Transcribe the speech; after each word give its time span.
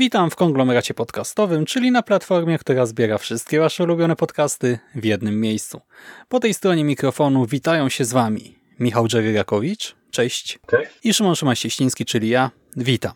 Witam 0.00 0.30
w 0.30 0.36
konglomeracie 0.36 0.94
podcastowym, 0.94 1.64
czyli 1.64 1.90
na 1.90 2.02
platformie, 2.02 2.58
która 2.58 2.86
zbiera 2.86 3.18
wszystkie 3.18 3.60
wasze 3.60 3.84
ulubione 3.84 4.16
podcasty 4.16 4.78
w 4.94 5.04
jednym 5.04 5.40
miejscu. 5.40 5.80
Po 6.28 6.40
tej 6.40 6.54
stronie 6.54 6.84
mikrofonu 6.84 7.46
witają 7.46 7.88
się 7.88 8.04
z 8.04 8.12
wami 8.12 8.58
Michał 8.78 9.08
Dżeryrakowicz, 9.08 9.96
cześć, 10.10 10.58
Cześć. 10.66 10.90
i 11.04 11.14
Szymon 11.14 11.36
Szymaścieściński, 11.36 12.04
czyli 12.04 12.28
ja, 12.28 12.50
witam. 12.76 13.12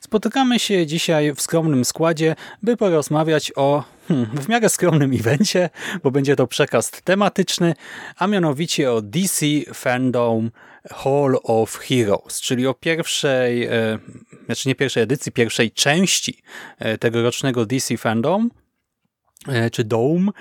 Spotykamy 0.00 0.58
się 0.58 0.86
dzisiaj 0.86 1.34
w 1.34 1.40
skromnym 1.40 1.84
składzie, 1.84 2.36
by 2.62 2.76
porozmawiać 2.76 3.52
o 3.56 3.84
hmm, 4.08 4.26
w 4.26 4.48
miarę 4.48 4.68
skromnym 4.68 5.12
evencie, 5.12 5.70
bo 6.02 6.10
będzie 6.10 6.36
to 6.36 6.46
przekaz 6.46 6.90
tematyczny, 6.90 7.74
a 8.16 8.26
mianowicie 8.26 8.92
o 8.92 9.02
DC 9.02 9.46
Fandom 9.74 10.50
Hall 10.90 11.38
of 11.42 11.76
Heroes, 11.76 12.40
czyli 12.40 12.66
o 12.66 12.74
pierwszej, 12.74 13.64
e, 13.64 13.98
znaczy 14.46 14.68
nie 14.68 14.74
pierwszej 14.74 15.02
edycji, 15.02 15.32
pierwszej 15.32 15.72
części 15.72 16.42
e, 16.78 16.98
tegorocznego 16.98 17.66
DC 17.66 17.96
Fandom, 17.96 18.50
e, 19.48 19.70
czy 19.70 19.84
Dome, 19.84 20.32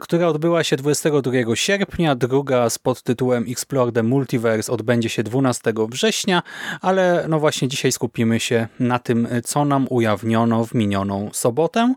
która 0.00 0.28
odbyła 0.28 0.64
się 0.64 0.76
22 0.76 1.56
sierpnia, 1.56 2.14
druga 2.14 2.70
z 2.70 2.78
podtytułem 2.78 3.44
Explore 3.48 3.92
the 3.92 4.02
Multiverse 4.02 4.72
odbędzie 4.72 5.08
się 5.08 5.22
12 5.22 5.72
września, 5.88 6.42
ale 6.80 7.26
no 7.28 7.40
właśnie 7.40 7.68
dzisiaj 7.68 7.92
skupimy 7.92 8.40
się 8.40 8.68
na 8.80 8.98
tym, 8.98 9.28
co 9.44 9.64
nam 9.64 9.86
ujawniono 9.90 10.64
w 10.64 10.74
minioną 10.74 11.30
sobotę. 11.32 11.94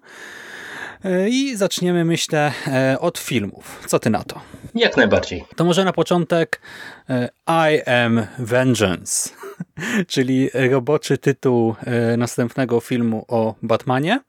E, 1.06 1.30
I 1.30 1.56
zaczniemy, 1.56 2.06
myślę, 2.06 2.52
e, 2.68 3.00
od 3.00 3.18
filmów. 3.18 3.84
Co 3.88 4.00
ty 4.00 4.10
na 4.10 4.24
to? 4.24 4.42
Jak 4.76 4.98
najbardziej. 4.98 5.46
To 5.56 5.66
może 5.66 5.86
na 5.86 5.94
początek 5.94 6.62
e, 7.10 7.30
I 7.48 7.82
am 7.90 8.28
Vengeance, 8.40 9.30
czyli 10.08 10.50
roboczy 10.54 11.18
tytuł 11.18 11.76
następnego 12.18 12.80
filmu 12.80 13.26
o 13.28 13.56
Batmanie. 13.62 14.20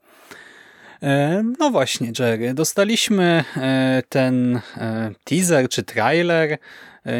No 1.59 1.69
właśnie, 1.69 2.11
Jerry, 2.19 2.53
dostaliśmy 2.53 3.43
ten 4.09 4.59
teaser 5.23 5.69
czy 5.69 5.83
trailer. 5.83 6.57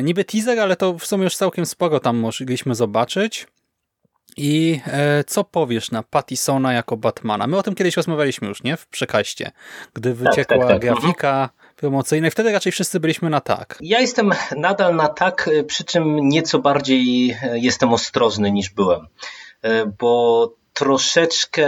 Niby 0.03 0.23
teaser, 0.23 0.59
ale 0.59 0.75
to 0.75 0.97
w 0.97 1.05
sumie 1.05 1.23
już 1.23 1.35
całkiem 1.35 1.65
sporo 1.65 1.99
tam 1.99 2.17
mogliśmy 2.17 2.75
zobaczyć. 2.75 3.47
I 4.37 4.81
e, 4.87 5.23
co 5.23 5.43
powiesz 5.43 5.91
na 5.91 6.03
Pattisona 6.03 6.73
jako 6.73 6.97
Batmana? 6.97 7.47
My 7.47 7.57
o 7.57 7.63
tym 7.63 7.75
kiedyś 7.75 7.97
rozmawialiśmy 7.97 8.47
już, 8.47 8.63
nie? 8.63 8.77
W 8.77 8.87
przekaście, 8.87 9.51
gdy 9.93 10.13
wyciekła 10.13 10.57
tak, 10.57 10.67
tak. 10.67 10.81
grafika 10.81 11.49
promocyjna 11.75 12.27
i 12.27 12.31
wtedy 12.31 12.51
raczej 12.51 12.71
wszyscy 12.71 12.99
byliśmy 12.99 13.29
na 13.29 13.41
tak. 13.41 13.77
Ja 13.81 13.99
jestem 13.99 14.31
nadal 14.57 14.95
na 14.95 15.07
tak, 15.07 15.47
y, 15.47 15.63
przy 15.63 15.83
czym 15.83 16.29
nieco 16.29 16.59
bardziej 16.59 17.31
y, 17.31 17.59
jestem 17.59 17.93
ostrożny 17.93 18.51
niż 18.51 18.69
byłem, 18.69 19.07
Y, 19.65 19.85
bo 19.99 20.53
troszeczkę 20.73 21.67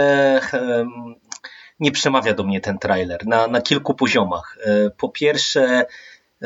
nie 1.80 1.92
przemawia 1.92 2.34
do 2.34 2.44
mnie 2.44 2.60
ten 2.60 2.78
trailer 2.78 3.26
na, 3.26 3.46
na 3.46 3.60
kilku 3.60 3.94
poziomach. 3.94 4.58
Po 4.96 5.08
pierwsze, 5.08 5.86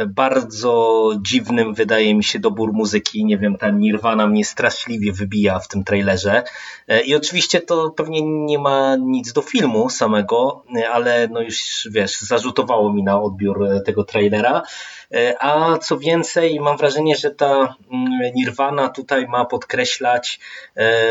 bardzo 0.06 1.10
dziwnym 1.22 1.74
wydaje 1.74 2.14
mi 2.14 2.24
się 2.24 2.38
dobór 2.38 2.72
muzyki. 2.72 3.24
Nie 3.24 3.38
wiem, 3.38 3.56
ta 3.56 3.70
Nirvana 3.70 4.26
mnie 4.26 4.44
straszliwie 4.44 5.12
wybija 5.12 5.58
w 5.58 5.68
tym 5.68 5.84
trailerze. 5.84 6.44
Y, 6.90 7.00
I 7.00 7.14
oczywiście 7.14 7.60
to 7.60 7.90
pewnie 7.90 8.22
nie 8.22 8.58
ma 8.58 8.96
nic 8.96 9.32
do 9.32 9.42
filmu 9.42 9.90
samego, 9.90 10.64
y, 10.76 10.88
ale 10.88 11.28
no 11.28 11.40
już 11.40 11.88
wiesz, 11.90 12.20
zarzutowało 12.20 12.92
mi 12.92 13.02
na 13.02 13.20
odbiór 13.20 13.64
y, 13.64 13.80
tego 13.80 14.04
trailera. 14.04 14.62
E, 15.14 15.34
A 15.42 15.78
co 15.78 15.98
więcej, 15.98 16.60
mam 16.60 16.76
wrażenie, 16.76 17.16
że 17.16 17.30
ta 17.30 17.74
mm, 17.92 18.34
Nirvana 18.34 18.88
tutaj 18.88 19.26
ma 19.26 19.44
podkreślać 19.44 20.40
e, 20.76 21.04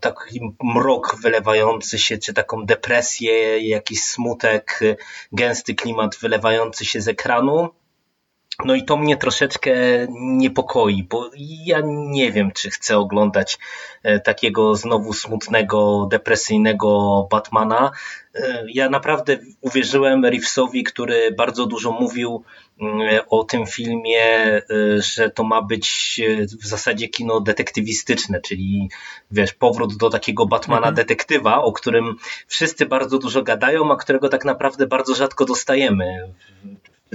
taki 0.00 0.40
mrok 0.64 1.16
wylewający 1.22 1.98
się, 1.98 2.18
czy 2.18 2.34
taką 2.34 2.66
depresję, 2.66 3.68
jakiś 3.68 4.02
smutek, 4.02 4.80
e, 4.82 4.96
gęsty 5.32 5.74
klimat 5.74 6.16
wylewający 6.16 6.84
się 6.84 7.00
z 7.00 7.08
ekranu. 7.08 7.68
No 8.64 8.74
i 8.74 8.84
to 8.84 8.96
mnie 8.96 9.16
troszeczkę 9.16 9.72
niepokoi, 10.10 11.02
bo 11.02 11.30
ja 11.64 11.80
nie 11.84 12.32
wiem, 12.32 12.52
czy 12.52 12.70
chcę 12.70 12.98
oglądać 12.98 13.58
e, 14.02 14.20
takiego 14.20 14.74
znowu 14.76 15.12
smutnego, 15.12 16.08
depresyjnego 16.10 17.22
Batmana. 17.30 17.90
E, 18.34 18.64
Ja 18.68 18.88
naprawdę 18.88 19.38
uwierzyłem 19.60 20.24
Reevesowi, 20.24 20.84
który 20.84 21.32
bardzo 21.36 21.66
dużo 21.66 21.92
mówił 21.92 22.44
mm, 22.80 23.20
o 23.28 23.44
tym 23.44 23.66
filmie, 23.66 24.22
e, 24.24 24.62
że 25.02 25.30
to 25.30 25.44
ma 25.44 25.62
być 25.62 26.20
w 26.60 26.66
zasadzie 26.66 27.08
kino 27.08 27.40
detektywistyczne, 27.40 28.40
czyli 28.40 28.88
wiesz, 29.30 29.52
powrót 29.52 29.96
do 29.96 30.10
takiego 30.10 30.46
Batmana 30.46 30.78
Mhm. 30.88 30.94
detektywa, 30.94 31.62
o 31.62 31.72
którym 31.72 32.16
wszyscy 32.46 32.86
bardzo 32.86 33.18
dużo 33.18 33.42
gadają, 33.42 33.92
a 33.92 33.96
którego 33.96 34.28
tak 34.28 34.44
naprawdę 34.44 34.86
bardzo 34.86 35.14
rzadko 35.14 35.44
dostajemy 35.44 36.32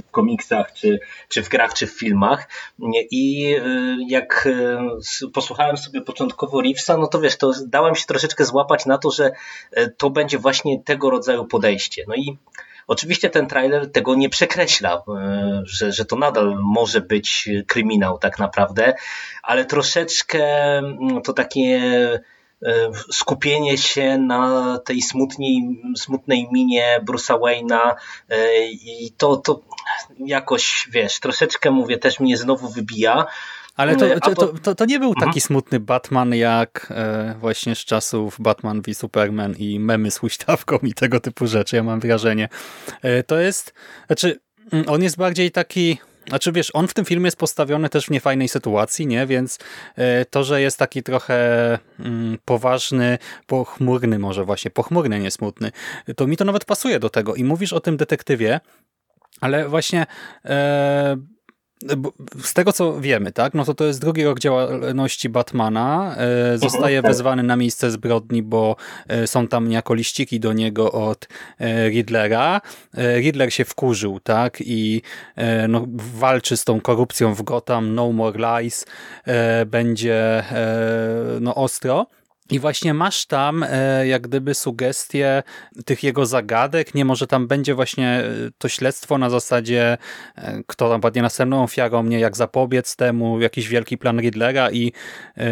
w 0.06 0.10
komiksach, 0.10 0.72
czy, 0.72 1.00
czy 1.28 1.42
w 1.42 1.48
grach, 1.48 1.74
czy 1.74 1.86
w 1.86 1.98
filmach. 1.98 2.48
I 3.10 3.54
y, 3.54 3.96
jak 4.08 4.48
y, 5.22 5.30
posłuchałem 5.32 5.76
sobie 5.76 6.00
początkowo 6.00 6.60
Reevesa, 6.60 6.96
no 6.96 7.06
to 7.06 7.20
wiesz, 7.20 7.36
to 7.36 7.52
dałem 7.66 7.94
się 7.94 8.06
troszeczkę 8.06 8.44
złapać 8.44 8.86
na 8.86 8.98
to, 8.98 9.10
że 9.10 9.30
y, 9.78 9.94
to 9.96 10.10
będzie 10.10 10.38
właśnie 10.38 10.82
tego 10.82 11.10
rodzaju 11.10 11.44
podejście. 11.44 12.04
No 12.08 12.14
i 12.14 12.36
Oczywiście 12.88 13.30
ten 13.30 13.46
trailer 13.46 13.92
tego 13.92 14.14
nie 14.14 14.28
przekreśla, 14.28 15.02
że, 15.62 15.92
że 15.92 16.04
to 16.04 16.16
nadal 16.16 16.58
może 16.62 17.00
być 17.00 17.48
kryminał 17.66 18.18
tak 18.18 18.38
naprawdę, 18.38 18.94
ale 19.42 19.64
troszeczkę 19.64 20.44
mm, 20.78 21.22
to 21.22 21.32
takie 21.32 21.80
skupienie 23.12 23.78
się 23.78 24.18
na 24.18 24.78
tej 24.84 25.02
smutnej, 25.02 25.82
smutnej 25.96 26.48
minie 26.52 27.00
Bruce'a 27.08 27.38
Wayne'a 27.38 27.94
e, 28.28 28.66
i 28.70 29.12
to, 29.16 29.36
to 29.36 29.60
jakoś, 30.26 30.88
wiesz, 30.90 31.20
troszeczkę 31.20 31.70
mówię, 31.70 31.98
też 31.98 32.20
mnie 32.20 32.36
znowu 32.36 32.68
wybija. 32.68 33.26
Ale 33.76 33.96
to, 33.96 34.06
A 34.20 34.34
to, 34.34 34.46
to, 34.62 34.74
to, 34.74 34.84
nie 34.84 34.98
był 34.98 35.08
Mhm. 35.08 35.26
taki 35.26 35.40
smutny 35.40 35.80
Batman 35.80 36.34
jak 36.34 36.86
e, 36.90 37.34
właśnie 37.38 37.74
z 37.74 37.78
czasów 37.78 38.36
Batman 38.40 38.82
v 38.82 38.94
Superman 38.94 39.54
i 39.58 39.80
memy 39.80 40.10
z 40.10 40.18
huśtawką 40.18 40.78
i 40.82 40.94
tego 40.94 41.20
typu 41.20 41.46
rzeczy, 41.46 41.76
ja 41.76 41.82
mam 41.82 42.00
wrażenie. 42.00 42.48
E, 43.02 43.22
to 43.22 43.38
jest, 43.38 43.74
znaczy 44.06 44.40
mm, 44.72 44.88
on 44.88 45.02
jest 45.02 45.16
bardziej 45.16 45.50
taki, 45.50 45.98
znaczy 46.28 46.52
wiesz, 46.52 46.70
on 46.74 46.88
w 46.88 46.94
tym 46.94 47.04
filmie 47.04 47.24
jest 47.26 47.36
postawiony 47.36 47.88
też 47.88 48.06
w 48.06 48.10
niefajnej 48.10 48.48
sytuacji, 48.48 49.06
nie, 49.06 49.26
więc 49.26 49.58
e, 49.96 50.24
to, 50.24 50.44
że 50.44 50.60
jest 50.60 50.78
taki 50.78 51.02
trochę 51.02 51.38
mm, 52.00 52.38
poważny, 52.44 53.18
pochmurny 53.46 54.18
może 54.18 54.44
właśnie, 54.44 54.70
pochmurny, 54.70 55.20
nie 55.20 55.30
smutny, 55.30 55.72
to 56.16 56.26
mi 56.26 56.36
to 56.36 56.44
nawet 56.44 56.64
pasuje 56.64 56.98
do 56.98 57.10
tego. 57.10 57.34
I 57.34 57.44
mówisz 57.44 57.72
o 57.72 57.80
tym 57.80 57.96
detektywie, 57.96 58.60
ale 59.40 59.68
właśnie 59.68 60.06
e, 60.44 61.16
z 62.42 62.54
tego 62.54 62.72
co 62.72 63.00
wiemy, 63.00 63.32
tak, 63.32 63.54
no 63.54 63.64
to 63.64 63.74
to 63.74 63.84
jest 63.84 64.00
drugi 64.00 64.24
rok 64.24 64.38
działalności 64.38 65.28
Batmana. 65.28 66.16
E, 66.16 66.58
zostaje 66.58 67.02
tak. 67.02 67.10
wezwany 67.10 67.42
na 67.42 67.56
miejsce 67.56 67.90
zbrodni, 67.90 68.42
bo 68.42 68.76
e, 69.08 69.26
są 69.26 69.48
tam 69.48 69.68
niejako 69.68 69.94
liściki 69.94 70.40
do 70.40 70.52
niego 70.52 70.92
od 70.92 71.28
e, 71.60 71.88
Riddlera. 71.88 72.60
Riddler 72.94 73.52
się 73.52 73.64
wkurzył, 73.64 74.20
tak, 74.20 74.60
i 74.60 75.02
no, 75.68 75.84
walczy 75.96 76.56
z 76.56 76.64
tą 76.64 76.80
korupcją 76.80 77.34
w 77.34 77.42
Gotham. 77.42 77.94
No 77.94 78.12
more 78.12 78.38
lies. 78.38 78.86
Będzie 79.66 80.44
no 81.40 81.54
ostro. 81.54 82.06
I 82.50 82.58
właśnie 82.58 82.94
masz 82.94 83.26
tam 83.26 83.64
e, 83.68 84.06
jak 84.06 84.22
gdyby 84.22 84.54
sugestie 84.54 85.42
tych 85.84 86.02
jego 86.02 86.26
zagadek, 86.26 86.94
nie 86.94 87.04
może 87.04 87.26
tam 87.26 87.46
będzie 87.46 87.74
właśnie 87.74 88.08
e, 88.08 88.24
to 88.58 88.68
śledztwo 88.68 89.18
na 89.18 89.30
zasadzie 89.30 89.98
e, 90.36 90.62
kto 90.66 90.88
tam 90.88 91.00
padnie 91.00 91.22
następną 91.22 91.62
ofiarą, 91.62 92.02
nie 92.02 92.20
jak 92.20 92.36
zapobiec 92.36 92.96
temu, 92.96 93.40
jakiś 93.40 93.68
wielki 93.68 93.98
plan 93.98 94.20
Riddlera 94.20 94.70
i 94.70 94.92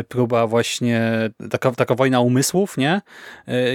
próba 0.09 0.47
właśnie, 0.47 1.31
taka, 1.51 1.71
taka 1.73 1.95
wojna 1.95 2.21
umysłów, 2.21 2.77
nie? 2.77 3.01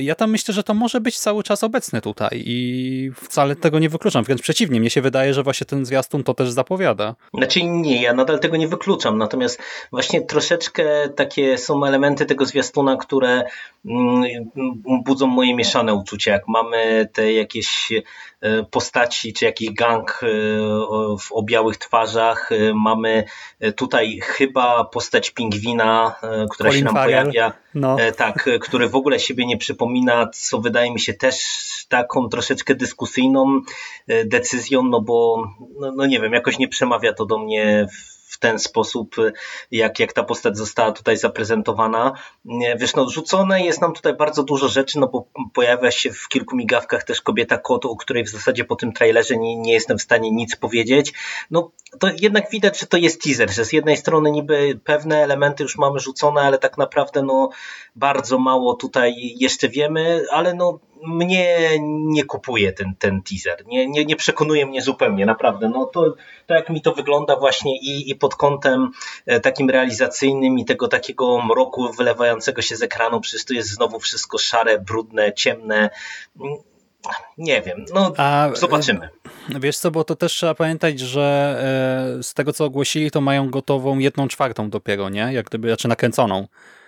Ja 0.01 0.15
tam 0.15 0.31
myślę, 0.31 0.53
że 0.53 0.63
to 0.63 0.73
może 0.73 1.01
być 1.01 1.19
cały 1.19 1.43
czas 1.43 1.63
obecne 1.63 2.01
tutaj 2.01 2.43
i 2.45 3.11
wcale 3.15 3.55
tego 3.55 3.79
nie 3.79 3.89
wykluczam, 3.89 4.23
wręcz 4.23 4.41
przeciwnie, 4.41 4.79
mnie 4.79 4.89
się 4.89 5.01
wydaje, 5.01 5.33
że 5.33 5.43
właśnie 5.43 5.65
ten 5.65 5.85
zwiastun 5.85 6.23
to 6.23 6.33
też 6.33 6.51
zapowiada. 6.51 7.15
Znaczy 7.33 7.63
nie, 7.63 8.01
ja 8.01 8.13
nadal 8.13 8.39
tego 8.39 8.57
nie 8.57 8.67
wykluczam, 8.67 9.17
natomiast 9.17 9.61
właśnie 9.91 10.21
troszeczkę 10.21 11.09
takie 11.09 11.57
są 11.57 11.85
elementy 11.85 12.25
tego 12.25 12.45
zwiastuna, 12.45 12.97
mm, 13.85 14.23
budzą 15.05 15.27
moje 15.27 15.55
mieszane 15.55 15.93
uczucia. 15.93 16.31
Jak 16.31 16.47
mamy 16.47 17.09
te 17.13 17.33
jakieś 17.33 17.91
e, 18.41 18.63
postaci, 18.63 19.33
czy 19.33 19.45
jakiś 19.45 19.71
gang 19.71 20.19
e, 20.23 20.27
o 21.31 21.43
białych 21.43 21.77
twarzach, 21.77 22.49
mamy 22.75 23.23
tutaj 23.75 24.19
chyba 24.23 24.85
postać 24.85 25.29
pingwina, 25.29 26.15
która 26.51 26.69
Colin 26.69 26.79
się 26.79 26.85
nam 26.85 26.93
Farrell. 26.93 27.25
pojawia, 27.25 27.53
no. 27.75 27.97
tak, 28.17 28.49
który 28.61 28.89
w 28.89 28.95
ogóle 28.95 29.19
siebie 29.19 29.45
nie 29.45 29.57
przypomina, 29.57 30.29
co 30.33 30.59
wydaje 30.59 30.91
mi 30.93 30.99
się 30.99 31.13
też 31.13 31.35
taką 31.89 32.29
troszeczkę 32.29 32.75
dyskusyjną 32.75 33.61
decyzją, 34.25 34.83
no 34.83 35.01
bo 35.01 35.47
no, 35.79 35.91
no 35.91 36.05
nie 36.05 36.19
wiem, 36.19 36.33
jakoś 36.33 36.59
nie 36.59 36.67
przemawia 36.67 37.13
to 37.13 37.25
do 37.25 37.37
mnie 37.37 37.87
w 37.91 38.20
w 38.20 38.20
ten 38.41 38.59
sposób, 38.59 39.15
jak, 39.71 39.99
jak 39.99 40.13
ta 40.13 40.23
postać 40.23 40.57
została 40.57 40.91
tutaj 40.91 41.17
zaprezentowana. 41.17 42.13
Wiesz, 42.77 42.95
no, 42.95 43.09
rzucone 43.09 43.65
jest 43.65 43.81
nam 43.81 43.93
tutaj 43.93 44.13
bardzo 44.13 44.43
dużo 44.43 44.67
rzeczy, 44.67 44.99
no 44.99 45.07
bo 45.07 45.27
pojawia 45.53 45.91
się 45.91 46.11
w 46.13 46.27
kilku 46.27 46.55
migawkach 46.55 47.03
też 47.03 47.21
kobieta 47.21 47.57
kot, 47.57 47.85
o 47.85 47.95
której 47.95 48.23
w 48.23 48.29
zasadzie 48.29 48.65
po 48.65 48.75
tym 48.75 48.93
trailerze 48.93 49.37
nie, 49.37 49.55
nie 49.57 49.73
jestem 49.73 49.97
w 49.97 50.01
stanie 50.01 50.31
nic 50.31 50.55
powiedzieć. 50.55 51.13
No, 51.51 51.71
to 51.99 52.07
jednak 52.17 52.49
widać, 52.49 52.79
że 52.79 52.85
to 52.85 52.97
jest 52.97 53.21
teaser, 53.21 53.51
że 53.51 53.65
z 53.65 53.73
jednej 53.73 53.97
strony 53.97 54.31
niby 54.31 54.79
pewne 54.83 55.23
elementy 55.23 55.63
już 55.63 55.77
mamy 55.77 55.99
rzucone, 55.99 56.41
ale 56.41 56.57
tak 56.57 56.77
naprawdę 56.77 57.23
no, 57.23 57.49
bardzo 57.95 58.37
mało 58.37 58.73
tutaj 58.75 59.13
jeszcze 59.39 59.69
wiemy, 59.69 60.23
ale 60.31 60.53
no, 60.53 60.79
mnie 61.07 61.69
nie 61.81 62.23
kupuje 62.23 62.73
ten, 62.73 62.95
ten 62.99 63.21
teaser. 63.21 63.65
Nie, 63.65 63.87
nie, 63.87 64.05
nie 64.05 64.15
przekonuje 64.15 64.65
mnie 64.65 64.81
zupełnie, 64.81 65.25
naprawdę. 65.25 65.69
No 65.69 65.85
to, 65.85 66.15
to 66.47 66.53
jak 66.53 66.69
mi 66.69 66.81
to 66.81 66.93
wygląda 66.93 67.35
właśnie 67.35 67.77
i, 67.77 68.09
i 68.09 68.15
pod 68.15 68.35
kątem 68.35 68.91
e, 69.25 69.39
takim 69.39 69.69
realizacyjnym 69.69 70.59
i 70.59 70.65
tego 70.65 70.87
takiego 70.87 71.41
mroku 71.41 71.93
wylewającego 71.93 72.61
się 72.61 72.75
z 72.75 72.83
ekranu, 72.83 73.21
przecież 73.21 73.45
to 73.45 73.53
jest 73.53 73.69
znowu 73.69 73.99
wszystko 73.99 74.37
szare, 74.37 74.79
brudne, 74.79 75.33
ciemne. 75.33 75.89
Nie 77.37 77.61
wiem, 77.61 77.85
no 77.93 78.13
A, 78.17 78.49
zobaczymy. 78.53 79.09
Wiesz 79.49 79.77
co, 79.77 79.91
bo 79.91 80.03
to 80.03 80.15
też 80.15 80.33
trzeba 80.33 80.55
pamiętać, 80.55 80.99
że 80.99 81.57
e, 82.19 82.23
z 82.23 82.33
tego 82.33 82.53
co 82.53 82.65
ogłosili, 82.65 83.11
to 83.11 83.21
mają 83.21 83.49
gotową 83.49 83.97
jedną 83.97 84.27
czwartą 84.27 84.69
dopiero, 84.69 85.09
nie? 85.09 85.29
Jak 85.33 85.45
gdyby, 85.45 85.67
znaczy 85.67 85.87
nakręconą 85.87 86.47
E, 86.47 86.80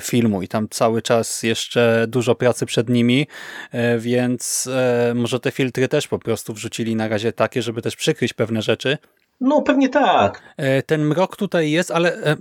filmu 0.00 0.42
i 0.42 0.48
tam 0.48 0.68
cały 0.68 1.02
czas 1.02 1.42
jeszcze 1.42 2.04
dużo 2.08 2.34
pracy 2.34 2.66
przed 2.66 2.88
nimi, 2.88 3.26
e, 3.72 3.98
więc 3.98 4.68
e, 4.72 5.12
może 5.14 5.40
te 5.40 5.50
filtry 5.50 5.88
też 5.88 6.08
po 6.08 6.18
prostu 6.18 6.54
wrzucili 6.54 6.96
na 6.96 7.08
razie 7.08 7.32
takie, 7.32 7.62
żeby 7.62 7.82
też 7.82 7.96
przykryć 7.96 8.32
pewne 8.32 8.62
rzeczy. 8.62 8.98
No 9.40 9.62
pewnie 9.62 9.88
tak. 9.88 10.42
Ten 10.86 11.04
mrok 11.04 11.36
tutaj 11.36 11.70
jest, 11.70 11.90
ale 11.90 12.36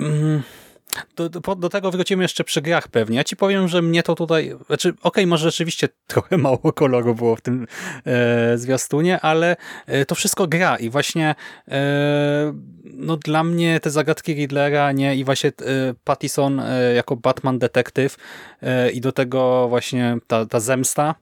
mm, 0.00 0.42
do, 1.16 1.28
do, 1.28 1.54
do, 1.54 1.68
tego 1.68 1.90
wrócimy 1.90 2.24
jeszcze 2.24 2.44
przy 2.44 2.62
grach 2.62 2.88
pewnie. 2.88 3.16
Ja 3.16 3.24
ci 3.24 3.36
powiem, 3.36 3.68
że 3.68 3.82
mnie 3.82 4.02
to 4.02 4.14
tutaj, 4.14 4.56
znaczy 4.66 4.88
okej, 4.88 5.00
okay, 5.02 5.26
może 5.26 5.50
rzeczywiście 5.50 5.88
trochę 6.06 6.38
mało 6.38 6.72
koloru 6.72 7.14
było 7.14 7.36
w 7.36 7.40
tym 7.40 7.66
e, 8.04 8.58
zwiastunie, 8.58 9.20
ale 9.20 9.56
e, 9.86 10.04
to 10.06 10.14
wszystko 10.14 10.46
gra 10.46 10.76
i 10.76 10.90
właśnie 10.90 11.34
e, 11.68 12.54
no 12.84 13.16
dla 13.16 13.44
mnie 13.44 13.80
te 13.80 13.90
zagadki 13.90 14.34
Riddlera 14.34 14.92
nie 14.92 15.16
i 15.16 15.24
właśnie 15.24 15.50
e, 15.50 15.52
Pattison 16.04 16.60
e, 16.60 16.94
jako 16.94 17.16
Batman 17.16 17.58
detektyw 17.58 18.16
e, 18.62 18.90
i 18.90 19.00
do 19.00 19.12
tego 19.12 19.68
właśnie 19.68 20.16
ta, 20.26 20.46
ta 20.46 20.60
zemsta 20.60 21.14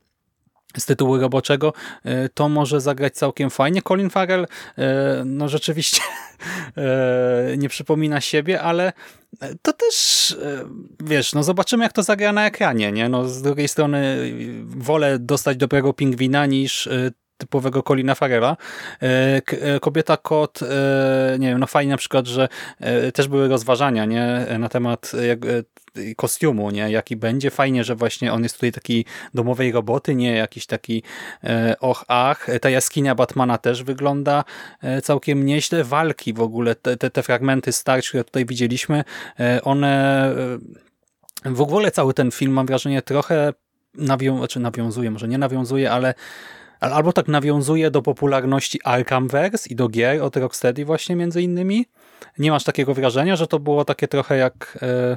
z 0.78 0.86
tytułu 0.86 1.18
roboczego, 1.18 1.72
e, 2.04 2.28
to 2.28 2.48
może 2.48 2.80
zagrać 2.80 3.14
całkiem 3.14 3.50
fajnie. 3.50 3.82
Colin 3.82 4.10
Farrell 4.10 4.46
e, 4.78 5.22
no 5.26 5.48
rzeczywiście 5.48 6.00
e, 6.76 7.56
nie 7.56 7.68
przypomina 7.68 8.20
siebie, 8.20 8.62
ale 8.62 8.92
to 9.62 9.72
też, 9.72 10.36
wiesz, 11.00 11.32
no 11.32 11.42
zobaczymy 11.42 11.84
jak 11.84 11.92
to 11.92 12.02
zagra 12.02 12.32
na 12.32 12.46
ekranie, 12.46 12.92
nie? 12.92 13.08
No 13.08 13.28
z 13.28 13.42
drugiej 13.42 13.68
strony 13.68 14.32
wolę 14.64 15.18
dostać 15.18 15.56
dobrego 15.56 15.92
pingwina 15.92 16.46
niż 16.46 16.88
typowego 17.38 17.82
Colina 17.82 18.14
Farrella. 18.14 18.56
Kobieta 19.80 20.16
kot, 20.16 20.60
nie 21.38 21.48
wiem, 21.48 21.58
no 21.58 21.66
fajnie 21.66 21.90
na 21.90 21.96
przykład, 21.96 22.26
że 22.26 22.48
też 23.14 23.28
były 23.28 23.48
rozważania, 23.48 24.04
nie, 24.04 24.46
na 24.58 24.68
temat 24.68 25.12
kostiumu, 26.16 26.70
nie? 26.70 26.90
Jaki 26.90 27.16
będzie. 27.16 27.50
Fajnie, 27.50 27.84
że 27.84 27.94
właśnie 27.94 28.32
on 28.32 28.42
jest 28.42 28.54
tutaj 28.54 28.72
taki 28.72 29.04
domowej 29.34 29.72
roboty, 29.72 30.14
nie 30.14 30.32
jakiś 30.32 30.66
taki 30.66 31.02
e, 31.44 31.76
och, 31.80 32.04
ach. 32.08 32.46
Ta 32.60 32.70
jaskinia 32.70 33.14
Batmana 33.14 33.58
też 33.58 33.82
wygląda 33.82 34.44
e, 34.82 35.02
całkiem 35.02 35.46
nieźle. 35.46 35.84
Walki 35.84 36.32
w 36.32 36.40
ogóle, 36.40 36.74
te, 36.74 36.96
te, 36.96 37.10
te 37.10 37.22
fragmenty 37.22 37.72
starć, 37.72 38.08
które 38.08 38.24
tutaj 38.24 38.46
widzieliśmy, 38.46 39.04
e, 39.40 39.60
one 39.62 40.24
e, 41.44 41.52
w 41.54 41.60
ogóle 41.60 41.90
cały 41.90 42.14
ten 42.14 42.30
film 42.30 42.52
mam 42.52 42.66
wrażenie 42.66 43.02
trochę 43.02 43.52
nawią 43.94 44.38
znaczy 44.38 44.60
nawiązuje, 44.60 45.10
może 45.10 45.28
nie 45.28 45.38
nawiązuje, 45.38 45.90
ale 45.90 46.14
albo 46.80 47.12
tak 47.12 47.28
nawiązuje 47.28 47.90
do 47.90 48.02
popularności 48.02 48.80
Arkhamverse 48.84 49.68
i 49.68 49.74
do 49.74 49.88
gier 49.88 50.22
od 50.22 50.36
Rocksteady 50.36 50.84
właśnie 50.84 51.16
między 51.16 51.42
innymi. 51.42 51.86
Nie 52.38 52.50
masz 52.50 52.64
takiego 52.64 52.94
wrażenia, 52.94 53.36
że 53.36 53.46
to 53.46 53.58
było 53.58 53.84
takie 53.84 54.08
trochę 54.08 54.36
jak 54.36 54.78
e, 54.82 55.16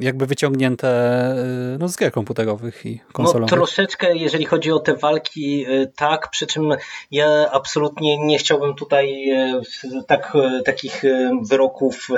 jakby 0.00 0.26
wyciągnięte 0.26 0.88
y, 1.74 1.78
no, 1.78 1.88
z 1.88 1.98
gier 1.98 2.12
komputerowych 2.12 2.86
i 2.86 3.00
konsolowych. 3.12 3.50
No 3.50 3.56
troszeczkę, 3.56 4.16
jeżeli 4.16 4.44
chodzi 4.44 4.72
o 4.72 4.78
te 4.78 4.96
walki, 4.96 5.66
y, 5.68 5.92
tak, 5.96 6.30
przy 6.30 6.46
czym 6.46 6.74
ja 7.10 7.50
absolutnie 7.52 8.26
nie 8.26 8.38
chciałbym 8.38 8.74
tutaj 8.74 9.30
y, 9.30 10.04
tak, 10.06 10.32
takich 10.64 11.02
wyroków 11.50 12.08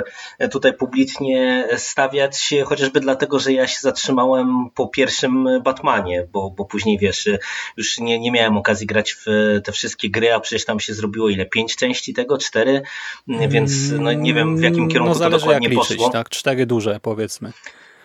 tutaj 0.51 0.73
publicznie 0.73 1.67
stawiać, 1.77 2.53
chociażby 2.65 2.99
dlatego, 2.99 3.39
że 3.39 3.53
ja 3.53 3.67
się 3.67 3.77
zatrzymałem 3.81 4.69
po 4.75 4.87
pierwszym 4.87 5.47
Batmanie, 5.63 6.27
bo, 6.31 6.49
bo 6.49 6.65
później 6.65 6.97
wiesz, 6.97 7.29
już 7.77 7.99
nie, 7.99 8.19
nie 8.19 8.31
miałem 8.31 8.57
okazji 8.57 8.87
grać 8.87 9.13
w 9.13 9.25
te 9.63 9.71
wszystkie 9.71 10.09
gry, 10.09 10.33
a 10.33 10.39
przecież 10.39 10.65
tam 10.65 10.79
się 10.79 10.93
zrobiło 10.93 11.29
ile? 11.29 11.45
Pięć 11.45 11.75
części 11.75 12.13
tego? 12.13 12.37
Cztery? 12.37 12.81
Więc 13.27 13.71
no, 13.99 14.13
nie 14.13 14.33
wiem 14.33 14.57
w 14.57 14.61
jakim 14.61 14.79
mm, 14.79 14.89
kierunku 14.89 15.13
no, 15.13 15.19
to 15.19 15.29
dokładnie 15.29 15.67
jak 15.67 15.77
liczyć, 15.77 15.97
poszło. 15.97 16.09
Tak, 16.09 16.29
cztery 16.29 16.65
duże 16.65 16.99
powiedzmy. 17.01 17.51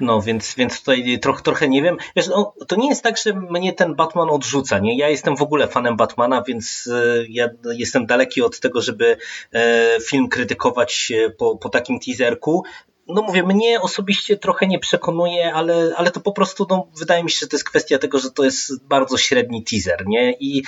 No, 0.02 0.22
więc, 0.22 0.54
więc 0.54 0.80
tutaj 0.80 1.18
trochę, 1.22 1.42
trochę 1.42 1.68
nie 1.68 1.82
wiem. 1.82 1.96
Wiesz, 2.16 2.28
no, 2.28 2.54
to 2.68 2.76
nie 2.76 2.88
jest 2.88 3.02
tak, 3.02 3.18
że 3.18 3.32
mnie 3.34 3.72
ten 3.72 3.94
Batman 3.94 4.30
odrzuca. 4.30 4.78
Nie? 4.78 4.98
Ja 4.98 5.08
jestem 5.08 5.36
w 5.36 5.42
ogóle 5.42 5.68
fanem 5.68 5.96
Batmana, 5.96 6.42
więc 6.48 6.88
e, 6.92 7.24
ja 7.28 7.48
jestem 7.64 8.06
daleki 8.06 8.42
od 8.42 8.60
tego, 8.60 8.80
żeby 8.80 9.16
e, 9.52 9.98
film 10.00 10.28
krytykować 10.28 11.12
po, 11.38 11.56
po 11.56 11.68
takim 11.68 12.00
teaserku 12.00 12.64
no 13.06 13.22
mówię, 13.22 13.42
mnie 13.42 13.80
osobiście 13.80 14.36
trochę 14.36 14.66
nie 14.66 14.78
przekonuje, 14.78 15.54
ale, 15.54 15.92
ale 15.96 16.10
to 16.10 16.20
po 16.20 16.32
prostu 16.32 16.66
no, 16.70 16.88
wydaje 16.98 17.24
mi 17.24 17.30
się, 17.30 17.38
że 17.40 17.46
to 17.46 17.56
jest 17.56 17.68
kwestia 17.68 17.98
tego, 17.98 18.18
że 18.18 18.30
to 18.30 18.44
jest 18.44 18.84
bardzo 18.86 19.18
średni 19.18 19.64
teaser, 19.64 20.06
nie? 20.06 20.32
I 20.32 20.62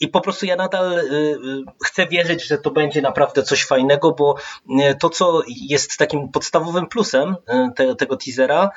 i 0.00 0.08
po 0.08 0.20
prostu 0.20 0.46
ja 0.46 0.56
nadal 0.56 0.92
y, 0.92 0.98
y, 0.98 1.38
chcę 1.84 2.06
wierzyć, 2.06 2.46
że 2.46 2.58
to 2.58 2.70
będzie 2.70 3.02
naprawdę 3.02 3.42
coś 3.42 3.64
fajnego, 3.64 4.12
bo 4.12 4.36
y, 4.70 4.94
to, 5.00 5.10
co 5.10 5.42
jest 5.46 5.96
takim 5.96 6.28
podstawowym 6.28 6.86
plusem 6.86 7.36
te, 7.76 7.94
tego 7.94 8.16
teasera, 8.16 8.70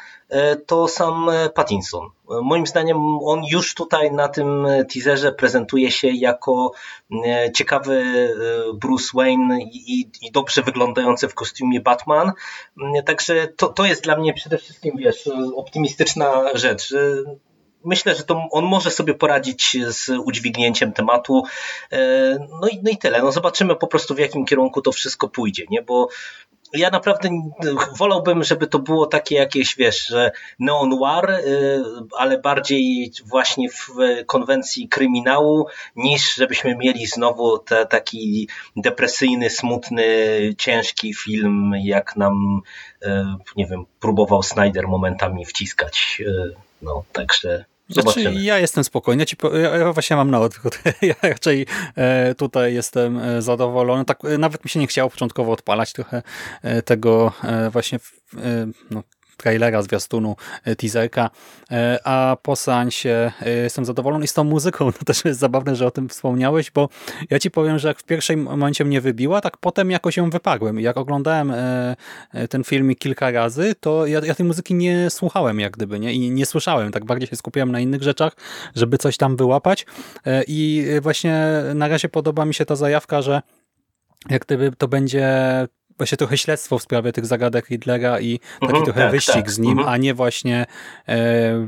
to 0.67 0.87
sam 0.87 1.29
Pattinson. 1.55 2.09
Moim 2.41 2.67
zdaniem 2.67 2.97
on 3.23 3.41
już 3.51 3.73
tutaj 3.73 4.11
na 4.11 4.27
tym 4.27 4.67
teaserze 4.93 5.31
prezentuje 5.31 5.91
się 5.91 6.07
jako 6.07 6.71
ciekawy 7.53 8.29
Bruce 8.73 9.07
Wayne 9.13 9.61
i, 9.61 10.11
i 10.21 10.31
dobrze 10.31 10.61
wyglądający 10.61 11.27
w 11.27 11.35
kostiumie 11.35 11.81
Batman. 11.81 12.31
Także 13.05 13.47
to, 13.47 13.67
to 13.67 13.85
jest 13.85 14.03
dla 14.03 14.17
mnie 14.17 14.33
przede 14.33 14.57
wszystkim, 14.57 14.97
wiesz, 14.97 15.29
optymistyczna 15.55 16.43
rzecz 16.53 16.93
myślę, 17.85 18.15
że 18.15 18.23
to 18.23 18.47
on 18.51 18.65
może 18.65 18.91
sobie 18.91 19.13
poradzić 19.13 19.77
z 19.87 20.09
udźwignięciem 20.09 20.93
tematu. 20.93 21.43
E, 21.91 21.99
no 22.61 22.67
i, 22.67 22.79
no 22.83 22.91
i 22.91 22.97
tyle. 22.97 23.21
No 23.21 23.31
zobaczymy 23.31 23.75
po 23.75 23.87
prostu 23.87 24.15
w 24.15 24.19
jakim 24.19 24.45
kierunku 24.45 24.81
to 24.81 24.91
wszystko 24.91 25.27
pójdzie, 25.27 25.63
nie? 25.69 25.81
Bo 25.81 26.07
ja 26.73 26.89
naprawdę 26.89 27.29
wolałbym, 27.97 28.43
żeby 28.43 28.67
to 28.67 28.79
było 28.79 29.05
takie 29.05 29.35
jakieś, 29.35 29.75
wiesz, 29.75 30.07
że 30.07 30.31
neo-noir, 30.59 31.29
e, 31.29 31.41
ale 32.17 32.39
bardziej 32.39 33.11
właśnie 33.25 33.69
w 33.69 33.87
konwencji 34.25 34.87
kryminału, 34.87 35.67
niż 35.95 36.35
żebyśmy 36.35 36.75
mieli 36.75 37.05
znowu 37.05 37.57
te, 37.57 37.85
taki 37.85 38.49
depresyjny, 38.75 39.49
smutny, 39.49 40.05
ciężki 40.57 41.13
film, 41.13 41.73
jak 41.83 42.15
nam, 42.15 42.61
e, 43.01 43.37
nie 43.55 43.65
wiem, 43.65 43.85
próbował 43.99 44.43
Snyder 44.43 44.87
momentami 44.87 45.45
wciskać. 45.45 46.21
No, 46.81 47.03
także 47.11 47.65
znaczy, 47.89 48.21
ja 48.21 48.59
jestem 48.59 48.83
spokojny. 48.83 49.21
Ja, 49.21 49.25
ci, 49.25 49.35
ja 49.79 49.93
właśnie 49.93 50.15
mam 50.15 50.31
na 50.31 50.39
odwrót. 50.39 50.79
Ja 51.01 51.15
raczej 51.21 51.65
e, 51.95 52.35
tutaj 52.35 52.73
jestem 52.73 53.17
e, 53.17 53.41
zadowolony. 53.41 54.05
Tak, 54.05 54.25
e, 54.25 54.37
nawet 54.37 54.63
mi 54.63 54.69
się 54.69 54.79
nie 54.79 54.87
chciało 54.87 55.09
początkowo 55.09 55.51
odpalać 55.51 55.93
trochę 55.93 56.21
tego 56.85 57.31
właśnie 57.71 57.99
no, 58.91 59.03
trailera, 59.37 59.81
zwiastunu, 59.81 60.35
teaserka, 60.77 61.29
a 62.03 62.37
po 62.41 62.55
seansie 62.55 63.31
jestem 63.63 63.85
zadowolony 63.85 64.25
i 64.25 64.27
z 64.27 64.33
tą 64.33 64.43
muzyką 64.43 64.91
to 64.99 65.05
też 65.05 65.25
jest 65.25 65.39
zabawne, 65.39 65.75
że 65.75 65.87
o 65.87 65.91
tym 65.91 66.09
wspomniałeś, 66.09 66.71
bo 66.71 66.89
ja 67.29 67.39
ci 67.39 67.51
powiem, 67.51 67.79
że 67.79 67.87
jak 67.87 67.99
w 67.99 68.03
pierwszym 68.03 68.43
momencie 68.43 68.85
mnie 68.85 69.01
wybiła, 69.01 69.41
tak 69.41 69.57
potem 69.57 69.91
jakoś 69.91 70.17
ją 70.17 70.29
wyparłem. 70.29 70.79
Jak 70.79 70.97
oglądałem 70.97 71.53
ten 72.49 72.63
filmik 72.63 72.99
kilka 72.99 73.31
razy, 73.31 73.75
to 73.79 74.05
ja, 74.05 74.21
ja 74.25 74.35
tej 74.35 74.45
muzyki 74.45 74.73
nie 74.73 75.09
słuchałem 75.09 75.59
jak 75.59 75.73
gdyby, 75.73 75.99
nie? 75.99 76.13
I 76.13 76.31
nie 76.31 76.45
słyszałem, 76.45 76.91
tak 76.91 77.05
bardziej 77.05 77.27
się 77.27 77.35
skupiałem 77.35 77.71
na 77.71 77.79
innych 77.79 78.03
rzeczach, 78.03 78.35
żeby 78.75 78.97
coś 78.97 79.17
tam 79.17 79.35
wyłapać 79.35 79.85
i 80.47 80.85
właśnie 81.01 81.47
na 81.75 81.87
razie 81.87 82.09
podoba 82.09 82.45
mi 82.45 82.53
się 82.53 82.65
ta 82.65 82.75
zajawka, 82.75 83.21
że 83.21 83.41
jak 84.29 84.45
gdyby 84.45 84.71
to 84.77 84.87
będzie 84.87 85.27
właśnie 85.97 86.17
trochę 86.17 86.37
śledztwo 86.37 86.79
w 86.79 86.83
sprawie 86.83 87.13
tych 87.13 87.25
zagadek 87.25 87.69
Riddlera 87.69 88.19
i 88.19 88.39
taki 88.39 88.65
mhm, 88.65 88.85
trochę 88.85 89.01
tak, 89.01 89.11
wyścig 89.11 89.35
tak. 89.35 89.51
z 89.51 89.59
nim, 89.59 89.71
mhm. 89.71 89.87
a 89.89 89.97
nie 89.97 90.13
właśnie 90.13 90.65
e, 91.07 91.67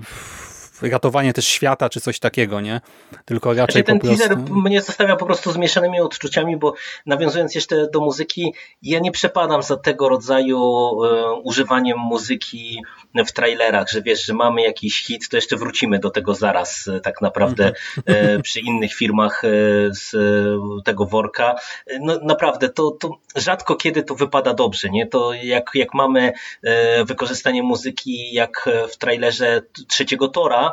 ratowanie 0.81 1.33
też 1.33 1.45
świata, 1.45 1.89
czy 1.89 2.01
coś 2.01 2.19
takiego, 2.19 2.61
nie? 2.61 2.81
Tylko 3.25 3.53
raczej 3.53 3.63
znaczy, 3.65 3.83
ten 3.83 3.99
po 3.99 4.07
prostu... 4.07 4.27
teaser 4.27 4.37
mnie 4.49 4.81
zostawia 4.81 5.15
po 5.15 5.25
prostu 5.25 5.51
zmieszanymi 5.51 6.01
odczuciami, 6.01 6.57
bo 6.57 6.73
nawiązując 7.05 7.55
jeszcze 7.55 7.87
do 7.93 7.99
muzyki, 7.99 8.53
ja 8.81 8.99
nie 8.99 9.11
przepadam 9.11 9.63
za 9.63 9.77
tego 9.77 10.09
rodzaju 10.09 10.59
e, 11.03 11.33
używaniem 11.43 11.97
muzyki 11.97 12.81
w 13.27 13.31
trailerach, 13.31 13.89
że 13.89 14.01
wiesz, 14.01 14.25
że 14.25 14.33
mamy 14.33 14.61
jakiś 14.61 15.05
hit, 15.05 15.29
to 15.29 15.37
jeszcze 15.37 15.57
wrócimy 15.57 15.99
do 15.99 16.09
tego 16.09 16.33
zaraz 16.35 16.87
e, 16.87 16.99
tak 16.99 17.21
naprawdę 17.21 17.71
e, 18.05 18.39
przy 18.39 18.59
innych 18.59 18.93
firmach 18.93 19.43
e, 19.43 19.47
z 19.91 20.15
tego 20.85 21.05
worka. 21.05 21.55
No 21.99 22.19
naprawdę, 22.23 22.69
to, 22.69 22.91
to 22.91 23.17
rzadko 23.35 23.75
kiedy 23.75 24.03
to 24.03 24.15
wypada 24.15 24.53
dobrze, 24.53 24.89
nie? 24.89 25.07
To 25.07 25.33
jak, 25.33 25.71
jak 25.73 25.93
mamy 25.93 26.33
wykorzystanie 27.05 27.63
muzyki 27.63 28.33
jak 28.33 28.69
w 28.91 28.97
trailerze 28.97 29.61
trzeciego 29.87 30.27
Tora, 30.27 30.66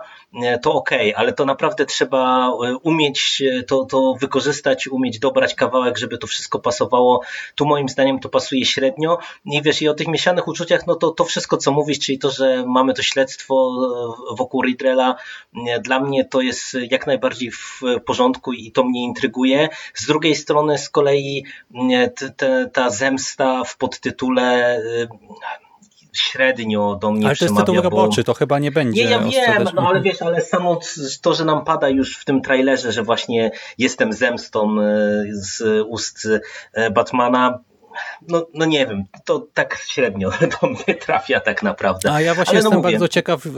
to 0.63 0.73
ok, 0.73 0.91
ale 1.17 1.33
to 1.33 1.45
naprawdę 1.45 1.87
trzeba 1.87 2.51
umieć 2.83 3.43
to, 3.67 3.85
to 3.85 4.15
wykorzystać, 4.21 4.89
umieć 4.89 5.19
dobrać 5.19 5.55
kawałek, 5.55 5.99
żeby 5.99 6.19
to 6.19 6.27
wszystko 6.27 6.59
pasowało. 6.59 7.21
Tu 7.55 7.67
moim 7.67 7.89
zdaniem 7.89 8.21
to 8.21 8.29
pasuje 8.29 8.65
średnio. 8.65 9.19
I 9.45 9.63
wiesz, 9.63 9.83
i 9.83 9.89
o 9.89 9.95
tych 9.95 10.09
mieszanych 10.09 10.49
uczuciach, 10.49 10.87
no 10.87 10.95
to, 10.95 11.11
to 11.11 11.25
wszystko, 11.25 11.57
co 11.57 11.73
mówisz, 11.73 11.99
czyli 11.99 12.19
to, 12.19 12.31
że 12.31 12.65
mamy 12.67 12.95
to 12.95 13.03
śledztwo 13.03 13.73
wokół 14.37 14.63
Riddlera, 14.63 15.17
dla 15.81 16.01
mnie 16.01 16.25
to 16.25 16.41
jest 16.41 16.77
jak 16.91 17.07
najbardziej 17.07 17.51
w 17.51 17.81
porządku 18.07 18.53
i 18.53 18.73
to 18.73 18.85
mnie 18.85 19.05
intryguje. 19.05 19.69
Z 19.95 20.07
drugiej 20.07 20.37
strony 20.37 20.79
z 20.79 20.91
kolei 20.91 21.45
ta 22.73 22.91
zemsta 22.91 23.65
w 23.65 23.77
podtytule 23.77 24.79
średnio 26.15 26.99
do 27.01 27.13
mnie 27.13 27.27
Ale 27.27 27.37
to 27.37 27.45
jest 27.45 27.57
tytuł 27.57 27.83
roboczy, 27.83 28.21
bo... 28.21 28.25
to 28.25 28.35
chyba 28.35 28.59
nie 28.59 28.71
będzie. 28.71 29.05
Nie, 29.05 29.11
ja 29.11 29.19
wiem, 29.19 29.69
no 29.75 29.89
ale 29.89 30.01
wiesz, 30.01 30.23
ale 30.23 30.41
samo 30.41 30.81
to, 31.23 31.35
że 31.35 31.45
nam 31.45 31.65
pada 31.65 31.89
już 31.89 32.19
w 32.19 32.25
tym 32.25 32.43
trailerze, 32.43 32.93
że 32.93 33.03
właśnie 33.03 33.51
jestem 33.79 34.13
zemstą 34.13 34.81
e, 34.81 35.25
z 35.31 35.63
ust 35.89 36.29
e, 36.73 36.91
Batmana, 36.91 37.59
no, 38.29 38.47
no 38.55 38.65
nie 38.65 38.87
wiem, 38.87 39.05
to 39.25 39.47
tak 39.55 39.77
średnio 39.87 40.31
do 40.61 40.67
mnie 40.69 40.95
trafia 40.95 41.41
tak 41.41 41.63
naprawdę. 41.63 42.13
A 42.13 42.21
ja 42.21 42.35
właśnie 42.35 42.51
Ale 42.51 42.63
no 42.63 42.69
jestem 42.69 42.83
no 42.83 42.91
bardzo 42.91 43.09
ciekaw, 43.09 43.47
e, 43.47 43.51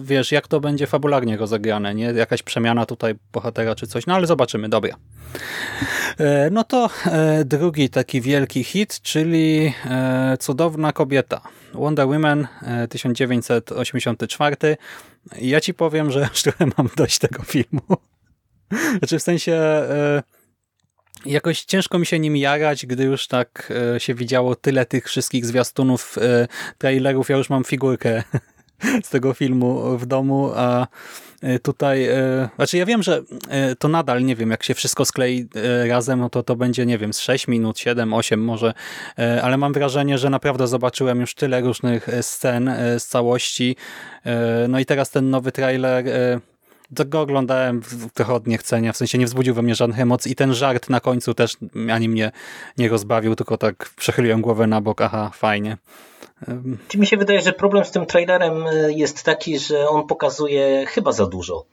wiesz, 0.00 0.32
jak 0.32 0.48
to 0.48 0.60
będzie 0.60 0.86
fabularnie 0.86 1.36
rozegrane, 1.36 1.94
nie? 1.94 2.04
Jakaś 2.04 2.42
przemiana 2.42 2.86
tutaj 2.86 3.14
bohatera 3.32 3.74
czy 3.74 3.86
coś, 3.86 4.06
no 4.06 4.14
ale 4.14 4.26
zobaczymy, 4.26 4.68
dobra. 4.68 4.96
E, 6.18 6.50
no 6.50 6.64
to 6.64 6.90
e, 7.06 7.44
drugi 7.44 7.90
taki 7.90 8.20
wielki 8.20 8.64
hit, 8.64 9.00
czyli 9.00 9.74
Cudowna 10.40 10.92
kobieta. 10.92 11.40
Wonder 11.74 12.06
Woman 12.06 12.48
1984. 12.90 14.56
E, 14.62 14.76
ja 15.40 15.60
ci 15.60 15.74
powiem, 15.74 16.10
że 16.10 16.20
już 16.32 16.42
trochę 16.42 16.66
mam 16.78 16.88
dość 16.96 17.18
tego 17.18 17.42
filmu. 17.42 17.82
Znaczy 18.98 19.18
w 19.18 19.22
sensie 19.22 19.60
Jakoś 21.26 21.62
ciężko 21.62 21.98
mi 21.98 22.06
się 22.06 22.18
nim 22.18 22.36
jarać, 22.36 22.86
gdy 22.86 23.04
już 23.04 23.26
tak 23.26 23.72
e, 23.96 24.00
się 24.00 24.14
widziało 24.14 24.56
tyle 24.56 24.86
tych 24.86 25.06
wszystkich 25.06 25.46
zwiastunów, 25.46 26.18
e, 26.18 26.48
trailerów. 26.78 27.28
Ja 27.28 27.36
już 27.36 27.50
mam 27.50 27.64
figurkę 27.64 28.22
z 29.04 29.08
tego 29.08 29.34
filmu 29.34 29.98
w 29.98 30.06
domu, 30.06 30.52
a 30.56 30.86
e, 31.42 31.58
tutaj, 31.58 32.08
znaczy 32.56 32.76
ja 32.76 32.86
wiem, 32.86 33.02
że 33.02 33.22
to 33.78 33.88
nadal, 33.88 34.24
nie 34.24 34.36
wiem, 34.36 34.50
jak 34.50 34.62
się 34.62 34.74
wszystko 34.74 35.04
sklei 35.04 35.48
razem, 35.88 36.20
no 36.20 36.30
to 36.30 36.42
to 36.42 36.56
będzie, 36.56 36.86
nie 36.86 36.98
wiem, 36.98 37.12
z 37.12 37.20
6 37.20 37.48
minut, 37.48 37.78
7, 37.78 38.14
8 38.14 38.44
może, 38.44 38.74
ale 39.42 39.56
mam 39.56 39.72
wrażenie, 39.72 40.18
że 40.18 40.30
naprawdę 40.30 40.66
zobaczyłem 40.66 41.20
już 41.20 41.34
tyle 41.34 41.60
różnych 41.60 42.08
scen 42.20 42.70
z 42.98 43.06
całości, 43.06 43.76
no 44.68 44.78
i 44.78 44.86
teraz 44.86 45.10
ten 45.10 45.30
nowy 45.30 45.52
trailer 45.52 46.04
go 46.92 47.20
oglądałem 47.20 47.82
trochę 48.14 48.34
od 48.34 48.46
niechcenia, 48.46 48.92
w 48.92 48.96
sensie 48.96 49.18
nie 49.18 49.26
wzbudził 49.26 49.54
we 49.54 49.62
mnie 49.62 49.74
żadnych 49.74 50.00
emocji 50.00 50.32
i 50.32 50.34
ten 50.34 50.54
żart 50.54 50.90
na 50.90 51.00
końcu 51.00 51.34
też 51.34 51.56
ani 51.92 52.08
mnie 52.08 52.32
nie 52.78 52.88
rozbawił, 52.88 53.34
tylko 53.34 53.56
tak 53.56 53.90
przechyliłem 53.96 54.40
głowę 54.40 54.66
na 54.66 54.80
bok, 54.80 55.00
aha, 55.00 55.30
fajnie. 55.34 55.76
Mi 56.94 57.06
się 57.06 57.16
wydaje, 57.16 57.40
że 57.40 57.52
problem 57.52 57.84
z 57.84 57.90
tym 57.90 58.06
trailerem 58.06 58.66
e, 58.66 58.92
jest 58.92 59.22
taki, 59.22 59.58
że 59.58 59.88
on 59.88 60.06
pokazuje 60.06 60.86
chyba 60.86 61.12
za 61.12 61.26
dużo. 61.26 61.64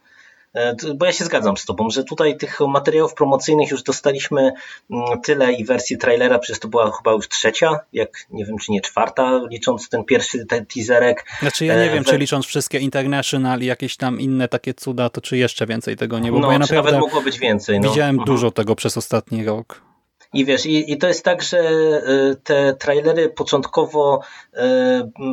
E, 0.54 0.76
bo 0.96 1.06
ja 1.06 1.12
się 1.12 1.26
zgadzam 1.26 1.58
z 1.58 1.66
Tobą, 1.66 1.90
że 1.90 2.04
tutaj 2.04 2.38
tych 2.38 2.60
materiałów 2.60 3.14
promocyjnych 3.14 3.72
już 3.72 3.84
dostaliśmy 3.84 4.52
mm, 4.92 5.22
tyle 5.22 5.54
i 5.54 5.66
wersji 5.66 5.98
trailera, 5.98 6.40
przecież 6.40 6.60
to 6.60 6.68
była 6.68 6.92
chyba 6.92 7.12
już 7.12 7.28
trzecia, 7.28 7.80
jak 7.94 8.10
nie 8.30 8.46
wiem 8.46 8.58
czy 8.58 8.72
nie 8.72 8.82
czwarta, 8.82 9.42
licząc 9.50 9.90
ten 9.90 10.04
pierwszy 10.04 10.46
ten 10.46 10.66
teaserek. 10.66 11.26
Znaczy 11.40 11.66
ja 11.66 11.76
nie 11.76 11.92
e, 11.92 11.94
wiem, 11.94 12.04
czy 12.04 12.18
licząc 12.18 12.46
wszystkie 12.46 12.80
International 12.80 13.62
i 13.62 13.66
jakieś 13.66 13.98
tam 13.98 14.20
inne 14.20 14.48
takie 14.48 14.74
cuda, 14.74 15.10
to 15.10 15.22
czy 15.22 15.38
jeszcze 15.38 15.66
więcej 15.66 15.96
tego 15.96 16.20
nie 16.20 16.30
było, 16.30 16.42
no, 16.42 16.48
bo 16.48 16.54
ja 16.54 16.60
naprawdę 16.60 16.92
nawet 16.92 17.00
mogło 17.00 17.22
być 17.22 17.40
więcej. 17.40 17.80
No. 17.80 17.90
Widziałem 17.90 18.16
mhm. 18.16 18.26
dużo 18.26 18.52
tego 18.52 18.76
przez 18.76 18.98
ostatni 18.98 19.46
rok. 19.46 19.89
I 20.34 20.46
wiesz, 20.46 20.66
i, 20.66 20.92
i 20.92 20.98
to 20.98 21.08
jest 21.08 21.26
tak, 21.26 21.44
że 21.44 21.60
y, 21.60 22.36
te 22.44 22.74
trailery 22.74 23.30
początkowo 23.30 24.22
y, 24.54 24.60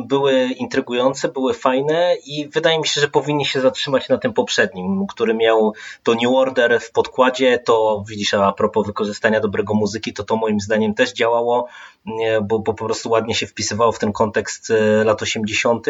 były 0.05 0.43
intrygujące, 0.43 1.27
były 1.27 1.53
fajne 1.53 2.15
i 2.25 2.49
wydaje 2.49 2.79
mi 2.79 2.87
się, 2.87 3.01
że 3.01 3.07
powinni 3.07 3.45
się 3.45 3.61
zatrzymać 3.61 4.09
na 4.09 4.17
tym 4.17 4.33
poprzednim, 4.33 5.07
który 5.07 5.33
miał 5.33 5.73
to 6.03 6.13
New 6.13 6.35
Order 6.35 6.79
w 6.81 6.91
podkładzie, 6.91 7.59
to 7.59 8.03
widzisz, 8.07 8.33
a 8.33 8.51
propos 8.51 8.87
wykorzystania 8.87 9.39
dobrego 9.39 9.73
muzyki, 9.73 10.13
to 10.13 10.23
to 10.23 10.35
moim 10.35 10.59
zdaniem 10.59 10.93
też 10.93 11.13
działało, 11.13 11.67
bo, 12.41 12.59
bo 12.59 12.73
po 12.73 12.85
prostu 12.85 13.09
ładnie 13.09 13.35
się 13.35 13.47
wpisywało 13.47 13.91
w 13.91 13.99
ten 13.99 14.11
kontekst 14.11 14.69
y, 14.69 15.03
lat 15.03 15.21
80. 15.21 15.87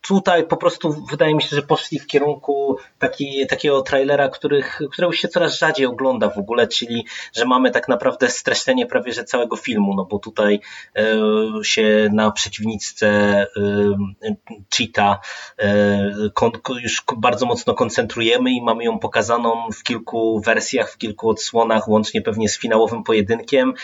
Tutaj 0.00 0.46
po 0.46 0.56
prostu 0.56 1.04
wydaje 1.10 1.34
mi 1.34 1.42
się, 1.42 1.56
że 1.56 1.62
poszli 1.62 1.98
w 1.98 2.06
kierunku 2.06 2.76
taki, 2.98 3.46
takiego 3.46 3.82
trailera, 3.82 4.28
których, 4.28 4.80
którego 4.92 5.12
się 5.12 5.28
coraz 5.28 5.58
rzadziej 5.58 5.86
ogląda 5.86 6.28
w 6.28 6.38
ogóle, 6.38 6.68
czyli 6.68 7.06
że 7.36 7.44
mamy 7.44 7.70
tak 7.70 7.88
naprawdę 7.88 8.28
streszczenie 8.28 8.86
prawie 8.86 9.12
że 9.12 9.24
całego 9.24 9.56
filmu, 9.56 9.94
no 9.94 10.04
bo 10.04 10.18
tutaj 10.18 10.60
e, 10.96 11.04
się 11.62 12.08
na 12.12 12.30
przeciwniczce 12.30 13.06
e, 13.06 13.46
Cheetah 14.76 15.18
e, 15.58 16.30
już 16.82 17.02
bardzo 17.16 17.46
mocno 17.46 17.74
koncentrujemy 17.74 18.50
i 18.50 18.62
mamy 18.62 18.84
ją 18.84 18.98
pokazaną 18.98 19.70
w 19.72 19.82
kilku 19.82 20.40
wersjach, 20.40 20.92
w 20.92 20.98
kilku 20.98 21.28
odsłonach, 21.28 21.88
łącznie 21.88 22.22
pewnie 22.22 22.48
z 22.48 22.58
finałowym 22.58 23.02
pojedynkiem 23.02 23.74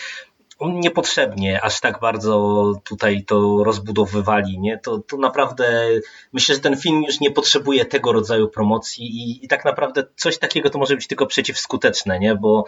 niepotrzebnie 0.60 1.62
aż 1.62 1.80
tak 1.80 2.00
bardzo 2.00 2.72
tutaj 2.84 3.24
to 3.24 3.64
rozbudowywali. 3.64 4.58
Nie? 4.58 4.78
To, 4.78 4.98
to 4.98 5.16
naprawdę 5.16 5.88
myślę, 6.32 6.54
że 6.54 6.60
ten 6.60 6.76
film 6.76 7.02
już 7.02 7.20
nie 7.20 7.30
potrzebuje 7.30 7.84
tego 7.84 8.12
rodzaju 8.12 8.48
promocji 8.48 9.06
i, 9.06 9.44
i 9.44 9.48
tak 9.48 9.64
naprawdę 9.64 10.04
coś 10.16 10.38
takiego 10.38 10.70
to 10.70 10.78
może 10.78 10.94
być 10.94 11.06
tylko 11.06 11.26
przeciwskuteczne, 11.26 12.18
nie? 12.18 12.34
Bo, 12.34 12.64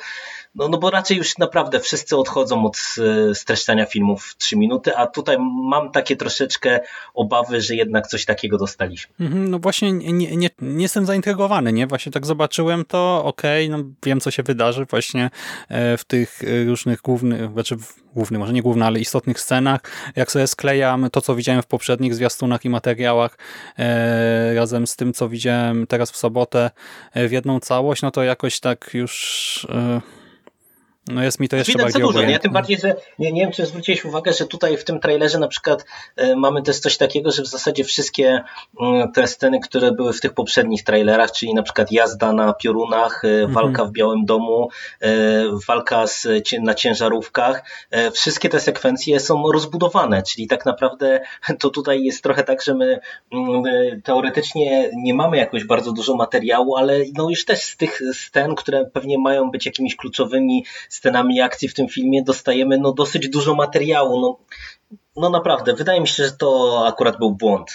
no, 0.54 0.68
no 0.68 0.78
bo 0.78 0.90
raczej 0.90 1.16
już 1.16 1.38
naprawdę 1.38 1.80
wszyscy 1.80 2.16
odchodzą 2.16 2.66
od 2.66 2.76
e, 2.76 3.34
streszczania 3.34 3.86
filmów 3.86 4.24
w 4.24 4.36
3 4.36 4.56
minuty, 4.56 4.96
a 4.96 5.06
tutaj 5.06 5.36
mam 5.68 5.90
takie 5.90 6.16
troszeczkę 6.16 6.80
obawy, 7.14 7.60
że 7.60 7.74
jednak 7.74 8.06
coś 8.06 8.24
takiego 8.24 8.58
dostaliśmy. 8.58 9.14
Mhm, 9.20 9.50
no 9.50 9.58
właśnie 9.58 9.92
nie, 9.92 10.12
nie, 10.12 10.50
nie, 10.60 10.82
jestem 10.82 11.06
zaintrygowany, 11.06 11.72
nie? 11.72 11.86
Właśnie 11.86 12.12
tak 12.12 12.26
zobaczyłem 12.26 12.84
to, 12.84 13.24
okej, 13.24 13.66
okay, 13.66 13.78
no 13.78 13.90
wiem 14.04 14.20
co 14.20 14.30
się 14.30 14.42
wydarzy 14.42 14.84
właśnie 14.90 15.30
e, 15.68 15.96
w 15.96 16.04
tych 16.04 16.40
e, 16.44 16.64
różnych 16.64 17.00
głównych, 17.00 17.52
znaczy 17.52 17.77
głównych, 18.14 18.40
może 18.40 18.52
nie 18.52 18.62
głównych, 18.62 18.86
ale 18.86 19.00
istotnych 19.00 19.40
scenach. 19.40 19.80
Jak 20.16 20.32
sobie 20.32 20.46
sklejam 20.46 21.10
to, 21.12 21.20
co 21.20 21.34
widziałem 21.34 21.62
w 21.62 21.66
poprzednich 21.66 22.14
zwiastunach 22.14 22.64
i 22.64 22.70
materiałach 22.70 23.38
e, 23.78 24.54
razem 24.54 24.86
z 24.86 24.96
tym, 24.96 25.12
co 25.12 25.28
widziałem 25.28 25.86
teraz 25.86 26.10
w 26.10 26.16
sobotę 26.16 26.70
e, 27.14 27.28
w 27.28 27.32
jedną 27.32 27.60
całość, 27.60 28.02
no 28.02 28.10
to 28.10 28.22
jakoś 28.22 28.60
tak 28.60 28.90
już... 28.94 29.66
E, 29.70 30.17
No 31.08 31.22
jest 31.22 31.40
mi 31.40 31.48
to 31.48 31.56
jeszcze 31.56 31.72
Widać 31.72 31.84
bardziej 31.84 32.02
dużo, 32.02 32.22
nie? 32.22 32.38
Tym 32.38 32.52
bardziej, 32.52 32.78
że 32.78 32.96
nie, 33.18 33.32
nie 33.32 33.40
wiem, 33.40 33.52
czy 33.52 33.66
zwróciłeś 33.66 34.04
uwagę, 34.04 34.32
że 34.32 34.46
tutaj 34.46 34.76
w 34.76 34.84
tym 34.84 35.00
trailerze 35.00 35.38
na 35.38 35.48
przykład 35.48 35.84
e, 36.16 36.36
mamy 36.36 36.62
też 36.62 36.78
coś 36.78 36.96
takiego, 36.96 37.32
że 37.32 37.42
w 37.42 37.46
zasadzie 37.46 37.84
wszystkie 37.84 38.40
mm, 38.80 39.12
te 39.12 39.26
sceny, 39.26 39.60
które 39.60 39.92
były 39.92 40.12
w 40.12 40.20
tych 40.20 40.32
poprzednich 40.32 40.84
trailerach, 40.84 41.32
czyli 41.32 41.54
na 41.54 41.62
przykład 41.62 41.92
jazda 41.92 42.32
na 42.32 42.52
piorunach, 42.52 43.24
e, 43.24 43.48
Mhm. 43.48 43.52
walka 43.52 43.84
w 43.84 43.92
Białym 43.92 44.24
Domu, 44.24 44.68
e, 45.00 45.10
walka 45.68 46.06
z, 46.06 46.26
na 46.62 46.74
ciężarówkach, 46.74 47.62
e, 47.90 48.10
wszystkie 48.10 48.48
te 48.48 48.60
sekwencje 48.60 49.20
są 49.20 49.52
rozbudowane, 49.52 50.22
czyli 50.22 50.46
tak 50.46 50.66
naprawdę 50.66 51.20
to 51.60 51.70
tutaj 51.70 52.02
jest 52.02 52.22
trochę 52.22 52.44
tak, 52.44 52.62
że 52.62 52.74
my 52.74 53.00
mm, 53.32 53.62
e, 53.66 54.00
teoretycznie 54.04 54.90
nie 54.96 55.14
mamy 55.14 55.36
jakoś 55.36 55.64
bardzo 55.64 55.92
dużo 55.92 56.14
materiału, 56.14 56.76
ale 56.76 56.98
no 57.14 57.30
już 57.30 57.44
też 57.44 57.60
z 57.60 57.76
tych 57.76 58.00
scen, 58.12 58.54
które 58.54 58.84
pewnie 58.84 59.18
mają 59.18 59.50
być 59.50 59.66
jakimiś 59.66 59.96
kluczowymi 59.96 60.64
scenami 60.98 61.40
akcji 61.40 61.68
w 61.68 61.74
tym 61.74 61.88
filmie, 61.88 62.22
dostajemy 62.22 62.78
no 62.78 62.92
dosyć 62.92 63.28
dużo 63.28 63.54
materiału. 63.54 64.20
No, 64.20 64.38
no 65.16 65.30
naprawdę, 65.30 65.74
wydaje 65.74 66.00
mi 66.00 66.08
się, 66.08 66.24
że 66.24 66.32
to 66.32 66.82
akurat 66.86 67.18
był 67.18 67.30
błąd 67.30 67.70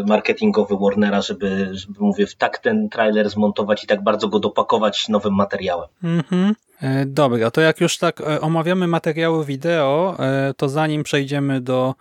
y, 0.00 0.04
marketingowy 0.06 0.76
Warnera, 0.80 1.22
żeby, 1.22 1.68
żeby 1.72 2.00
mówię, 2.00 2.26
tak 2.38 2.58
ten 2.58 2.88
trailer 2.88 3.30
zmontować 3.30 3.84
i 3.84 3.86
tak 3.86 4.02
bardzo 4.02 4.28
go 4.28 4.38
dopakować 4.38 5.08
nowym 5.08 5.34
materiałem. 5.34 5.88
Mhm. 6.04 6.54
E, 6.82 7.06
Dobra, 7.06 7.50
to 7.50 7.60
jak 7.60 7.80
już 7.80 7.98
tak 7.98 8.20
e, 8.20 8.40
omawiamy 8.40 8.86
materiały 8.86 9.44
wideo, 9.44 10.16
e, 10.18 10.54
to 10.56 10.68
zanim 10.68 11.02
przejdziemy 11.02 11.60
do 11.60 11.94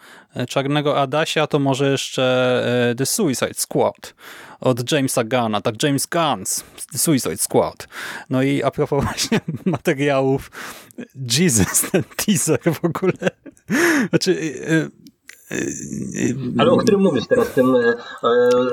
Czarnego 0.50 1.02
Adasia, 1.02 1.48
to 1.48 1.60
może 1.60 1.92
jeszcze 1.92 2.94
The 2.98 3.06
Suicide 3.06 3.54
Squad 3.54 4.14
od 4.60 4.92
Jamesa 4.92 5.24
Gunna, 5.24 5.62
tak 5.62 5.84
James 5.84 6.08
Gunn's 6.08 6.64
Suicide 6.96 7.38
Squad. 7.38 7.88
No 8.30 8.42
i 8.42 8.64
a 8.64 8.72
propos 8.72 9.04
właśnie 9.14 9.40
materiałów, 9.66 10.52
Jesus, 11.38 11.92
ten 11.92 12.04
teaser 12.16 12.60
w 12.74 12.86
ogóle. 12.86 13.14
Znaczy, 14.10 14.40
e, 14.68 14.74
e, 14.74 14.90
Ale 16.58 16.72
o 16.72 16.78
którym 16.78 17.02
mówisz 17.02 17.28
teraz, 17.28 17.50
tym 17.54 17.76
e, 17.76 17.94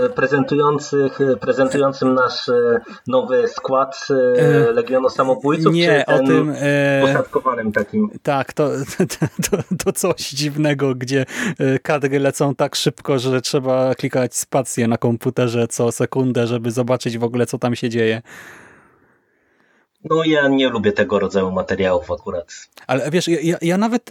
e, 0.05 0.09
prezentujących, 0.09 1.19
prezentującym 1.41 2.15
nasz 2.15 2.49
e, 2.49 2.81
nowy 3.07 3.49
skład 3.49 4.09
Legionu 4.73 5.11
Samobójców, 5.11 5.75
Nie, 5.75 6.05
o 6.07 6.19
tym... 6.19 6.55
poszatkowanym 7.01 7.73
takim? 7.73 8.11
Tak, 8.23 8.53
to, 8.59 8.71
to, 9.51 9.57
to 9.85 9.93
coś 9.93 10.31
dziwnego, 10.31 10.95
gdzie 10.95 11.27
kadry 11.83 12.19
lecą 12.19 12.55
tak 12.55 12.77
szybko, 12.77 13.19
że 13.19 13.41
trzeba 13.41 13.95
klikać 13.95 14.37
spację 14.37 14.89
na 14.89 14.99
komputerze 14.99 15.69
co 15.69 15.93
sekundę, 15.93 16.47
żeby 16.47 16.71
zobaczyć 16.71 17.19
w 17.19 17.25
ogóle, 17.25 17.47
co 17.47 17.59
tam 17.59 17.77
się 17.77 17.89
dzieje. 17.89 18.23
No 20.05 20.25
ja 20.25 20.49
nie 20.49 20.69
lubię 20.69 20.93
tego 20.93 21.19
rodzaju 21.19 21.51
materiałów 21.51 22.11
akurat. 22.11 22.69
Ale 22.87 23.11
wiesz, 23.11 23.29
ja, 23.29 23.59
ja 23.63 23.79
nawet... 23.79 24.11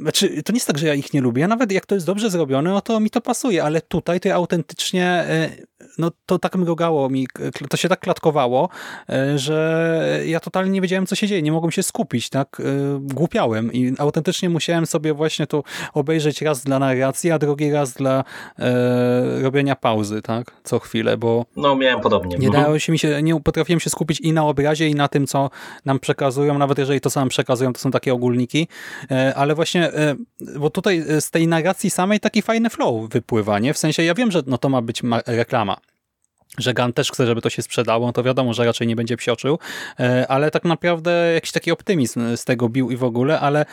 Znaczy, 0.00 0.42
to 0.42 0.52
nie 0.52 0.56
jest 0.56 0.66
tak, 0.66 0.78
że 0.78 0.86
ja 0.86 0.94
ich 0.94 1.12
nie 1.14 1.20
lubię. 1.20 1.40
Ja 1.40 1.48
nawet 1.48 1.72
jak 1.72 1.86
to 1.86 1.94
jest 1.94 2.06
dobrze 2.06 2.30
zrobione, 2.30 2.70
no 2.70 2.80
to 2.80 3.00
mi 3.00 3.10
to 3.10 3.20
pasuje, 3.20 3.64
ale 3.64 3.80
tutaj 3.80 4.20
to 4.20 4.28
ja 4.28 4.34
autentycznie, 4.34 5.04
e, 5.06 5.50
no 5.98 6.10
to 6.26 6.38
tak 6.38 6.56
mrugało 6.56 7.08
mi, 7.10 7.26
to 7.70 7.76
się 7.76 7.88
tak 7.88 8.00
klatkowało, 8.00 8.68
e, 9.08 9.38
że 9.38 10.20
ja 10.26 10.40
totalnie 10.40 10.70
nie 10.70 10.80
wiedziałem, 10.80 11.06
co 11.06 11.14
się 11.14 11.26
dzieje. 11.26 11.42
Nie 11.42 11.52
mogłem 11.52 11.70
się 11.72 11.82
skupić, 11.82 12.28
tak? 12.28 12.60
E, 12.60 12.64
Głupiałem 13.00 13.72
i 13.72 13.94
autentycznie 13.98 14.48
musiałem 14.50 14.86
sobie 14.86 15.14
właśnie 15.14 15.46
to 15.46 15.62
obejrzeć 15.94 16.42
raz 16.42 16.64
dla 16.64 16.78
narracji, 16.78 17.30
a 17.30 17.38
drugi 17.38 17.70
raz 17.72 17.92
dla 17.92 18.24
e, 18.58 19.42
robienia 19.42 19.76
pauzy, 19.76 20.22
tak? 20.22 20.50
Co 20.64 20.78
chwilę, 20.78 21.16
bo 21.16 21.44
No 21.56 21.76
miałem 21.76 22.00
podobnie. 22.00 22.36
nie 22.38 22.46
Mhm. 22.46 22.64
dało 22.64 22.78
się 22.78 22.92
mi 22.92 22.98
się, 22.98 23.22
nie 23.22 23.40
potrafiłem 23.40 23.80
się 23.80 23.90
skupić 23.90 24.20
i 24.20 24.32
na 24.32 24.44
obrazie, 24.46 24.88
i 24.88 24.94
na 24.94 25.08
tym, 25.08 25.26
co 25.26 25.50
nam 25.84 25.98
przekazują, 25.98 26.58
nawet 26.58 26.78
jeżeli 26.78 27.00
to 27.00 27.10
sam 27.10 27.28
przekazują, 27.28 27.72
to 27.72 27.80
są 27.80 27.90
takie 27.90 28.14
ogólniki, 28.14 28.68
ale 29.36 29.54
właśnie, 29.54 29.89
e, 29.94 30.14
bo 30.58 30.70
tutaj 30.70 31.04
e, 31.08 31.20
z 31.20 31.30
tej 31.30 31.48
narracji 31.48 31.90
samej 31.90 32.20
taki 32.20 32.42
fajny 32.42 32.70
flow 32.70 33.10
wypływa, 33.10 33.58
nie? 33.58 33.74
W 33.74 33.78
sensie, 33.78 34.02
ja 34.02 34.14
wiem, 34.14 34.30
że 34.30 34.42
no 34.46 34.58
to 34.58 34.68
ma 34.68 34.82
być 34.82 35.02
ma- 35.02 35.22
reklama, 35.26 35.76
że 36.58 36.74
Gun 36.74 36.92
też 36.92 37.12
chce, 37.12 37.26
żeby 37.26 37.42
to 37.42 37.50
się 37.50 37.62
sprzedało, 37.62 38.12
to 38.12 38.22
wiadomo, 38.22 38.54
że 38.54 38.64
raczej 38.64 38.86
nie 38.86 38.96
będzie 38.96 39.16
psioczył, 39.16 39.58
e, 40.00 40.26
ale 40.28 40.50
tak 40.50 40.64
naprawdę 40.64 41.32
jakiś 41.34 41.52
taki 41.52 41.72
optymizm 41.72 42.36
z 42.36 42.44
tego 42.44 42.68
bił 42.68 42.90
i 42.90 42.96
w 42.96 43.04
ogóle, 43.04 43.40
ale 43.40 43.64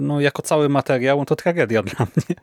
no 0.00 0.20
jako 0.20 0.42
cały 0.42 0.68
materiał 0.68 1.24
to 1.24 1.36
tragedia 1.36 1.82
dla 1.96 2.06
mnie. 2.16 2.36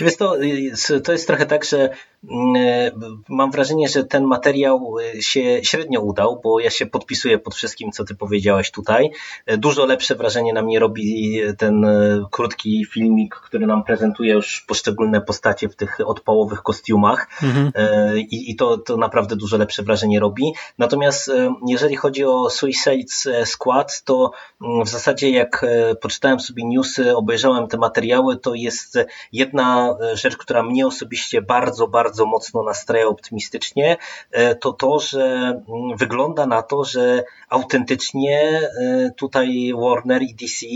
Wiesz, 0.00 0.16
to, 0.16 0.42
y, 0.42 1.00
to 1.04 1.12
jest 1.12 1.26
trochę 1.26 1.46
tak, 1.46 1.64
że 1.64 1.88
mm, 2.30 3.22
mam 3.28 3.50
wrażenie, 3.50 3.88
że 3.88 4.04
ten 4.04 4.24
materiał 4.24 4.96
y, 5.14 5.22
się 5.22 5.60
średnio 5.64 6.00
udał, 6.00 6.40
bo 6.44 6.60
ja 6.60 6.70
się 6.70 6.86
podpisuję 6.86 7.38
pod 7.38 7.54
wszystkim, 7.54 7.92
co 7.92 8.04
ty 8.04 8.14
powiedziałeś 8.14 8.70
tutaj. 8.70 9.10
E, 9.46 9.58
Dużo 9.58 9.86
lepsze 9.86 10.14
wrażenie 10.14 10.52
na 10.52 10.62
mnie 10.62 10.78
robi 10.78 11.36
ten 11.58 11.84
e, 11.84 12.20
krótki 12.30 12.86
filmik, 12.90 13.34
który 13.34 13.66
nam 13.66 13.84
prezentuje 13.84 14.32
już 14.32 14.64
poszczególne 14.68 15.20
postacie 15.20 15.68
w 15.68 15.76
tych 15.76 15.98
odpałowych 16.04 16.62
kostiumach 16.62 17.28
Mhm. 17.42 17.72
E, 17.74 18.18
i, 18.18 18.50
i 18.50 18.56
to, 18.56 18.78
to 18.78 18.96
naprawdę 18.96 19.36
dużo 19.36 19.56
lepsze 19.56 19.82
wrażenie 19.82 20.20
robi. 20.20 20.52
Natomiast 20.78 21.28
e, 21.28 21.54
jeżeli 21.66 21.96
chodzi 21.96 22.24
o 22.24 22.50
Suicide 22.50 23.44
Squad, 23.44 24.02
to 24.04 24.32
mm, 24.62 24.84
w 24.84 24.88
zasadzie 24.88 25.30
jak 25.30 25.64
e, 25.64 25.94
poczytałem 25.94 26.40
sobie 26.40 26.62
newsy, 26.66 27.16
obejrzałem 27.16 27.68
te 27.68 27.78
materiały, 27.78 28.36
to 28.36 28.54
jest 28.54 28.98
jedna 29.40 29.96
e, 30.02 30.16
rzecz, 30.16 30.36
która 30.36 30.62
mnie 30.62 30.86
osobiście 30.86 31.42
bardzo, 31.42 31.88
bardzo 31.88 32.26
mocno 32.26 32.62
nastraja 32.62 33.06
optymistycznie, 33.06 33.96
e, 34.30 34.54
to 34.54 34.72
to, 34.72 34.98
że 34.98 35.24
mm, 35.24 35.96
wygląda 35.96 36.46
na 36.46 36.62
to, 36.62 36.84
że 36.84 37.24
autentycznie 37.48 38.60
e, 38.80 39.10
tutaj 39.16 39.72
Warner 39.76 40.22
i 40.22 40.34
DC 40.34 40.66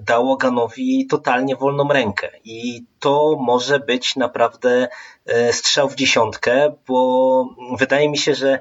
dało 0.00 0.36
Ganowi 0.36 1.06
totalnie 1.06 1.56
wolną 1.56 1.88
rękę. 1.88 2.30
I 2.44 2.84
to 3.00 3.36
może 3.40 3.78
być 3.80 4.16
naprawdę 4.16 4.88
strzał 5.52 5.88
w 5.88 5.94
dziesiątkę, 5.94 6.74
bo 6.88 7.48
wydaje 7.78 8.10
mi 8.10 8.18
się, 8.18 8.34
że 8.34 8.60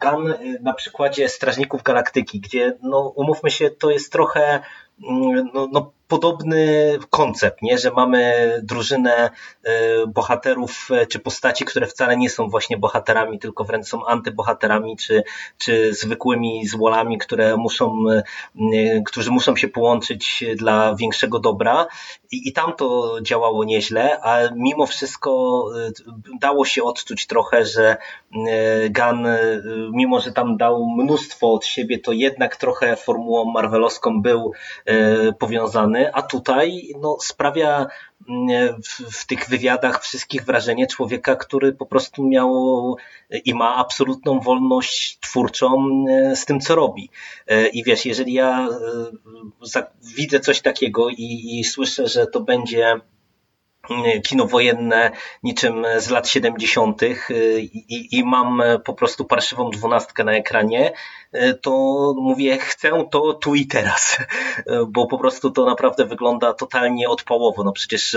Gun 0.00 0.34
na 0.60 0.74
przykładzie 0.74 1.28
Strażników 1.28 1.82
Galaktyki, 1.82 2.40
gdzie 2.40 2.76
no 2.82 3.12
umówmy 3.16 3.50
się, 3.50 3.70
to 3.70 3.90
jest 3.90 4.12
trochę 4.12 4.60
mm, 5.08 5.50
no, 5.54 5.68
no, 5.72 5.92
podobny 6.08 6.98
koncept, 7.10 7.62
nie? 7.62 7.78
że 7.78 7.90
mamy 7.90 8.50
drużynę 8.62 9.30
e, 9.62 10.06
bohaterów 10.06 10.88
e, 10.90 11.06
czy 11.06 11.18
postaci, 11.18 11.64
które 11.64 11.86
wcale 11.86 12.16
nie 12.16 12.30
są 12.30 12.48
właśnie 12.48 12.76
bohaterami, 12.76 13.38
tylko 13.38 13.64
wręcz 13.64 13.86
są 13.86 14.06
antybohaterami 14.06 14.96
czy, 14.96 15.22
czy 15.58 15.94
zwykłymi 15.94 16.66
złolami, 16.66 17.18
które 17.18 17.56
muszą, 17.56 17.96
e, 18.10 19.02
którzy 19.06 19.30
muszą 19.30 19.56
się 19.56 19.68
połączyć 19.68 20.44
dla 20.56 20.94
większego 20.94 21.38
dobra 21.38 21.86
i, 22.30 22.48
i 22.48 22.52
tam 22.52 22.72
to 22.72 23.18
działało 23.22 23.64
nieźle, 23.64 24.20
a 24.22 24.38
mimo 24.56 24.86
wszystko 24.86 25.64
dało 26.40 26.64
się 26.64 26.84
odczuć 26.84 27.26
trochę, 27.26 27.64
że 27.64 27.96
Gun, 28.90 29.26
mimo 29.92 30.20
że 30.20 30.32
tam 30.32 30.56
dał 30.56 30.86
mnóstwo 30.90 31.52
od 31.52 31.66
siebie, 31.66 31.98
to 31.98 32.12
jednak 32.12 32.56
trochę 32.56 32.96
formułą 32.96 33.44
marvelowską 33.44 34.22
był 34.22 34.52
e, 34.86 35.32
a 36.12 36.22
tutaj 36.22 36.92
no, 37.00 37.16
sprawia 37.20 37.86
mm, 38.28 38.82
w, 38.82 39.18
w 39.20 39.26
tych 39.26 39.48
wywiadach 39.48 40.02
wszystkich 40.02 40.44
wrażenie 40.44 40.86
człowieka, 40.86 41.36
który 41.36 41.72
po 41.72 41.86
prostu 41.86 42.26
miał 42.26 42.96
i 43.44 43.54
ma 43.54 43.76
absolutną 43.76 44.40
wolność 44.40 45.18
twórczą 45.20 45.88
e, 46.10 46.36
z 46.36 46.44
tym, 46.44 46.60
co 46.60 46.74
robi. 46.74 47.10
E, 47.46 47.68
I 47.68 47.84
wiesz, 47.84 48.06
jeżeli 48.06 48.32
ja 48.32 48.68
e, 49.76 49.82
widzę 50.16 50.40
coś 50.40 50.60
takiego 50.60 51.08
i, 51.08 51.58
i 51.58 51.64
słyszę, 51.64 52.06
że 52.06 52.26
to 52.26 52.40
będzie 52.40 52.86
mm, 52.86 53.00
kino 54.26 54.46
wojenne 54.46 55.10
niczym 55.42 55.86
z 55.98 56.10
lat 56.10 56.28
70. 56.28 57.02
y, 57.02 57.16
i, 57.60 58.18
i 58.18 58.24
mam 58.24 58.60
e, 58.60 58.78
po 58.78 58.94
prostu 58.94 59.24
parszywą 59.24 59.70
dwunastkę 59.70 60.24
na 60.24 60.32
ekranie, 60.32 60.92
e, 61.32 61.54
to 61.54 61.70
mówię, 62.16 62.58
chcę 62.58 62.90
to 63.10 63.34
tu 63.34 63.54
i 63.54 63.66
teraz, 63.66 64.16
E, 64.66 64.86
bo 64.88 65.06
po 65.06 65.18
prostu 65.18 65.50
to 65.50 65.64
naprawdę 65.64 66.04
wygląda 66.04 66.54
totalnie 66.54 67.08
odpałowo. 67.08 67.64
No 67.64 67.72
przecież 67.72 68.16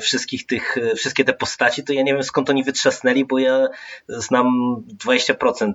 wszystkich 0.00 0.46
tych, 0.46 0.76
wszystkie 0.96 1.24
te 1.24 1.32
postaci, 1.32 1.84
to 1.84 1.92
ja 1.92 2.02
nie 2.02 2.12
wiem 2.12 2.22
skąd 2.22 2.50
oni 2.50 2.64
wytrzasnęli, 2.64 3.24
bo 3.24 3.38
ja 3.38 3.68
znam 4.08 4.76
20% 5.04 5.72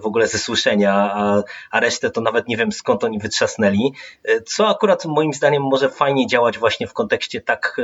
w 0.00 0.06
ogóle 0.06 0.28
ze 0.28 0.38
słyszenia, 0.38 1.10
a, 1.14 1.42
a 1.70 1.80
resztę 1.80 2.10
to 2.10 2.20
nawet 2.20 2.48
nie 2.48 2.56
wiem 2.56 2.72
skąd 2.72 3.04
oni 3.04 3.18
wytrzasnęli, 3.18 3.92
co 4.46 4.68
akurat 4.68 5.04
moim 5.04 5.32
zdaniem 5.32 5.62
może 5.62 5.88
fajnie 5.88 6.26
działać 6.26 6.58
właśnie 6.58 6.86
w 6.86 6.92
kontekście 6.92 7.40
tak 7.40 7.80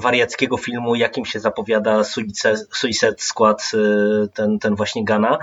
wariackiego 0.00 0.56
filmu, 0.56 0.94
jakim 0.94 1.24
się 1.24 1.40
zapowiada 1.40 2.04
Suicide 2.70 3.14
Squad, 3.18 3.70
ten, 4.34 4.58
ten 4.58 4.74
właśnie 4.74 5.04
Gana. 5.04 5.38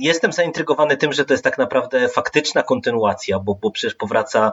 Jestem 0.00 0.32
zaintrygowany 0.32 0.96
tym, 0.96 1.12
że 1.12 1.24
to 1.24 1.34
jest 1.34 1.44
tak 1.44 1.58
naprawdę 1.58 2.08
faktyczna 2.08 2.62
kontynuacja, 2.62 3.38
bo, 3.38 3.54
bo 3.54 3.70
przecież 3.70 3.94
powraca, 3.94 4.52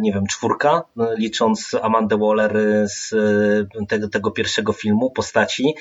nie 0.00 0.12
wiem, 0.12 0.26
czwórka, 0.26 0.82
licząc 1.18 1.74
Amandę 1.82 2.18
Waller 2.18 2.52
z 2.84 3.14
tego, 3.88 4.08
tego 4.08 4.30
pierwszego 4.30 4.72
filmu, 4.72 5.10
postaci. 5.10 5.74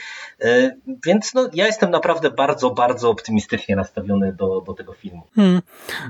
Więc 1.06 1.34
no, 1.34 1.50
ja 1.54 1.66
jestem 1.66 1.92
naprawdę 1.92 2.32
bardzo, 2.32 2.70
bardzo 2.70 3.10
optymistycznie 3.10 3.76
nastawiony 3.76 4.34
do, 4.34 4.62
do 4.62 4.74
tego 4.74 4.94
filmu. 4.94 5.22
Hmm. 5.36 5.62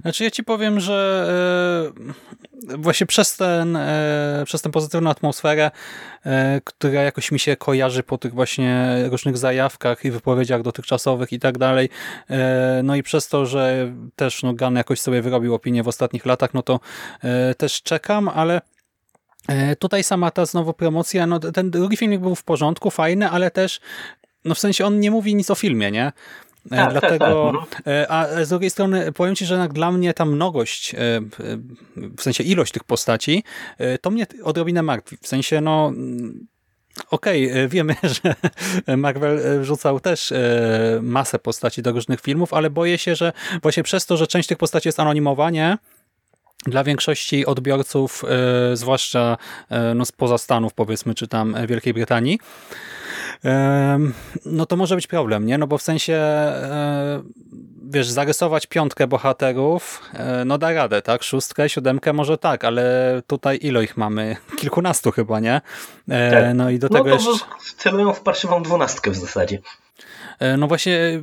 Znaczy 0.02 0.24
ja 0.24 0.32
ci 0.32 0.44
powiem, 0.44 0.80
że 0.80 1.28
właśnie 2.78 3.08
przez, 3.08 3.38
ten, 3.38 3.78
przez 4.46 4.62
tę 4.62 4.72
pozytywną 5.02 5.10
atmosferę, 5.10 5.72
e, 6.26 6.62
która 6.64 7.02
jakoś 7.02 7.32
mi 7.32 7.40
się 7.40 7.56
kojarzy 7.56 8.04
po 8.04 8.18
tych 8.18 8.34
właśnie 8.34 8.96
różnych 9.10 9.38
zajawkach 9.38 10.06
i 10.06 10.12
wypowiedziach 10.12 10.62
dotychczasowych 10.62 11.34
i 11.34 11.40
tak 11.40 11.58
dalej, 11.58 11.90
no 12.84 12.96
i 12.96 13.04
przez 13.04 13.28
to, 13.28 13.46
że 13.46 13.92
też 14.16 14.44
no, 14.44 14.54
Gunn 14.54 14.76
jakoś 14.76 15.00
sobie 15.00 15.22
wyrobił 15.22 15.54
opinię 15.54 15.84
w 15.84 15.88
ostatnich 15.88 16.26
latach, 16.26 16.54
no 16.54 16.64
to 16.64 16.80
też 17.58 17.84
czekam, 17.84 18.30
ale 18.30 18.62
Tutaj 19.80 20.04
sama 20.04 20.32
ta 20.32 20.46
znowu 20.46 20.74
promocja, 20.74 21.28
no 21.28 21.40
ten 21.40 21.72
drugi 21.72 21.98
filmik 21.98 22.22
był 22.22 22.36
w 22.36 22.44
porządku, 22.44 22.92
fajny, 22.92 23.30
ale 23.30 23.52
też 23.52 23.80
no 24.46 24.56
w 24.56 24.60
sensie 24.60 24.86
on 24.86 25.00
nie 25.00 25.12
mówi 25.12 25.36
nic 25.36 25.52
o 25.52 25.56
filmie, 25.56 25.92
nie? 25.92 26.12
E, 26.66 26.76
tak, 26.76 26.92
Dlatego, 26.92 27.54
tak, 27.70 27.84
tak. 27.84 28.06
A 28.10 28.46
z 28.46 28.50
drugiej 28.50 28.70
strony 28.70 29.12
powiem 29.12 29.36
Ci, 29.36 29.46
że 29.46 29.68
dla 29.68 29.92
mnie 29.92 30.14
ta 30.14 30.26
mnogość, 30.26 30.96
e, 30.96 30.98
w 32.18 32.22
sensie 32.22 32.44
ilość 32.44 32.72
tych 32.72 32.84
postaci, 32.84 33.44
to 34.02 34.12
mnie 34.12 34.26
odrobinę 34.44 34.82
martwi. 34.82 35.18
W 35.22 35.28
sensie, 35.28 35.62
no 35.62 35.88
mm, 35.88 36.48
okej, 37.10 37.52
okay, 37.52 37.68
wiemy, 37.68 37.96
że 38.24 38.36
Marvel 38.98 39.62
wrzucał 39.62 40.00
też 40.00 40.34
masę 41.02 41.40
postaci 41.40 41.82
do 41.82 41.92
różnych 41.92 42.22
filmów, 42.22 42.54
ale 42.54 42.70
boję 42.70 42.98
się, 42.98 43.16
że 43.16 43.34
właśnie 43.62 43.84
przez 43.84 44.06
to, 44.06 44.18
że 44.18 44.28
część 44.28 44.50
tych 44.50 44.58
postaci 44.58 44.88
jest 44.88 45.00
anonimowanie, 45.00 45.78
dla 46.66 46.84
większości 46.84 47.46
odbiorców, 47.46 48.24
zwłaszcza 48.74 49.38
no, 49.96 50.06
spoza 50.06 50.38
Stanów 50.38 50.74
powiedzmy, 50.74 51.16
czy 51.16 51.28
tam 51.28 51.56
Wielkiej 51.68 51.94
Brytanii, 51.94 52.40
no 54.46 54.66
to 54.66 54.76
może 54.76 54.96
być 54.96 55.08
problem, 55.08 55.46
nie? 55.46 55.58
No 55.58 55.68
bo 55.68 55.78
w 55.78 55.82
sensie 55.82 56.14
e, 56.14 57.22
wiesz, 57.90 58.10
zarysować 58.10 58.68
piątkę 58.68 59.08
bohaterów, 59.08 60.02
e, 60.14 60.46
no 60.46 60.58
da 60.58 60.74
radę, 60.74 61.02
tak? 61.02 61.24
Szóstkę, 61.24 61.70
siódemkę 61.70 62.14
może 62.14 62.38
tak, 62.38 62.66
ale 62.66 63.22
tutaj 63.28 63.60
ilo 63.62 63.82
ich 63.82 63.98
mamy? 63.98 64.36
Kilkunastu 64.60 65.12
chyba, 65.12 65.40
nie? 65.40 65.62
E, 66.10 66.32
tak. 66.32 66.56
No 66.56 66.70
i 66.70 66.80
do 66.80 66.90
tego 66.90 67.10
no 67.10 67.18
to 67.18 67.32
jeszcze... 67.32 67.46
celują 67.78 68.14
w 68.14 68.22
parszywą 68.22 68.64
dwunastkę 68.64 69.12
w 69.12 69.16
zasadzie. 69.16 69.60
No 70.58 70.68
właśnie 70.68 71.22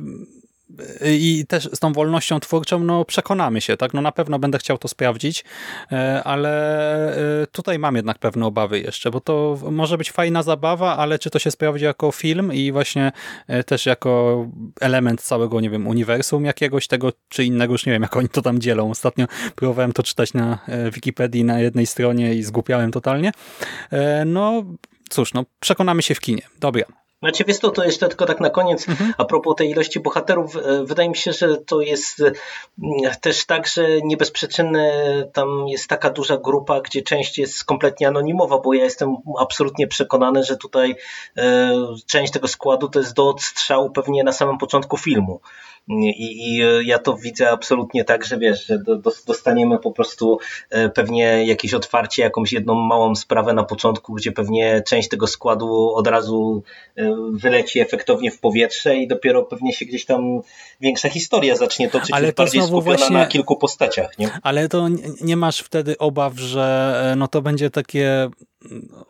i 1.05 1.45
też 1.47 1.69
z 1.73 1.79
tą 1.79 1.93
wolnością 1.93 2.39
twórczą 2.39 2.79
no 2.79 3.05
przekonamy 3.05 3.61
się, 3.61 3.77
tak? 3.77 3.93
No 3.93 4.01
na 4.01 4.11
pewno 4.11 4.39
będę 4.39 4.57
chciał 4.57 4.77
to 4.77 4.87
sprawdzić, 4.87 5.45
e, 5.91 6.23
ale 6.23 7.41
e, 7.41 7.47
tutaj 7.47 7.79
mam 7.79 7.95
jednak 7.95 8.19
pewne 8.19 8.45
obawy 8.45 8.79
jeszcze, 8.79 9.11
bo 9.11 9.21
to 9.21 9.57
może 9.71 9.97
być 9.97 10.11
fajna 10.11 10.43
zabawa, 10.43 10.97
ale 10.97 11.19
czy 11.19 11.29
to 11.29 11.39
się 11.39 11.51
sprawdzi 11.51 11.85
jako 11.85 12.11
film 12.11 12.53
i 12.53 12.71
właśnie 12.71 13.11
e, 13.47 13.63
też 13.63 13.85
jako 13.85 14.45
element 14.81 15.21
całego, 15.21 15.61
nie 15.61 15.69
wiem, 15.69 15.87
uniwersum 15.87 16.45
jakiegoś 16.45 16.87
tego, 16.87 17.11
czy 17.29 17.43
innego, 17.43 17.73
już 17.73 17.85
nie 17.85 17.93
wiem, 17.93 18.01
jak 18.01 18.17
oni 18.17 18.29
to 18.29 18.41
tam 18.41 18.59
dzielą. 18.59 18.91
Ostatnio 18.91 19.25
próbowałem 19.55 19.93
to 19.93 20.03
czytać 20.03 20.33
na 20.33 20.59
Wikipedii 20.93 21.43
na 21.43 21.59
jednej 21.59 21.85
stronie 21.85 22.35
i 22.35 22.43
zgłupiałem 22.43 22.91
totalnie. 22.91 23.31
No 24.25 24.63
cóż, 25.09 25.33
no 25.33 25.45
przekonamy 25.59 26.01
się 26.01 26.15
w 26.15 26.19
kinie. 26.19 26.41
Dobra. 26.59 27.08
Znaczy, 27.19 27.43
wiesz 27.43 27.59
to, 27.59 27.71
to 27.71 27.83
jeszcze 27.83 28.07
tylko 28.07 28.25
tak 28.25 28.39
na 28.39 28.49
koniec, 28.49 28.89
mhm. 28.89 29.13
a 29.17 29.25
propos 29.25 29.55
tej 29.55 29.69
ilości 29.69 29.99
bohaterów, 29.99 30.55
e, 30.55 30.83
wydaje 30.85 31.09
mi 31.09 31.15
się, 31.15 31.33
że 31.33 31.57
to 31.57 31.81
jest 31.81 32.19
mm, 32.19 33.13
też 33.21 33.45
tak, 33.45 33.67
że 33.67 34.01
nie 34.03 34.17
bez 34.17 34.31
przyczyny 34.31 34.91
tam 35.33 35.67
jest 35.67 35.87
taka 35.87 36.09
duża 36.09 36.37
grupa, 36.37 36.81
gdzie 36.81 37.01
część 37.01 37.37
jest 37.37 37.63
kompletnie 37.63 38.07
anonimowa, 38.07 38.59
bo 38.59 38.73
ja 38.73 38.83
jestem 38.83 39.15
absolutnie 39.39 39.87
przekonany, 39.87 40.43
że 40.43 40.57
tutaj 40.57 40.95
e, 41.37 41.71
część 42.07 42.33
tego 42.33 42.47
składu 42.47 42.89
to 42.89 42.99
jest 42.99 43.13
do 43.13 43.29
odstrzału 43.29 43.91
pewnie 43.91 44.23
na 44.23 44.31
samym 44.31 44.57
początku 44.57 44.97
filmu. 44.97 45.41
I, 45.89 46.55
I, 46.55 46.61
ja 46.85 46.99
to 46.99 47.17
widzę 47.17 47.51
absolutnie 47.51 48.03
tak, 48.03 48.25
że 48.25 48.37
wiesz, 48.37 48.65
że 48.65 48.83
dostaniemy 49.27 49.79
po 49.79 49.91
prostu 49.91 50.39
e, 50.69 50.89
pewnie 50.89 51.45
jakieś 51.45 51.73
otwarcie, 51.73 52.21
jakąś 52.21 52.53
jedną 52.53 52.75
małą 52.75 53.15
sprawę 53.15 53.53
na 53.53 53.63
początku, 53.63 54.13
gdzie 54.13 54.31
pewnie 54.31 54.81
część 54.87 55.09
tego 55.09 55.27
składu 55.27 55.93
od 55.95 56.07
razu 56.07 56.63
e, 56.95 57.15
wyleci 57.31 57.79
efektownie 57.79 58.31
w 58.31 58.39
powietrze 58.39 58.95
i 58.95 59.07
dopiero 59.07 59.43
pewnie 59.43 59.73
się 59.73 59.85
gdzieś 59.85 60.05
tam 60.05 60.41
większa 60.81 61.09
historia 61.09 61.55
zacznie 61.55 61.89
toczyć, 61.89 62.11
ale 62.11 62.33
to 62.33 62.43
bardziej 62.43 62.61
skupiona 62.61 62.83
właśnie... 62.83 63.17
na 63.17 63.25
kilku 63.25 63.55
postaciach. 63.55 64.19
Nie? 64.19 64.29
Ale 64.43 64.69
to 64.69 64.87
nie 65.21 65.37
masz 65.37 65.59
wtedy 65.59 65.97
obaw, 65.97 66.33
że 66.39 66.95
e, 67.11 67.15
no 67.15 67.27
to 67.27 67.41
będzie 67.41 67.69
takie 67.69 68.29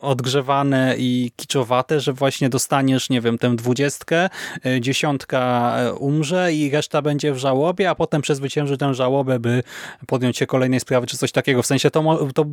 odgrzewane 0.02 0.96
i 0.98 1.32
kiczowate, 1.36 2.00
że 2.00 2.14
właśnie 2.14 2.50
dostaniesz, 2.50 3.10
nie 3.10 3.22
wiem, 3.22 3.38
tę 3.38 3.56
dwudziestkę, 3.56 4.30
e, 4.66 4.82
dziesiątka 4.82 5.74
e, 5.78 5.94
umrze 5.94 6.54
i 6.54 6.69
reszta 6.72 7.02
będzie 7.02 7.34
w 7.34 7.38
żałobie, 7.38 7.90
a 7.90 7.96
potem 7.96 8.22
przezwycięży 8.22 8.78
tę 8.78 8.94
żałobę, 8.94 9.40
by 9.40 9.64
podjąć 10.08 10.38
się 10.38 10.48
kolejnej 10.48 10.80
sprawy, 10.80 11.08
czy 11.08 11.18
coś 11.18 11.32
takiego. 11.32 11.62
W 11.62 11.66
sensie 11.66 11.92
to, 11.92 12.28
to 12.36 12.46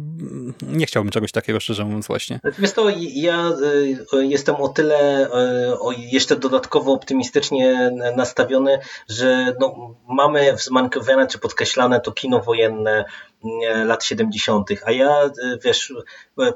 nie 0.62 0.86
chciałbym 0.86 1.10
czegoś 1.12 1.32
takiego, 1.32 1.60
szczerze 1.60 1.84
mówiąc 1.84 2.06
właśnie. 2.06 2.40
Wiesz 2.58 2.72
to, 2.72 2.86
ja 2.98 3.52
e, 4.12 4.26
jestem 4.26 4.54
o 4.54 4.68
tyle 4.68 5.28
o 5.80 5.92
jeszcze 5.92 6.36
dodatkowo 6.36 6.92
optymistycznie 6.92 7.90
nastawiony, 8.16 8.78
że 9.08 9.54
no, 9.60 9.94
mamy 10.08 10.52
wzmankowane 10.52 11.26
czy 11.26 11.38
podkreślane 11.38 12.00
to 12.00 12.12
kino 12.12 12.40
wojenne 12.40 13.04
lat 13.84 14.04
70., 14.04 14.68
a 14.84 14.90
ja, 14.90 15.30
wiesz, 15.64 15.92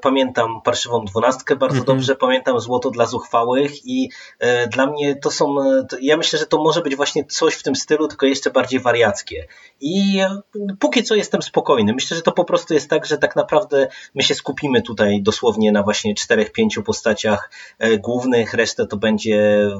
pamiętam 0.02 0.60
Parszywą 0.64 1.04
Dwunastkę 1.04 1.56
bardzo 1.56 1.74
mm 1.74 1.84
-hmm. 1.84 1.86
dobrze, 1.86 2.16
pamiętam 2.16 2.60
Złoto 2.60 2.90
dla 2.90 3.06
Zuchwałych 3.06 3.86
i 3.86 4.10
e, 4.38 4.68
dla 4.68 4.86
mnie 4.86 5.16
to 5.16 5.30
są, 5.30 5.54
to, 5.88 5.96
ja 6.00 6.16
myślę, 6.16 6.38
że 6.38 6.46
to 6.46 6.62
może 6.62 6.82
być 6.82 6.96
właśnie 6.96 7.24
coś 7.24 7.54
w 7.54 7.62
tym 7.62 7.76
stylu, 7.76 8.08
tylko 8.08 8.26
jeszcze 8.26 8.50
bardziej 8.50 8.80
wariackie. 8.80 9.46
I 9.80 10.18
e, 10.20 10.40
póki 10.78 11.04
co 11.04 11.14
jestem 11.14 11.42
spokojny. 11.42 11.92
Myślę, 11.92 12.16
że 12.16 12.22
to 12.22 12.32
po 12.32 12.44
prostu 12.44 12.74
jest 12.74 12.90
tak, 12.90 13.06
że 13.06 13.18
tak 13.18 13.36
naprawdę 13.36 13.88
my 14.14 14.22
się 14.22 14.34
skupimy 14.34 14.82
tutaj 14.82 15.22
dosłownie 15.22 15.72
na 15.72 15.82
właśnie 15.82 16.14
czterech, 16.14 16.52
pięciu 16.52 16.82
postaciach 16.82 17.50
e, 17.78 17.98
głównych, 17.98 18.54
resztę 18.54 18.86
to 18.86 18.96
będzie 18.96 19.70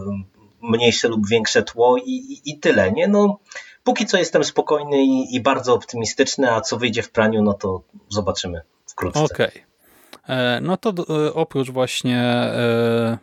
mniejsze 0.63 1.09
lub 1.09 1.29
większe 1.29 1.63
tło 1.63 1.97
i, 1.97 2.11
i, 2.11 2.51
i 2.51 2.59
tyle, 2.59 2.93
nie? 2.93 3.09
No, 3.09 3.39
póki 3.85 4.07
co 4.07 4.19
jestem 4.19 4.45
spokojny 4.45 5.05
i, 5.05 5.35
i, 5.35 5.41
bardzo 5.41 5.75
optymistyczny, 5.75 6.53
a 6.53 6.61
co 6.61 6.77
wyjdzie 6.77 7.03
w 7.03 7.11
praniu, 7.11 7.43
no 7.43 7.55
to 7.55 7.83
zobaczymy 8.09 8.61
wkrótce. 8.87 9.21
Okej. 9.21 9.49
Okay. 9.49 9.71
E, 10.29 10.61
no 10.63 10.77
to 10.77 10.91
e, 10.91 11.35
oprócz 11.35 11.71
właśnie 11.71 12.19
e, 12.19 13.19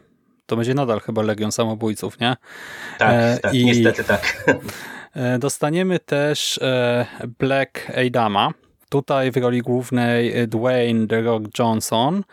to 0.46 0.56
będzie 0.56 0.74
nadal 0.74 1.00
chyba 1.00 1.22
Legion 1.22 1.52
Samobójców, 1.52 2.20
nie? 2.20 2.36
Tak, 2.98 3.41
tak 3.41 3.54
I 3.54 3.65
niestety 3.65 4.04
tak. 4.04 4.43
Dostaniemy 5.39 6.00
też 6.00 6.60
Black 7.39 7.91
Adama. 8.08 8.52
Tutaj 8.89 9.32
w 9.32 9.38
roli 9.38 9.62
głównej 9.62 10.48
Dwayne 10.48 11.08
The 11.08 11.22
Rock 11.22 11.60
Johnson. 11.60 12.24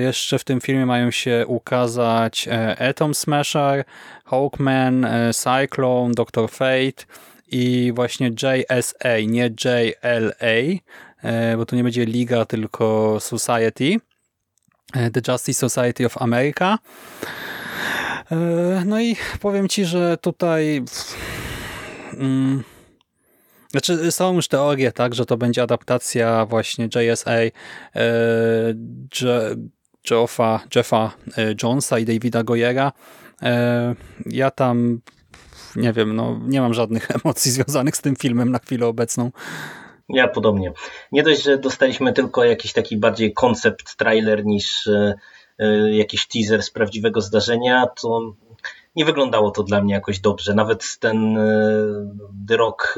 Jeszcze 0.00 0.38
w 0.38 0.44
tym 0.44 0.60
filmie 0.60 0.86
mają 0.86 1.10
się 1.10 1.44
ukazać 1.46 2.48
Atom 2.90 3.14
Smasher, 3.14 3.84
Hawkman, 4.34 5.06
Cyclone, 5.32 6.14
Doctor 6.14 6.50
Fate 6.50 7.04
i 7.48 7.92
właśnie 7.94 8.28
JSA, 8.28 9.18
nie 9.26 9.50
JLA, 9.64 10.80
E, 11.24 11.56
bo 11.56 11.66
tu 11.66 11.76
nie 11.76 11.84
będzie 11.84 12.04
Liga, 12.04 12.44
tylko 12.44 13.16
Society, 13.20 13.96
e, 14.94 15.10
The 15.10 15.32
Justice 15.32 15.68
Society 15.68 16.06
of 16.06 16.22
America. 16.22 16.78
E, 18.30 18.36
no 18.86 19.00
i 19.00 19.16
powiem 19.40 19.68
Ci, 19.68 19.84
że 19.84 20.16
tutaj 20.16 20.82
mm, 22.12 22.64
znaczy 23.70 24.12
są 24.12 24.34
już 24.34 24.48
teorie, 24.48 24.92
tak, 24.92 25.14
że 25.14 25.26
to 25.26 25.36
będzie 25.36 25.62
adaptacja 25.62 26.46
właśnie 26.46 26.88
JSA 26.94 27.36
Jeffa, 30.10 30.60
Jeffa 30.74 31.12
Jonesa 31.62 31.98
i 31.98 32.04
Davida 32.04 32.42
Goyera. 32.42 32.92
Ja 34.26 34.50
tam 34.50 35.00
nie 35.76 35.92
wiem, 35.92 36.16
no 36.16 36.40
nie 36.42 36.60
mam 36.60 36.74
żadnych 36.74 37.08
emocji 37.24 37.50
związanych 37.50 37.96
z 37.96 38.00
tym 38.00 38.16
filmem 38.16 38.50
na 38.50 38.58
chwilę 38.58 38.86
obecną. 38.86 39.30
Ja 40.08 40.28
podobnie. 40.28 40.72
Nie 41.12 41.22
dość, 41.22 41.42
że 41.42 41.58
dostaliśmy 41.58 42.12
tylko 42.12 42.44
jakiś 42.44 42.72
taki 42.72 42.96
bardziej 42.96 43.32
koncept 43.32 43.96
trailer 43.96 44.44
niż 44.46 44.86
e, 44.86 45.14
e, 45.58 45.96
jakiś 45.96 46.28
teaser 46.28 46.62
z 46.62 46.70
prawdziwego 46.70 47.20
zdarzenia, 47.20 47.86
to 48.00 48.34
nie 48.96 49.04
wyglądało 49.04 49.50
to 49.50 49.62
dla 49.62 49.82
mnie 49.82 49.94
jakoś 49.94 50.20
dobrze. 50.20 50.54
Nawet 50.54 50.98
ten 51.00 51.38
The 52.48 52.56
Rock, 52.56 52.94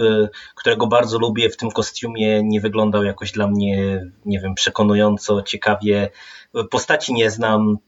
którego 0.55 0.87
bardzo 0.87 1.19
lubię 1.19 1.51
w 1.51 1.57
tym 1.57 1.71
kostiumie, 1.71 2.43
nie 2.43 2.61
wyglądał 2.61 3.05
jakoś 3.05 3.33
dla 3.33 3.47
mnie, 3.47 4.05
nie 4.25 4.41
wiem, 4.41 4.55
przekonująco, 4.55 5.43
ciekawie. 5.43 6.11
Postaci 6.71 7.15
nie 7.15 7.31
znam, 7.31 7.79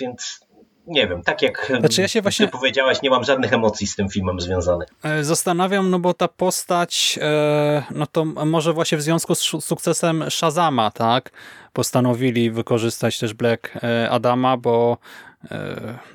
więc 0.00 0.40
nie 0.86 1.08
wiem, 1.08 1.22
tak 1.22 1.42
jak 1.42 1.72
znaczy 1.78 2.00
ja 2.00 2.08
się 2.08 2.22
właśnie... 2.22 2.48
powiedziałaś, 2.48 3.02
nie 3.02 3.10
mam 3.10 3.24
żadnych 3.24 3.52
emocji 3.52 3.86
z 3.86 3.96
tym 3.96 4.08
filmem 4.08 4.40
związanych. 4.40 4.88
E, 5.02 5.24
zastanawiam, 5.24 5.90
no 5.90 5.98
bo 5.98 6.14
ta 6.14 6.28
postać, 6.28 7.18
e, 7.22 7.82
no 7.90 8.06
to 8.06 8.24
może 8.24 8.72
właśnie 8.72 8.98
w 8.98 9.02
związku 9.02 9.34
z 9.34 9.40
sukcesem 9.40 10.24
Shazama, 10.30 10.90
tak, 10.90 11.30
postanowili 11.72 12.50
wykorzystać 12.50 13.18
też 13.18 13.34
Black 13.34 13.76
e, 13.82 14.10
Adama, 14.10 14.56
bo 14.56 14.98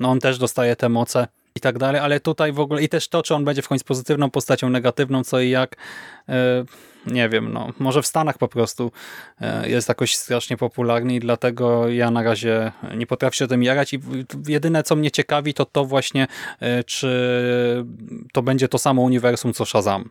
no 0.00 0.10
on 0.10 0.20
też 0.20 0.38
dostaje 0.38 0.76
te 0.76 0.88
moce 0.88 1.28
i 1.58 1.60
tak 1.60 1.78
dalej, 1.78 2.00
ale 2.00 2.20
tutaj 2.20 2.52
w 2.52 2.60
ogóle 2.60 2.82
i 2.82 2.88
też 2.88 3.08
to, 3.08 3.22
czy 3.22 3.34
on 3.34 3.44
będzie 3.44 3.62
w 3.62 3.68
końcu 3.68 3.84
pozytywną 3.84 4.30
postacią, 4.30 4.70
negatywną, 4.70 5.24
co 5.24 5.40
i 5.40 5.50
jak, 5.50 5.76
nie 7.06 7.28
wiem, 7.28 7.52
no 7.52 7.72
może 7.78 8.02
w 8.02 8.06
Stanach 8.06 8.38
po 8.38 8.48
prostu 8.48 8.92
e, 9.40 9.68
jest 9.68 9.88
jakoś 9.88 10.16
strasznie 10.16 10.56
popularny 10.56 11.14
i 11.14 11.20
dlatego 11.20 11.88
ja 11.88 12.10
na 12.10 12.22
razie 12.22 12.72
nie 12.96 13.06
potrafię 13.06 13.36
się 13.36 13.46
tym 13.46 13.62
jarać 13.62 13.94
i 13.94 14.00
jedyne 14.48 14.82
co 14.82 14.96
mnie 14.96 15.10
ciekawi 15.10 15.54
to 15.54 15.64
to 15.64 15.84
właśnie, 15.84 16.26
e, 16.60 16.84
czy 16.84 17.08
to 18.32 18.42
będzie 18.42 18.68
to 18.68 18.78
samo 18.78 19.02
uniwersum 19.02 19.52
co 19.52 19.64
Shazam. 19.64 20.10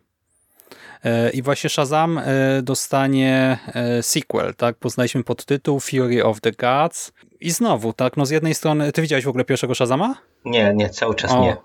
E, 1.04 1.30
I 1.30 1.42
właśnie 1.42 1.70
Shazam 1.70 2.20
dostanie 2.62 3.58
sequel, 4.02 4.54
tak? 4.54 4.76
Poznaliśmy 4.76 5.24
podtytuł 5.24 5.80
Fury 5.80 6.24
of 6.24 6.40
the 6.40 6.52
Gods. 6.52 7.12
I 7.40 7.50
znowu, 7.50 7.92
tak? 7.92 8.16
No 8.16 8.26
z 8.26 8.30
jednej 8.30 8.54
strony, 8.54 8.92
ty 8.92 9.02
widziałeś 9.02 9.24
w 9.24 9.28
ogóle 9.28 9.44
pierwszego 9.44 9.74
Shazama? 9.74 10.14
Nie, 10.44 10.72
nie, 10.74 10.90
cały 10.90 11.14
czas 11.14 11.32
o, 11.32 11.40
nie. 11.40 11.56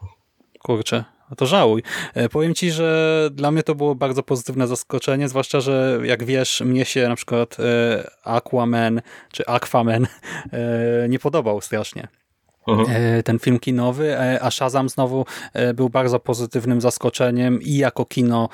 Kurczę, 0.59 1.03
no 1.29 1.35
to 1.35 1.45
żałuj. 1.45 1.83
E, 2.13 2.29
powiem 2.29 2.53
ci, 2.53 2.71
że 2.71 3.29
dla 3.31 3.51
mnie 3.51 3.63
to 3.63 3.75
było 3.75 3.95
bardzo 3.95 4.23
pozytywne 4.23 4.67
zaskoczenie, 4.67 5.29
zwłaszcza, 5.29 5.61
że 5.61 5.99
jak 6.03 6.23
wiesz, 6.23 6.61
mnie 6.65 6.85
się 6.85 7.09
na 7.09 7.15
przykład 7.15 7.57
e, 7.59 7.63
Aquaman 8.23 9.01
czy 9.31 9.45
Aquaman 9.45 10.07
e, 10.53 11.09
nie 11.09 11.19
podobał 11.19 11.61
strasznie. 11.61 12.07
Mhm. 12.67 13.17
E, 13.19 13.23
ten 13.23 13.39
film 13.39 13.59
kinowy, 13.59 14.17
e, 14.17 14.39
a 14.41 14.51
Shazam 14.51 14.89
znowu 14.89 15.25
e, 15.53 15.73
był 15.73 15.89
bardzo 15.89 16.19
pozytywnym 16.19 16.81
zaskoczeniem 16.81 17.61
i 17.61 17.75
jako 17.75 18.05
kino 18.05 18.49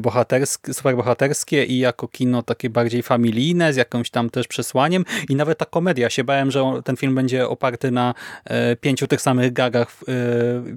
bohaterskie, 0.00 0.74
superbohaterskie 0.74 1.64
i 1.64 1.78
jako 1.78 2.08
kino 2.08 2.42
takie 2.42 2.70
bardziej 2.70 3.02
familijne, 3.02 3.72
z 3.72 3.76
jakimś 3.76 4.10
tam 4.10 4.30
też 4.30 4.48
przesłaniem 4.48 5.04
i 5.28 5.36
nawet 5.36 5.58
ta 5.58 5.64
komedia. 5.64 6.10
Się 6.10 6.24
bałem, 6.24 6.50
że 6.50 6.64
ten 6.84 6.96
film 6.96 7.14
będzie 7.14 7.48
oparty 7.48 7.90
na 7.90 8.14
pięciu 8.80 9.06
tych 9.06 9.20
samych 9.20 9.52
gagach, 9.52 9.96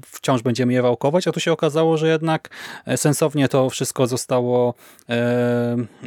wciąż 0.06 0.42
będziemy 0.42 0.74
je 0.74 0.82
wałkować, 0.82 1.28
a 1.28 1.32
tu 1.32 1.40
się 1.40 1.52
okazało, 1.52 1.98
że 1.98 2.08
jednak 2.08 2.50
sensownie 2.96 3.48
to 3.48 3.70
wszystko 3.70 4.08
zostało 4.08 4.74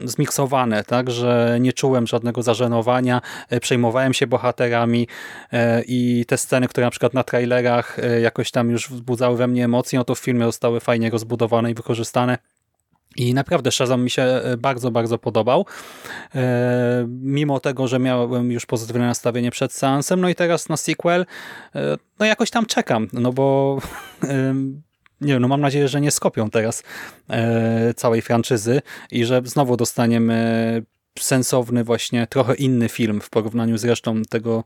zmiksowane, 0.04 0.84
tak, 0.84 1.10
że 1.10 1.58
nie 1.60 1.72
czułem 1.72 2.06
żadnego 2.06 2.42
zażenowania, 2.42 3.20
przejmowałem 3.60 4.14
się 4.14 4.26
bohaterami 4.26 5.08
i 5.86 6.24
te 6.28 6.38
sceny, 6.46 6.68
które 6.68 6.86
na 6.86 6.90
przykład 6.90 7.14
na 7.14 7.24
trailerach 7.24 7.98
e, 7.98 8.20
jakoś 8.20 8.50
tam 8.50 8.70
już 8.70 8.88
wzbudzały 8.88 9.36
we 9.36 9.46
mnie 9.46 9.64
emocje, 9.64 9.98
no 9.98 10.04
to 10.04 10.14
w 10.14 10.18
filmie 10.18 10.44
zostały 10.44 10.80
fajnie 10.80 11.10
rozbudowane 11.10 11.70
i 11.70 11.74
wykorzystane. 11.74 12.38
I 13.16 13.34
naprawdę 13.34 13.70
Shazam 13.70 14.04
mi 14.04 14.10
się 14.10 14.22
e, 14.22 14.56
bardzo, 14.56 14.90
bardzo 14.90 15.18
podobał. 15.18 15.66
E, 16.34 17.06
mimo 17.08 17.60
tego, 17.60 17.88
że 17.88 17.98
miałem 17.98 18.50
już 18.50 18.66
pozytywne 18.66 19.06
nastawienie 19.06 19.50
przed 19.50 19.72
seansem, 19.72 20.20
no 20.20 20.28
i 20.28 20.34
teraz 20.34 20.68
na 20.68 20.76
sequel, 20.76 21.26
no 22.18 22.26
jakoś 22.26 22.50
tam 22.50 22.66
czekam, 22.66 23.08
no 23.12 23.32
bo 23.32 23.78
nie 25.20 25.32
wiem, 25.32 25.42
no 25.42 25.48
mam 25.48 25.60
nadzieję, 25.60 25.88
że 25.88 26.00
nie 26.00 26.10
skopią 26.10 26.50
teraz 26.50 26.82
całej 27.96 28.22
franczyzy 28.22 28.82
i 29.10 29.24
że 29.24 29.42
znowu 29.44 29.76
dostaniemy 29.76 30.82
sensowny 31.20 31.84
właśnie, 31.84 32.26
trochę 32.26 32.54
inny 32.54 32.88
film 32.88 33.20
w 33.20 33.30
porównaniu 33.30 33.78
z 33.78 33.84
resztą 33.84 34.22
tego 34.22 34.64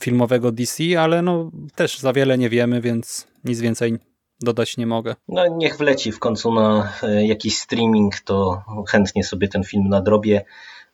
filmowego 0.00 0.52
DC, 0.52 1.00
ale 1.00 1.22
no 1.22 1.50
też 1.74 1.98
za 1.98 2.12
wiele 2.12 2.38
nie 2.38 2.48
wiemy, 2.48 2.80
więc 2.80 3.26
nic 3.44 3.60
więcej 3.60 3.98
dodać 4.40 4.76
nie 4.76 4.86
mogę. 4.86 5.14
No 5.28 5.46
niech 5.56 5.76
wleci 5.76 6.12
w 6.12 6.18
końcu 6.18 6.54
na 6.54 6.92
e, 7.02 7.26
jakiś 7.26 7.58
streaming, 7.58 8.20
to 8.20 8.62
chętnie 8.88 9.24
sobie 9.24 9.48
ten 9.48 9.64
film 9.64 9.88
nadrobię. 9.88 10.44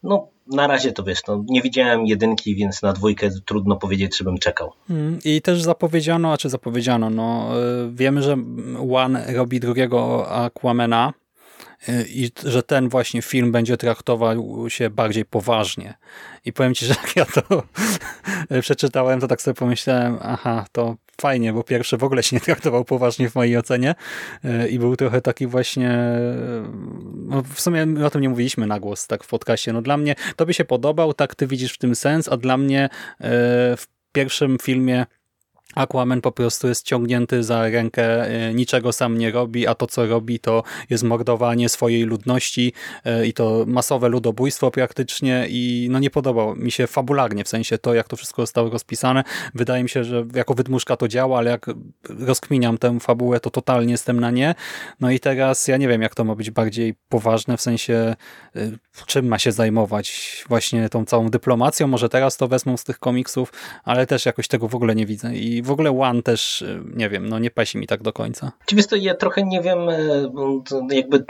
No 0.03 0.29
na 0.47 0.67
razie 0.67 0.93
to 0.93 1.03
wiesz, 1.03 1.21
no, 1.29 1.45
nie 1.49 1.63
widziałem 1.63 2.07
jedynki, 2.07 2.55
więc 2.55 2.83
na 2.83 2.93
dwójkę 2.93 3.29
trudno 3.47 3.77
powiedzieć, 3.77 4.17
czy 4.19 4.25
bym 4.25 4.39
czekał. 4.39 4.73
Mm, 4.91 5.19
I 5.25 5.43
też 5.43 5.63
zapowiedziano, 5.63 6.33
a 6.33 6.37
czy 6.37 6.49
zapowiedziano, 6.49 7.11
no 7.11 7.49
e, 7.59 7.91
wiemy, 7.93 8.23
że 8.23 8.37
One 8.93 9.35
robi 9.35 9.61
drugiego 9.61 10.29
Aquamena, 10.31 11.13
i 12.09 12.31
że 12.45 12.63
ten 12.63 12.89
właśnie 12.89 13.23
film 13.23 13.53
będzie 13.53 13.77
traktował 13.77 14.71
się 14.71 14.91
bardziej 14.91 15.25
poważnie. 15.25 15.95
I 16.45 16.53
powiem 16.53 16.75
Ci, 16.75 16.87
że 16.87 16.95
jak 17.03 17.17
ja 17.17 17.25
to 17.25 17.63
przeczytałem, 18.61 19.21
to 19.21 19.29
tak 19.29 19.43
sobie 19.43 19.55
pomyślałem, 19.55 20.19
aha, 20.23 20.67
to 20.73 20.97
fajnie, 21.21 21.53
bo 21.53 21.65
pierwszy 21.65 21.97
w 21.97 22.05
ogóle 22.05 22.23
się 22.23 22.37
nie 22.37 22.41
traktował 22.41 22.85
poważnie 22.85 23.31
w 23.31 23.35
mojej 23.35 23.57
ocenie 23.57 23.95
i 24.71 24.79
był 24.79 24.97
trochę 24.97 25.21
taki 25.21 25.47
właśnie, 25.47 25.99
no 27.15 27.43
w 27.55 27.61
sumie 27.61 27.87
o 28.07 28.11
tym 28.11 28.21
nie 28.21 28.29
mówiliśmy 28.29 28.67
na 28.67 28.81
głos 28.81 29.07
tak 29.07 29.25
w 29.25 29.29
podcaście, 29.29 29.73
no 29.73 29.83
dla 29.83 29.97
mnie 29.97 30.15
to 30.37 30.47
by 30.47 30.55
się 30.55 30.65
podobał, 30.65 31.15
tak 31.15 31.35
Ty 31.35 31.47
widzisz 31.47 31.73
w 31.73 31.79
tym 31.79 31.95
sens, 31.95 32.29
a 32.29 32.37
dla 32.37 32.57
mnie 32.57 32.85
e, 32.85 32.89
w 33.77 33.87
pierwszym 34.13 34.59
filmie 34.63 35.07
Aquaman 35.75 36.21
po 36.21 36.33
prostu 36.33 36.69
jest 36.69 36.87
ciągnięty 36.87 37.43
za 37.43 37.69
rękę, 37.69 38.27
e, 38.27 38.55
niczego 38.55 38.93
sam 38.93 39.19
nie 39.19 39.31
robi, 39.31 39.67
a 39.67 39.75
to 39.75 39.87
co 39.87 40.07
robi 40.07 40.39
to 40.41 40.63
jest 40.91 41.05
mordowanie 41.05 41.69
swojej 41.69 42.03
ludności 42.03 42.73
e, 43.05 43.27
i 43.27 43.33
to 43.33 43.65
masowe 43.67 44.09
ludobójstwo 44.09 44.71
praktycznie 44.71 45.47
i 45.49 45.89
no 45.91 45.99
nie 45.99 46.11
podobał 46.11 46.57
mi 46.57 46.71
się 46.71 46.87
fabularnie, 46.87 47.45
w 47.45 47.49
sensie 47.49 47.79
to 47.79 47.95
jak 47.95 48.09
to 48.09 48.17
wszystko 48.17 48.43
zostało 48.43 48.71
rozpisane. 48.71 49.25
Wydaje 49.55 49.83
mi 49.83 49.89
się, 49.89 50.05
że 50.05 50.25
jako 50.35 50.55
wydmuszka 50.55 50.97
to 50.97 51.09
działa, 51.09 51.39
ale 51.39 51.51
jak 51.51 51.67
rozkminiam 52.09 52.79
tę 52.79 53.01
fabułę, 53.01 53.41
to 53.41 53.51
totalnie 53.51 53.93
jestem 53.93 54.21
na 54.21 54.31
nie. 54.31 54.55
No 55.01 55.11
i 55.11 55.21
teraz 55.21 55.69
ja 55.69 55.77
nie 55.77 55.89
wiem, 55.89 56.03
jak 56.03 56.15
to 56.15 56.25
ma 56.25 56.35
być 56.35 56.51
bardziej 56.51 56.95
poważne, 57.09 57.57
w 57.57 57.61
sensie 57.61 58.15
e, 58.57 58.71
czym 59.07 59.27
ma 59.27 59.39
się 59.39 59.53
zajmować 59.53 60.45
właśnie 60.49 60.89
tą 60.89 61.05
całą 61.05 61.29
dyplomacją. 61.29 61.87
Może 61.87 62.09
teraz 62.09 62.37
to 62.37 62.49
wezmą 62.49 62.77
z 62.77 62.85
tych 62.85 62.99
komiksów, 62.99 63.53
ale 63.85 64.07
też 64.07 64.27
jakoś 64.27 64.49
tego 64.49 64.69
w 64.69 64.75
ogóle 64.75 64.95
nie 64.95 65.07
widzę 65.07 65.35
i 65.37 65.62
w 65.63 65.71
ogóle 65.71 66.01
One 66.01 66.23
też, 66.23 66.63
y, 66.63 66.83
nie 66.95 67.09
wiem, 67.09 67.29
no 67.29 67.39
nie 67.39 67.51
pasi 67.51 67.79
mi 67.79 67.87
tak 67.87 68.03
do 68.03 68.13
końca. 68.13 68.53
To 68.91 68.97
ja 68.97 69.15
trochę 69.15 69.43
nie 69.45 69.61
wiem, 69.61 69.89
y, 69.89 70.31
jakby 70.91 71.25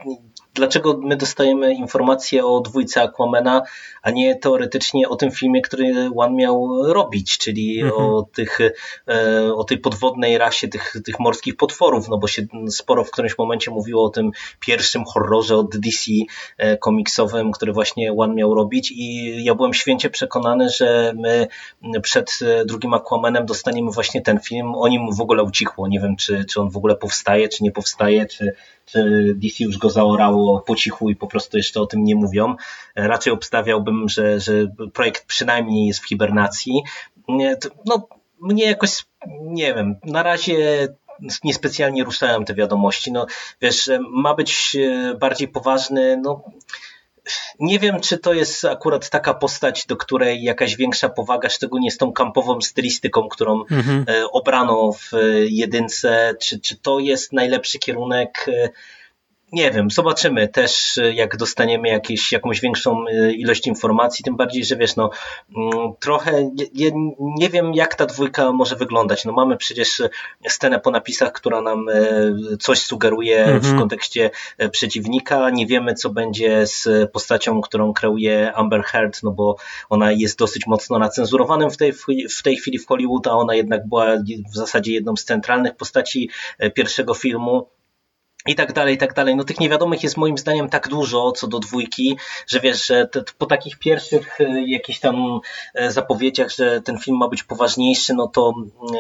dlaczego 0.55 0.99
my 1.03 1.17
dostajemy 1.17 1.75
informacje 1.75 2.47
o 2.47 2.61
dwójce 2.61 3.03
Aquamena, 3.03 3.63
a 4.03 4.11
nie 4.11 4.37
teoretycznie 4.37 5.09
o 5.09 5.17
tym 5.17 5.31
filmie, 5.31 5.63
który 5.63 6.11
One 6.17 6.35
miał 6.35 6.83
robić, 6.93 7.39
czyli 7.39 7.81
mhm. 7.81 8.03
o, 8.03 8.27
tych, 8.35 8.59
e, 9.09 9.55
o 9.55 9.65
tej 9.65 9.79
podwodnej 9.79 10.39
rasie 10.39 10.69
tych, 10.69 10.95
tych 11.05 11.21
morskich 11.21 11.57
potworów, 11.57 12.09
no 12.09 12.19
bo 12.19 12.29
się 12.29 12.43
sporo 12.69 13.05
w 13.05 13.11
którymś 13.11 13.39
momencie 13.39 13.71
mówiło 13.71 14.05
o 14.05 14.09
tym 14.09 14.31
pierwszym 14.61 15.05
horrorze 15.05 15.57
od 15.57 15.77
DC 15.77 16.11
e, 16.59 16.77
komiksowym, 16.77 17.53
który 17.53 17.73
właśnie 17.73 18.13
One 18.13 18.35
miał 18.35 18.55
robić. 18.55 18.93
I 18.97 19.35
ja 19.45 19.55
byłem 19.55 19.75
święcie 19.75 20.11
przekonany, 20.11 20.71
że 20.71 21.13
my 21.17 21.49
przed 22.03 22.39
e, 22.43 22.65
drugim 22.65 22.95
Aquamanem 22.95 23.47
dostaniemy 23.47 23.91
właśnie 23.91 24.23
ten 24.23 24.41
film, 24.41 24.75
o 24.75 24.89
nim 24.89 25.15
w 25.15 25.21
ogóle 25.21 25.43
ucichło, 25.43 25.89
nie 25.89 26.01
wiem 26.01 26.17
czy, 26.17 26.45
czy 26.45 26.61
on 26.61 26.71
w 26.71 26.77
ogóle 26.77 26.97
powstaje, 26.97 27.49
czy 27.49 27.65
nie 27.65 27.73
powstaje, 27.73 28.27
czy, 28.27 28.53
czy 28.85 29.33
DC 29.37 29.65
już 29.65 29.79
go 29.79 29.91
zaorało 29.91 30.61
po 30.61 30.77
cichu 30.77 31.11
i 31.11 31.17
po 31.17 31.27
prostu 31.27 31.57
jeszcze 31.57 31.81
o 31.81 31.87
tym 31.87 32.05
nie 32.05 32.15
mówią. 32.15 32.55
Raczej 32.97 33.33
obstawiałbym, 33.33 34.09
że, 34.09 34.41
że 34.41 34.53
projekt 34.93 35.27
przynajmniej 35.27 35.87
jest 35.87 36.01
w 36.01 36.09
hibernacji. 36.09 36.83
No, 37.87 38.09
mnie 38.41 38.65
jakoś, 38.65 39.05
nie 39.41 39.75
wiem, 39.75 39.97
na 40.05 40.23
razie 40.23 40.89
niespecjalnie 41.45 42.05
ruszałem 42.05 42.45
te 42.45 42.55
wiadomości. 42.55 43.13
No, 43.13 43.27
wiesz, 43.61 43.91
ma 44.11 44.35
być 44.35 44.77
e, 44.77 45.15
bardziej 45.15 45.49
poważny, 45.49 46.17
no 46.17 46.43
nie 47.61 47.79
wiem, 47.79 48.01
czy 48.01 48.19
to 48.19 48.35
jest 48.35 48.65
akurat 48.65 49.11
taka 49.11 49.35
postać, 49.35 49.87
do 49.87 49.97
której 49.97 50.43
jakaś 50.43 50.77
większa 50.77 51.09
powaga, 51.09 51.49
szczególnie 51.49 51.91
z 51.91 51.99
tą 51.99 52.13
kampową 52.13 52.61
stylistyką, 52.61 53.29
którą 53.29 53.65
mhm. 53.71 54.05
E, 54.09 54.31
obrano 54.31 54.93
w 54.93 55.11
jedynce, 55.45 56.35
czy, 56.41 56.61
czy 56.61 56.77
to 56.77 56.99
jest 56.99 57.33
najlepszy 57.33 57.79
kierunek. 57.79 58.47
Nie 59.53 59.71
wiem, 59.71 59.91
zobaczymy 59.91 60.49
też, 60.49 61.01
jak 61.15 61.37
dostaniemy 61.37 61.89
jakieś, 61.89 62.33
jakąś 62.33 62.61
większą 62.61 63.05
ilość 63.37 63.67
informacji, 63.67 64.25
tym 64.25 64.37
bardziej, 64.37 64.65
że 64.65 64.77
wiesz, 64.77 64.97
no 64.97 65.11
mm, 65.57 65.93
trochę 66.01 66.51
nie, 66.75 66.91
nie 67.19 67.49
wiem, 67.49 67.75
jak 67.75 67.95
ta 67.95 68.07
dwójka 68.07 68.53
może 68.53 68.77
wyglądać. 68.77 69.25
No 69.25 69.33
mamy 69.33 69.57
przecież 69.57 70.03
scenę 70.49 70.81
po 70.81 70.91
napisach, 70.91 71.33
która 71.33 71.61
nam 71.61 71.87
coś 72.61 72.79
sugeruje 72.79 73.39
mhm. 73.39 73.61
w 73.61 73.79
kontekście 73.79 74.31
przeciwnika. 74.71 75.51
Nie 75.51 75.67
wiemy, 75.67 75.95
co 75.95 76.11
będzie 76.11 76.67
z 76.67 77.11
postacią, 77.11 77.61
którą 77.61 77.93
kreuje 77.93 78.53
Amber 78.55 78.83
Heard, 78.83 79.23
no 79.23 79.31
bo 79.31 79.57
ona 79.89 80.13
jest 80.13 80.39
dosyć 80.39 80.67
mocno 80.67 80.99
nacenzurowanym 80.99 81.71
w 81.71 81.77
tej, 81.77 81.93
w 82.37 82.43
tej 82.43 82.57
chwili 82.57 82.79
w 82.79 82.87
Hollywood, 82.87 83.27
a 83.27 83.31
ona 83.31 83.55
jednak 83.55 83.89
była 83.89 84.07
w 84.53 84.57
zasadzie 84.57 84.93
jedną 84.93 85.17
z 85.17 85.25
centralnych 85.25 85.77
postaci 85.77 86.31
pierwszego 86.75 87.15
filmu 87.15 87.69
i 88.47 88.55
tak 88.55 88.73
dalej, 88.73 88.95
i 88.95 88.99
tak 88.99 89.15
dalej. 89.15 89.37
No 89.37 89.45
tych 89.45 89.61
niewiadomych 89.61 90.03
jest 90.03 90.17
moim 90.17 90.39
zdaniem 90.39 90.69
tak 90.69 90.89
dużo 90.89 91.33
co 91.33 91.47
do 91.47 91.59
dwójki, 91.59 92.19
że 92.47 92.61
wiesz, 92.61 92.87
że 92.87 93.07
te, 93.07 93.23
po 93.39 93.47
takich 93.47 93.79
pierwszych 93.79 94.41
e, 94.41 94.63
jakichś 94.67 94.99
tam 95.01 95.41
e, 95.75 95.93
zapowiedziach, 95.93 96.51
że 96.51 96.81
ten 96.81 96.99
film 96.99 97.17
ma 97.17 97.29
być 97.29 97.43
poważniejszy, 97.43 98.15
no 98.15 98.27
to, 98.27 98.55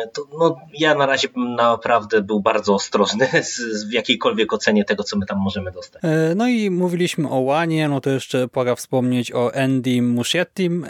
e, 0.04 0.08
to 0.08 0.22
no 0.38 0.56
ja 0.78 0.94
na 0.94 1.06
razie 1.06 1.28
bym 1.28 1.54
naprawdę 1.54 2.22
był 2.22 2.40
bardzo 2.40 2.74
ostrożny 2.74 3.28
z, 3.42 3.56
z, 3.56 3.84
w 3.84 3.92
jakiejkolwiek 3.92 4.52
ocenie 4.52 4.84
tego, 4.84 5.04
co 5.04 5.18
my 5.18 5.26
tam 5.26 5.38
możemy 5.38 5.72
dostać. 5.72 6.02
No 6.36 6.48
i 6.48 6.70
mówiliśmy 6.70 7.30
o 7.30 7.38
Łanie, 7.38 7.88
no 7.88 8.00
to 8.00 8.10
jeszcze 8.10 8.48
pora 8.48 8.74
wspomnieć 8.74 9.32
o 9.32 9.54
Andy 9.54 10.02
Muschiettim, 10.02 10.86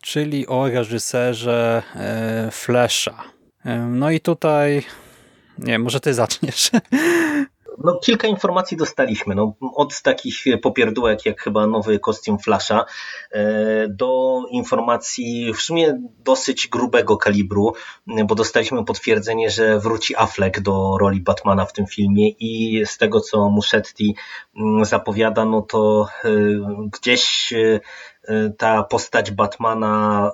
czyli 0.00 0.46
o 0.46 0.68
reżyserze 0.68 1.82
Flasha. 2.50 3.24
No 3.88 4.10
i 4.10 4.20
tutaj 4.20 4.82
nie, 5.58 5.78
może 5.78 6.00
ty 6.00 6.14
zaczniesz. 6.14 6.70
No, 7.78 7.98
kilka 8.02 8.28
informacji 8.28 8.76
dostaliśmy. 8.76 9.34
No, 9.34 9.54
od 9.74 10.02
takich 10.02 10.44
popierdółek 10.62 11.26
jak 11.26 11.40
chyba 11.40 11.66
nowy 11.66 11.98
kostium 11.98 12.38
Flasha 12.38 12.84
e, 13.30 13.88
do 13.88 14.42
informacji 14.50 15.54
w 15.54 15.60
sumie 15.60 15.98
dosyć 16.24 16.68
grubego 16.68 17.16
kalibru, 17.16 17.72
bo 18.26 18.34
dostaliśmy 18.34 18.84
potwierdzenie, 18.84 19.50
że 19.50 19.78
wróci 19.78 20.16
Affleck 20.16 20.60
do 20.60 20.98
roli 21.00 21.20
Batmana 21.20 21.64
w 21.64 21.72
tym 21.72 21.86
filmie 21.86 22.28
i 22.28 22.82
z 22.86 22.98
tego 22.98 23.20
co 23.20 23.48
Muschetti 23.50 24.16
zapowiada, 24.82 25.44
no 25.44 25.62
to 25.62 26.08
e, 26.24 26.30
gdzieś 26.92 27.52
e, 27.52 27.80
ta 28.58 28.82
postać 28.82 29.30
Batmana 29.30 30.30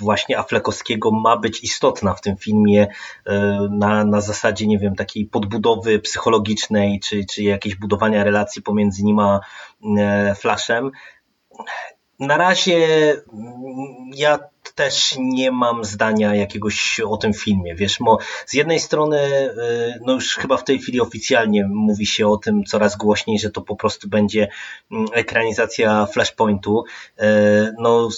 właśnie 0.00 0.38
Affleckowskiego 0.38 1.10
ma 1.10 1.36
być 1.36 1.64
istotna 1.64 2.14
w 2.14 2.20
tym 2.20 2.36
filmie 2.36 2.86
na, 3.70 4.04
na 4.04 4.20
zasadzie, 4.20 4.66
nie 4.66 4.78
wiem, 4.78 4.94
takiej 4.96 5.26
podbudowy 5.26 5.98
psychologicznej, 5.98 7.00
czy, 7.00 7.24
czy 7.30 7.42
jakieś 7.42 7.76
budowania 7.76 8.24
relacji 8.24 8.62
pomiędzy 8.62 9.04
nim 9.04 9.18
a 9.18 9.40
Flashem. 10.34 10.90
Na 12.20 12.36
razie 12.36 12.86
ja 14.14 14.38
też 14.72 15.14
nie 15.18 15.50
mam 15.50 15.84
zdania 15.84 16.34
jakiegoś 16.34 17.00
o 17.00 17.16
tym 17.16 17.34
filmie. 17.34 17.74
Wiesz, 17.74 18.00
mo, 18.00 18.18
z 18.46 18.54
jednej 18.54 18.80
strony, 18.80 19.18
y, 19.18 20.00
no 20.06 20.12
już 20.12 20.36
chyba 20.36 20.56
w 20.56 20.64
tej 20.64 20.78
chwili 20.78 21.00
oficjalnie 21.00 21.66
mówi 21.66 22.06
się 22.06 22.28
o 22.28 22.36
tym 22.36 22.64
coraz 22.64 22.96
głośniej, 22.96 23.38
że 23.38 23.50
to 23.50 23.60
po 23.60 23.76
prostu 23.76 24.08
będzie 24.08 24.48
mm, 24.92 25.06
ekranizacja 25.12 26.06
Flashpointu. 26.06 26.84
Y, 27.20 27.24
no, 27.78 28.08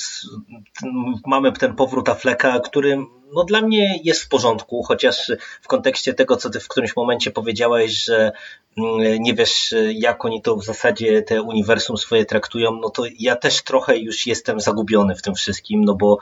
mamy 1.27 1.53
ten 1.53 1.75
powrót 1.75 2.09
Affleka, 2.09 2.61
który 2.61 2.99
no 3.33 3.45
dla 3.45 3.61
mnie 3.61 4.01
jest 4.05 4.23
w 4.23 4.29
porządku, 4.29 4.83
chociaż 4.83 5.33
w 5.63 5.69
kontekście 5.69 6.15
tego, 6.15 6.37
co 6.37 6.51
ty 6.51 6.61
w 6.61 6.69
którymś 6.69 6.97
momencie 6.97 7.31
powiedziałeś, 7.31 8.05
że 8.05 8.33
mm, 8.79 9.23
nie 9.23 9.35
wiesz, 9.35 9.75
jak 9.93 10.25
oni 10.25 10.43
to 10.43 10.57
w 10.57 10.65
zasadzie 10.65 11.23
te 11.23 11.43
uniwersum 11.43 11.97
swoje 11.97 12.25
traktują, 12.25 12.73
no 12.73 12.91
to 12.91 13.03
ja 13.19 13.37
też 13.37 13.63
trochę 13.63 13.99
już 13.99 14.27
jestem 14.27 14.61
zagubiony 14.61 15.15
w 15.15 15.23
tym 15.23 15.35
wszystkim, 15.35 15.85
no 15.85 15.95
bo 15.95 16.19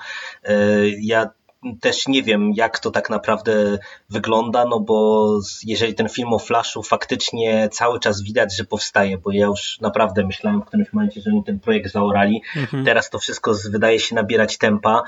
ja 1.00 1.34
też 1.80 2.08
nie 2.08 2.22
wiem, 2.22 2.52
jak 2.54 2.78
to 2.78 2.90
tak 2.90 3.10
naprawdę 3.10 3.78
wygląda, 4.10 4.64
no 4.64 4.80
bo 4.80 5.28
jeżeli 5.64 5.94
ten 5.94 6.08
film 6.08 6.32
o 6.32 6.38
Flashu 6.38 6.82
faktycznie 6.82 7.68
cały 7.72 8.00
czas 8.00 8.22
widać, 8.22 8.56
że 8.56 8.64
powstaje, 8.64 9.18
bo 9.18 9.32
ja 9.32 9.46
już 9.46 9.80
naprawdę 9.80 10.26
myślałem 10.26 10.62
w 10.62 10.64
którymś 10.64 10.92
momencie, 10.92 11.20
że 11.20 11.30
oni 11.30 11.44
ten 11.44 11.60
projekt 11.60 11.92
zaorali. 11.92 12.42
Mhm. 12.56 12.84
Teraz 12.84 13.10
to 13.10 13.18
wszystko 13.18 13.54
wydaje 13.70 14.00
się 14.00 14.14
nabierać 14.14 14.58
tempa, 14.58 15.02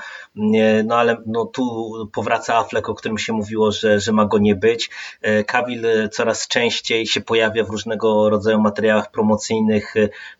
no 0.85 0.95
ale 0.95 1.17
no 1.25 1.45
tu 1.45 1.91
powraca 2.13 2.55
Affleck, 2.55 2.89
o 2.89 2.95
którym 2.95 3.17
się 3.17 3.33
mówiło, 3.33 3.71
że, 3.71 3.99
że 3.99 4.11
ma 4.11 4.25
go 4.25 4.37
nie 4.37 4.55
być. 4.55 4.89
Kawil 5.47 5.85
e, 5.85 6.09
coraz 6.09 6.47
częściej 6.47 7.07
się 7.07 7.21
pojawia 7.21 7.63
w 7.63 7.69
różnego 7.69 8.29
rodzaju 8.29 8.59
materiałach 8.59 9.11
promocyjnych 9.11 9.93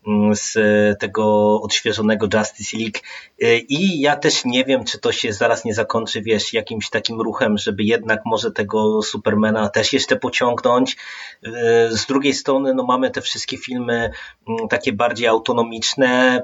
mm, 0.07 0.35
z 0.35 0.57
tego 0.99 1.61
odświeżonego 1.61 2.27
Justice 2.33 2.77
League 2.77 2.99
e, 3.41 3.57
i 3.57 3.99
ja 3.99 4.15
też 4.15 4.45
nie 4.45 4.65
wiem, 4.65 4.83
czy 4.83 4.99
to 4.99 5.11
się 5.11 5.33
zaraz 5.33 5.65
nie 5.65 5.73
zakończy 5.73 6.06
czy 6.07 6.21
wiesz, 6.21 6.53
jakimś 6.53 6.89
takim 6.89 7.21
ruchem, 7.21 7.57
żeby 7.57 7.83
jednak 7.83 8.21
może 8.25 8.51
tego 8.51 9.01
Supermana 9.01 9.69
też 9.69 9.93
jeszcze 9.93 10.15
pociągnąć. 10.15 10.97
Yy, 11.41 11.51
z 11.89 12.05
drugiej 12.05 12.33
strony, 12.33 12.73
no 12.73 12.83
mamy 12.83 13.11
te 13.11 13.21
wszystkie 13.21 13.57
filmy 13.57 14.11
mm, 14.47 14.67
takie 14.67 14.93
bardziej 14.93 15.27
autonomiczne, 15.27 16.41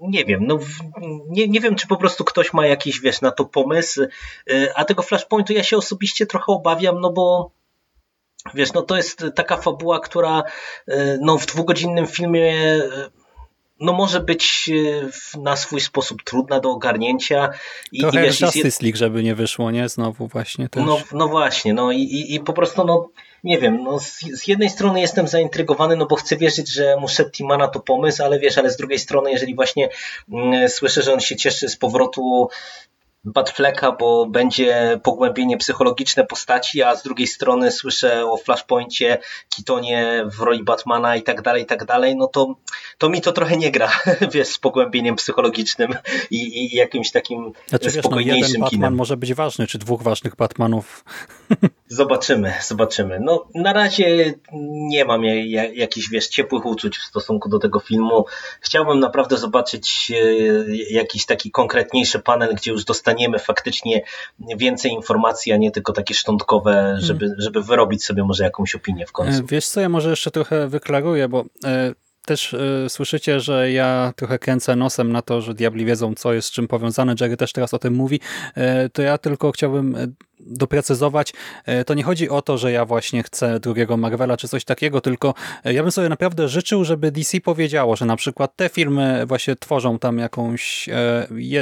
nie 0.00 0.24
wiem, 0.24 0.46
no 0.46 0.58
nie, 1.28 1.48
nie 1.48 1.60
wiem, 1.60 1.74
czy 1.74 1.86
po 1.86 1.96
prostu 1.96 2.24
ktoś 2.24 2.52
ma 2.52 2.66
jakiś, 2.66 3.00
wiesz, 3.00 3.20
na 3.20 3.30
to 3.30 3.44
pomysł, 3.44 4.00
yy, 4.46 4.74
a 4.74 4.84
tego 4.84 5.02
Flashpointu 5.02 5.52
ja 5.52 5.62
się 5.62 5.76
osobiście 5.76 6.26
trochę 6.26 6.52
obawiam, 6.52 7.00
no 7.00 7.12
bo 7.12 7.50
wiesz, 8.54 8.72
no 8.72 8.82
to 8.82 8.96
jest 8.96 9.24
taka 9.34 9.56
fabuła, 9.56 10.00
która 10.00 10.42
yy, 10.86 11.18
no 11.20 11.38
w 11.38 11.46
dwugodzinnym 11.46 12.06
filmie 12.06 12.80
no 13.80 13.92
może 13.92 14.20
być 14.20 14.70
e, 15.34 15.38
na 15.38 15.56
swój 15.56 15.80
sposób 15.80 16.22
trudna 16.22 16.60
do 16.60 16.70
ogarnięcia. 16.70 17.50
I, 17.92 18.00
Trochę 18.00 18.20
i 18.20 18.22
wiesz, 18.22 18.40
Justice 18.40 18.68
jest... 18.68 18.82
League, 18.82 18.96
żeby 18.96 19.22
nie 19.22 19.34
wyszło, 19.34 19.70
nie? 19.70 19.88
Znowu 19.88 20.26
właśnie 20.26 20.68
też. 20.68 20.84
No, 20.86 20.98
no 21.12 21.28
właśnie, 21.28 21.74
no 21.74 21.92
i, 21.92 22.00
i, 22.00 22.34
i 22.34 22.40
po 22.40 22.52
prostu 22.52 22.84
no 22.84 23.08
nie 23.44 23.58
wiem, 23.58 23.82
no 23.84 24.00
z, 24.00 24.20
z, 24.20 24.48
jednej 24.48 24.70
strony 24.70 25.00
jestem 25.00 25.28
zaintrygowany, 25.28 25.96
no 25.96 26.06
bo 26.06 26.16
chcę 26.16 26.36
wierzyć, 26.36 26.72
że 26.72 26.96
Musetti 26.96 27.44
ma 27.44 27.56
na 27.56 27.68
to 27.68 27.80
pomysł, 27.80 28.22
ale 28.22 28.38
wiesz, 28.38 28.58
ale 28.58 28.70
z 28.70 28.76
drugiej 28.76 28.98
strony, 28.98 29.30
jeżeli 29.30 29.54
właśnie 29.54 29.88
mm, 30.32 30.68
słyszę, 30.68 31.02
że 31.02 31.12
on 31.12 31.20
się 31.20 31.36
cieszy 31.36 31.68
z 31.68 31.76
powrotu 31.76 32.48
Batfleka, 33.24 33.92
bo 33.92 34.26
będzie 34.26 35.00
pogłębienie 35.02 35.56
psychologiczne 35.56 36.26
postaci, 36.26 36.82
a 36.82 36.96
z 36.96 37.02
drugiej 37.02 37.26
strony 37.26 37.72
słyszę 37.72 38.26
o 38.26 38.36
Flashpoincie, 38.36 39.18
Kitonie 39.48 40.24
w 40.26 40.40
roli 40.40 40.64
Batmana 40.64 41.16
i 41.16 41.22
tak 41.22 41.42
dalej, 41.42 41.62
i 41.62 41.66
tak 41.66 41.84
dalej, 41.84 42.16
no 42.16 42.26
to, 42.26 42.54
to 42.98 43.08
mi 43.08 43.20
to 43.20 43.32
trochę 43.32 43.56
nie 43.56 43.70
gra, 43.70 43.90
wiesz, 44.34 44.48
z 44.48 44.58
pogłębieniem 44.58 45.16
psychologicznym 45.16 45.94
i, 46.30 46.64
i 46.64 46.76
jakimś 46.76 47.10
takim 47.10 47.52
znaczy, 47.66 47.90
spokojniejszym 47.90 48.52
wiesz, 48.52 48.58
no, 48.58 48.66
jeden 48.66 48.80
Batman 48.80 48.94
może 48.94 49.16
być 49.16 49.34
ważny, 49.34 49.66
czy 49.66 49.78
dwóch 49.78 50.02
ważnych 50.02 50.36
Batmanów. 50.36 51.04
Zobaczymy, 51.88 52.54
zobaczymy. 52.62 53.18
No, 53.20 53.46
na 53.54 53.72
razie 53.72 54.34
nie 54.88 55.04
mam 55.04 55.24
jakichś, 55.74 56.08
wiesz, 56.08 56.28
ciepłych 56.28 56.66
uczuć 56.66 56.98
w 56.98 57.04
stosunku 57.04 57.48
do 57.48 57.58
tego 57.58 57.80
filmu. 57.80 58.24
Chciałbym 58.60 59.00
naprawdę 59.00 59.36
zobaczyć 59.36 60.12
e, 60.14 60.24
jakiś 60.90 61.26
taki 61.26 61.50
konkretniejszy 61.50 62.18
panel, 62.18 62.54
gdzie 62.54 62.70
już 62.70 62.84
dostaniemy 62.84 63.09
dostaniemy 63.10 63.38
faktycznie 63.38 64.02
więcej 64.56 64.92
informacji, 64.92 65.52
a 65.52 65.56
nie 65.56 65.70
tylko 65.70 65.92
takie 65.92 66.14
szczątkowe, 66.14 66.96
żeby, 66.98 67.26
hmm. 67.26 67.40
żeby 67.40 67.62
wyrobić 67.62 68.04
sobie 68.04 68.24
może 68.24 68.44
jakąś 68.44 68.74
opinię 68.74 69.06
w 69.06 69.12
końcu. 69.12 69.40
E, 69.40 69.46
wiesz 69.48 69.68
co, 69.68 69.80
ja 69.80 69.88
może 69.88 70.10
jeszcze 70.10 70.30
trochę 70.30 70.68
wyklaruję, 70.68 71.28
bo 71.28 71.44
e, 71.64 71.94
też 72.26 72.52
y, 72.52 72.86
słyszycie, 72.88 73.40
że 73.40 73.72
ja 73.72 74.12
trochę 74.16 74.38
kręcę 74.38 74.76
nosem 74.76 75.12
na 75.12 75.22
to, 75.22 75.40
że 75.40 75.54
diabli 75.54 75.84
wiedzą, 75.84 76.14
co 76.14 76.32
jest 76.32 76.48
z 76.48 76.50
czym 76.50 76.68
powiązane. 76.68 77.14
Jerry 77.20 77.36
też 77.36 77.52
teraz 77.52 77.74
o 77.74 77.78
tym 77.78 77.94
mówi. 77.94 78.20
Y, 78.56 78.90
to 78.90 79.02
ja 79.02 79.18
tylko 79.18 79.52
chciałbym 79.52 80.14
doprecyzować. 80.46 81.32
Y, 81.80 81.84
to 81.84 81.94
nie 81.94 82.02
chodzi 82.02 82.28
o 82.28 82.42
to, 82.42 82.58
że 82.58 82.72
ja 82.72 82.84
właśnie 82.84 83.22
chcę 83.22 83.60
drugiego 83.60 83.96
Marvela 83.96 84.36
czy 84.36 84.48
coś 84.48 84.64
takiego, 84.64 85.00
tylko 85.00 85.34
ja 85.64 85.82
bym 85.82 85.92
sobie 85.92 86.08
naprawdę 86.08 86.48
życzył, 86.48 86.84
żeby 86.84 87.10
DC 87.12 87.40
powiedziało, 87.40 87.96
że 87.96 88.06
na 88.06 88.16
przykład 88.16 88.56
te 88.56 88.68
filmy 88.68 89.26
właśnie 89.26 89.56
tworzą 89.56 89.98
tam 89.98 90.18
jakąś 90.18 90.88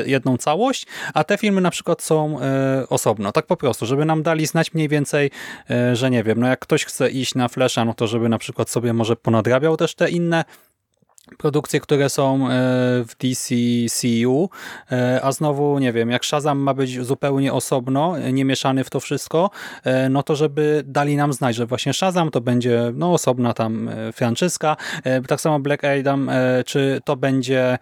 jedną 0.07 0.37
całość, 0.37 0.87
a 1.15 1.25
te 1.25 1.39
filmy 1.39 1.61
na 1.61 1.71
przykład 1.71 2.03
są 2.03 2.39
osobno. 2.89 3.33
Tak 3.33 3.47
po 3.47 3.57
prostu, 3.57 3.87
żeby 3.87 4.05
nam 4.05 4.23
dali 4.23 4.47
znać 4.47 4.75
mniej 4.75 4.89
więcej, 4.89 5.31
że 5.93 6.11
nie 6.11 6.25
wiem, 6.25 6.41
no 6.41 6.47
jak 6.47 6.61
ktoś 6.61 6.85
chce 6.85 7.11
iść 7.11 7.35
na 7.35 7.49
Flasha, 7.49 7.85
no 7.85 7.95
to 7.95 8.07
żeby 8.07 8.29
na 8.29 8.39
przykład 8.39 8.71
sobie 8.71 8.93
może 8.93 9.17
ponadrabiał 9.17 9.77
też 9.77 9.95
te 9.95 10.11
inne 10.11 10.45
produkcje, 11.39 11.81
które 11.81 12.09
są 12.09 12.35
e, 12.35 12.49
w 13.05 13.15
DCCU, 13.19 14.51
e, 14.93 15.21
a 15.23 15.33
znowu, 15.33 15.79
nie 15.79 15.93
wiem, 15.93 16.11
jak 16.11 16.25
Shazam 16.25 16.59
ma 16.59 16.75
być 16.75 17.07
zupełnie 17.07 17.53
osobno, 17.53 18.15
nie 18.33 18.45
mieszany 18.45 18.85
w 18.85 18.91
to 18.91 19.01
wszystko, 19.01 19.51
e, 19.85 20.09
no 20.09 20.23
to 20.23 20.37
żeby 20.37 20.83
dali 20.87 21.17
nam 21.17 21.33
znać, 21.33 21.57
że 21.57 21.67
właśnie 21.67 21.93
Shazam 21.93 22.31
to 22.31 22.41
będzie 22.41 22.93
no, 22.95 23.13
osobna 23.13 23.55
tam 23.55 23.91
franczyska, 24.13 24.77
tak 25.29 25.41
samo 25.41 25.61
Black 25.61 25.85
Adam, 25.85 26.31
czy 26.67 27.01
to 27.05 27.17
będzie 27.17 27.79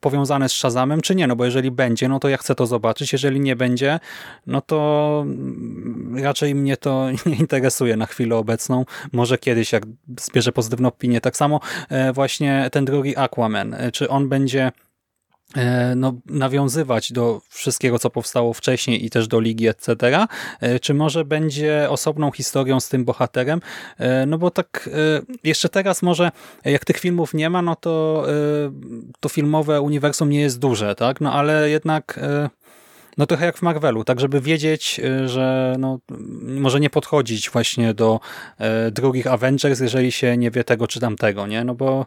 powiązane 0.00 0.48
z 0.48 0.52
Shazamem, 0.52 1.00
czy 1.00 1.14
nie, 1.14 1.26
no 1.26 1.36
bo 1.36 1.44
jeżeli 1.44 1.70
będzie, 1.70 2.08
no 2.08 2.18
to 2.18 2.28
ja 2.28 2.36
chcę 2.36 2.54
to 2.54 2.66
zobaczyć, 2.66 3.12
jeżeli 3.12 3.40
nie 3.40 3.56
będzie, 3.56 4.00
no 4.46 4.60
to 4.60 5.20
mm, 5.26 6.18
raczej 6.22 6.54
mnie 6.54 6.76
to 6.76 7.06
nie 7.26 7.36
interesuje 7.36 7.96
na 7.96 8.06
chwilę 8.06 8.36
obecną, 8.36 8.84
może 9.12 9.38
kiedyś, 9.38 9.72
jak 9.72 9.82
zbierze 10.20 10.52
pozytywną 10.52 10.88
opinię, 10.88 11.20
tak 11.20 11.36
samo 11.36 11.60
właśnie 12.14 12.55
ten 12.72 12.84
drugi 12.84 13.16
Aquaman, 13.16 13.74
e, 13.74 13.92
czy 13.92 14.08
on 14.08 14.28
będzie 14.28 14.72
e, 15.56 15.94
no, 15.96 16.14
nawiązywać 16.26 17.12
do 17.12 17.40
wszystkiego, 17.48 17.98
co 17.98 18.10
powstało 18.10 18.52
wcześniej 18.52 19.04
i 19.04 19.10
też 19.10 19.28
do 19.28 19.40
ligi, 19.40 19.68
etc., 19.68 19.94
e, 20.60 20.80
czy 20.80 20.94
może 20.94 21.24
będzie 21.24 21.86
osobną 21.90 22.30
historią 22.30 22.80
z 22.80 22.88
tym 22.88 23.04
bohaterem, 23.04 23.60
no 24.26 24.38
bo 24.38 24.50
tak 24.50 24.90
jeszcze 25.44 25.68
teraz 25.68 26.02
może, 26.02 26.30
jak 26.64 26.84
tych 26.84 26.98
filmów 26.98 27.34
nie 27.34 27.50
ma, 27.50 27.62
no 27.62 27.76
to 27.76 28.26
to 29.20 29.28
filmowe 29.28 29.80
uniwersum 29.80 30.30
nie 30.30 30.40
jest 30.40 30.58
duże, 30.58 30.94
tak, 30.94 31.20
no 31.20 31.32
ale 31.32 31.70
jednak 31.70 32.20
no 33.16 33.26
trochę 33.26 33.46
jak 33.46 33.58
w 33.58 33.62
Marvelu, 33.62 34.04
tak 34.04 34.20
żeby 34.20 34.40
wiedzieć, 34.40 35.00
y, 35.04 35.28
że 35.28 35.76
no, 35.78 35.98
może 36.40 36.80
nie 36.80 36.90
podchodzić 36.90 37.50
właśnie 37.50 37.94
do 37.94 38.20
e, 38.58 38.90
drugich 38.90 39.26
Avengers, 39.26 39.80
jeżeli 39.80 40.12
się 40.12 40.36
nie 40.36 40.50
wie 40.50 40.64
tego 40.64 40.86
czy 40.86 41.00
tamtego, 41.00 41.46
nie? 41.46 41.64
No 41.64 41.74
bo 41.74 42.06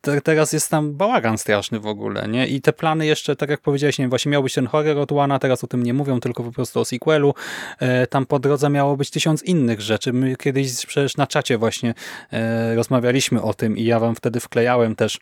te, 0.00 0.20
teraz 0.20 0.52
jest 0.52 0.70
tam 0.70 0.94
bałagan 0.94 1.38
straszny 1.38 1.80
w 1.80 1.86
ogóle, 1.86 2.28
nie? 2.28 2.46
I 2.46 2.60
te 2.60 2.72
plany 2.72 3.06
jeszcze, 3.06 3.36
tak 3.36 3.50
jak 3.50 3.60
powiedziałeś, 3.60 3.98
nie 3.98 4.08
właśnie 4.08 4.32
miał 4.32 4.42
być 4.42 4.54
ten 4.54 4.66
horror 4.66 4.98
od 4.98 5.12
Łana, 5.12 5.38
teraz 5.38 5.64
o 5.64 5.66
tym 5.66 5.82
nie 5.82 5.94
mówią, 5.94 6.20
tylko 6.20 6.42
po 6.42 6.52
prostu 6.52 6.80
o 6.80 6.84
sequelu. 6.84 7.34
E, 7.78 8.06
tam 8.06 8.26
po 8.26 8.38
drodze 8.38 8.70
miało 8.70 8.96
być 8.96 9.10
tysiąc 9.10 9.42
innych 9.42 9.80
rzeczy. 9.80 10.12
My 10.12 10.36
kiedyś 10.36 10.86
przecież 10.86 11.16
na 11.16 11.26
czacie 11.26 11.58
właśnie 11.58 11.94
e, 12.32 12.74
rozmawialiśmy 12.74 13.42
o 13.42 13.54
tym 13.54 13.76
i 13.76 13.84
ja 13.84 13.98
wam 13.98 14.14
wtedy 14.14 14.40
wklejałem 14.40 14.96
też 14.96 15.18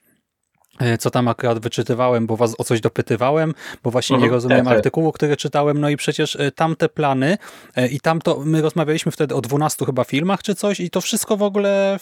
co 0.99 1.11
tam 1.11 1.29
akurat 1.29 1.59
wyczytywałem, 1.59 2.27
bo 2.27 2.37
was 2.37 2.55
o 2.59 2.65
coś 2.65 2.81
dopytywałem, 2.81 3.55
bo 3.83 3.91
właśnie 3.91 4.17
nie 4.17 4.25
mhm. 4.25 4.33
rozumiem 4.35 4.59
tak, 4.59 4.65
tak. 4.65 4.77
artykułu, 4.77 5.13
który 5.13 5.37
czytałem, 5.37 5.81
no 5.81 5.89
i 5.89 5.97
przecież 5.97 6.37
e, 6.37 6.53
tamte 6.53 6.89
plany 6.89 7.39
e, 7.77 7.89
i 7.89 8.01
tamto, 8.01 8.43
my 8.45 8.63
rozmawialiśmy 8.63 9.13
wtedy 9.13 9.35
o 9.35 9.41
12 9.41 9.87
chyba 9.87 10.05
filmach 10.05 10.43
czy 10.43 10.55
coś 10.55 10.81
i 10.81 10.91
to 10.91 11.01
wszystko 11.01 11.37
w 11.37 11.43
ogóle 11.43 11.99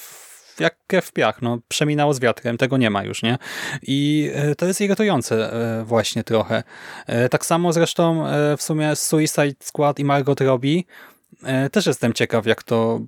jak 0.60 0.76
w 1.02 1.12
piach, 1.12 1.42
no 1.42 1.58
przeminęło 1.68 2.14
z 2.14 2.20
wiatrem, 2.20 2.58
tego 2.58 2.76
nie 2.76 2.90
ma 2.90 3.04
już, 3.04 3.22
nie? 3.22 3.38
I 3.82 4.30
to 4.58 4.66
jest 4.66 4.80
irytujące 4.80 5.52
właśnie 5.84 6.24
trochę. 6.24 6.62
Tak 7.30 7.46
samo 7.46 7.72
zresztą 7.72 8.26
w 8.56 8.62
sumie 8.62 8.96
Suicide 8.96 9.54
Squad 9.60 9.98
i 9.98 10.04
Margot 10.04 10.40
Robbie 10.40 10.82
też 11.72 11.86
jestem 11.86 12.12
ciekaw, 12.12 12.46
jak 12.46 12.62
to 12.62 13.00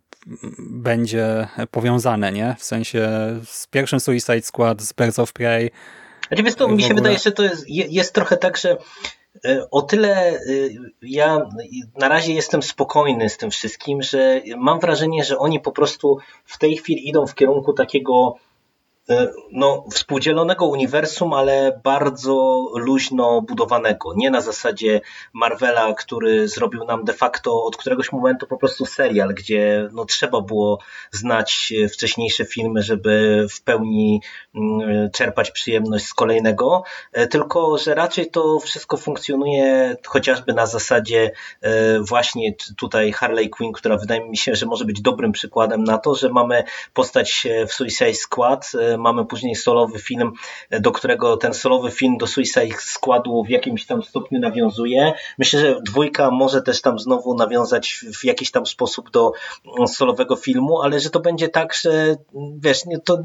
będzie 0.59 1.49
powiązane, 1.71 2.33
nie? 2.33 2.57
W 2.59 2.65
sensie 2.65 3.09
z 3.45 3.67
pierwszym 3.67 4.01
Suicide 4.01 4.43
Squad, 4.43 4.83
z 4.83 4.93
Birds 4.93 5.19
of 5.19 5.33
Prey. 5.33 5.71
Znaczy, 6.29 6.43
wiesz, 6.43 6.55
to 6.55 6.69
mi 6.69 6.83
się 6.83 6.87
ogóle... 6.87 7.03
wydaje, 7.03 7.19
że 7.19 7.33
to 7.33 7.43
jest, 7.43 7.65
jest 7.69 8.15
trochę 8.15 8.37
tak, 8.37 8.57
że 8.57 8.77
e, 9.45 9.71
o 9.71 9.83
tyle 9.83 10.31
e, 10.31 10.41
ja 11.03 11.49
na 11.99 12.09
razie 12.09 12.35
jestem 12.35 12.63
spokojny 12.63 13.29
z 13.29 13.37
tym 13.37 13.51
wszystkim, 13.51 14.03
że 14.03 14.41
mam 14.57 14.81
wrażenie, 14.81 15.25
że 15.25 15.39
oni 15.39 15.61
po 15.61 15.73
prostu 15.73 16.19
w 16.45 16.59
tej 16.59 16.77
chwili 16.77 17.09
idą 17.09 17.27
w 17.27 17.35
kierunku 17.35 17.73
takiego 17.73 18.35
no, 19.53 19.85
współdzielonego 19.93 20.67
uniwersum, 20.67 21.33
ale 21.33 21.81
bardzo 21.85 22.67
luźno 22.75 23.43
budowanego. 23.43 24.15
Nie 24.17 24.31
na 24.31 24.41
zasadzie 24.41 25.01
Marvela, 25.33 25.95
który 25.95 26.49
zrobił 26.49 26.85
nam 26.85 27.05
de 27.05 27.13
facto 27.13 27.63
od 27.65 27.77
któregoś 27.77 28.13
momentu 28.13 28.47
po 28.47 28.57
prostu 28.57 28.87
serial, 28.87 29.35
gdzie 29.35 29.89
no, 29.93 30.05
trzeba 30.05 30.41
było 30.41 30.79
znać 31.11 31.73
wcześniejsze 31.93 32.45
filmy, 32.45 32.83
żeby 32.83 33.47
w 33.51 33.63
pełni 33.63 34.21
mm, 34.55 35.11
czerpać 35.11 35.51
przyjemność 35.51 36.07
z 36.07 36.15
kolejnego, 36.15 36.83
e, 37.13 37.27
tylko 37.27 37.79
że 37.79 37.95
raczej 37.95 38.31
to 38.31 38.61
wszystko 38.61 38.97
funkcjonuje 38.97 39.97
chociażby 40.07 40.53
na 40.53 40.67
zasadzie 40.67 41.31
e, 41.61 42.01
właśnie 42.01 42.55
tutaj 42.77 43.13
Harley 43.13 43.51
Quinn, 43.51 43.73
która 43.73 43.97
wydaje 43.97 44.29
mi 44.29 44.37
się, 44.37 44.55
że 44.55 44.67
może 44.67 44.85
być 44.85 45.01
dobrym 45.01 45.33
przykładem 45.33 45.85
na 45.85 45.99
to, 45.99 46.15
że 46.15 46.29
mamy 46.29 46.65
postać 46.95 47.47
w 47.69 47.73
Suicide 47.73 48.15
Squad, 48.15 48.73
mamy 48.99 49.27
później 49.27 49.55
solowy 49.55 49.99
film, 49.99 50.33
do 50.71 50.93
którego 50.93 51.37
ten 51.37 51.55
solowy 51.55 51.91
film 51.91 52.17
do 52.19 52.27
Suicide 52.27 52.77
Składu 52.79 53.45
w 53.45 53.51
jakimś 53.51 53.87
tam 53.87 54.03
stopniu 54.03 54.41
nawiązuje. 54.41 55.13
Myślę, 55.39 55.61
że 55.61 55.81
dwójka 55.83 56.31
może 56.31 56.63
też 56.63 56.81
tam 56.81 56.99
znowu 56.99 57.35
nawiązać 57.35 58.05
w 58.21 58.25
jakiś 58.25 58.51
tam 58.51 58.67
sposób 58.67 59.11
do 59.11 59.33
solowego 59.87 60.37
filmu, 60.37 60.83
ale 60.83 61.01
że 61.01 61.11
to 61.11 61.21
będzie 61.21 61.49
tak, 61.49 61.75
że 61.75 62.17
wiesz, 62.59 62.81
to 63.05 63.19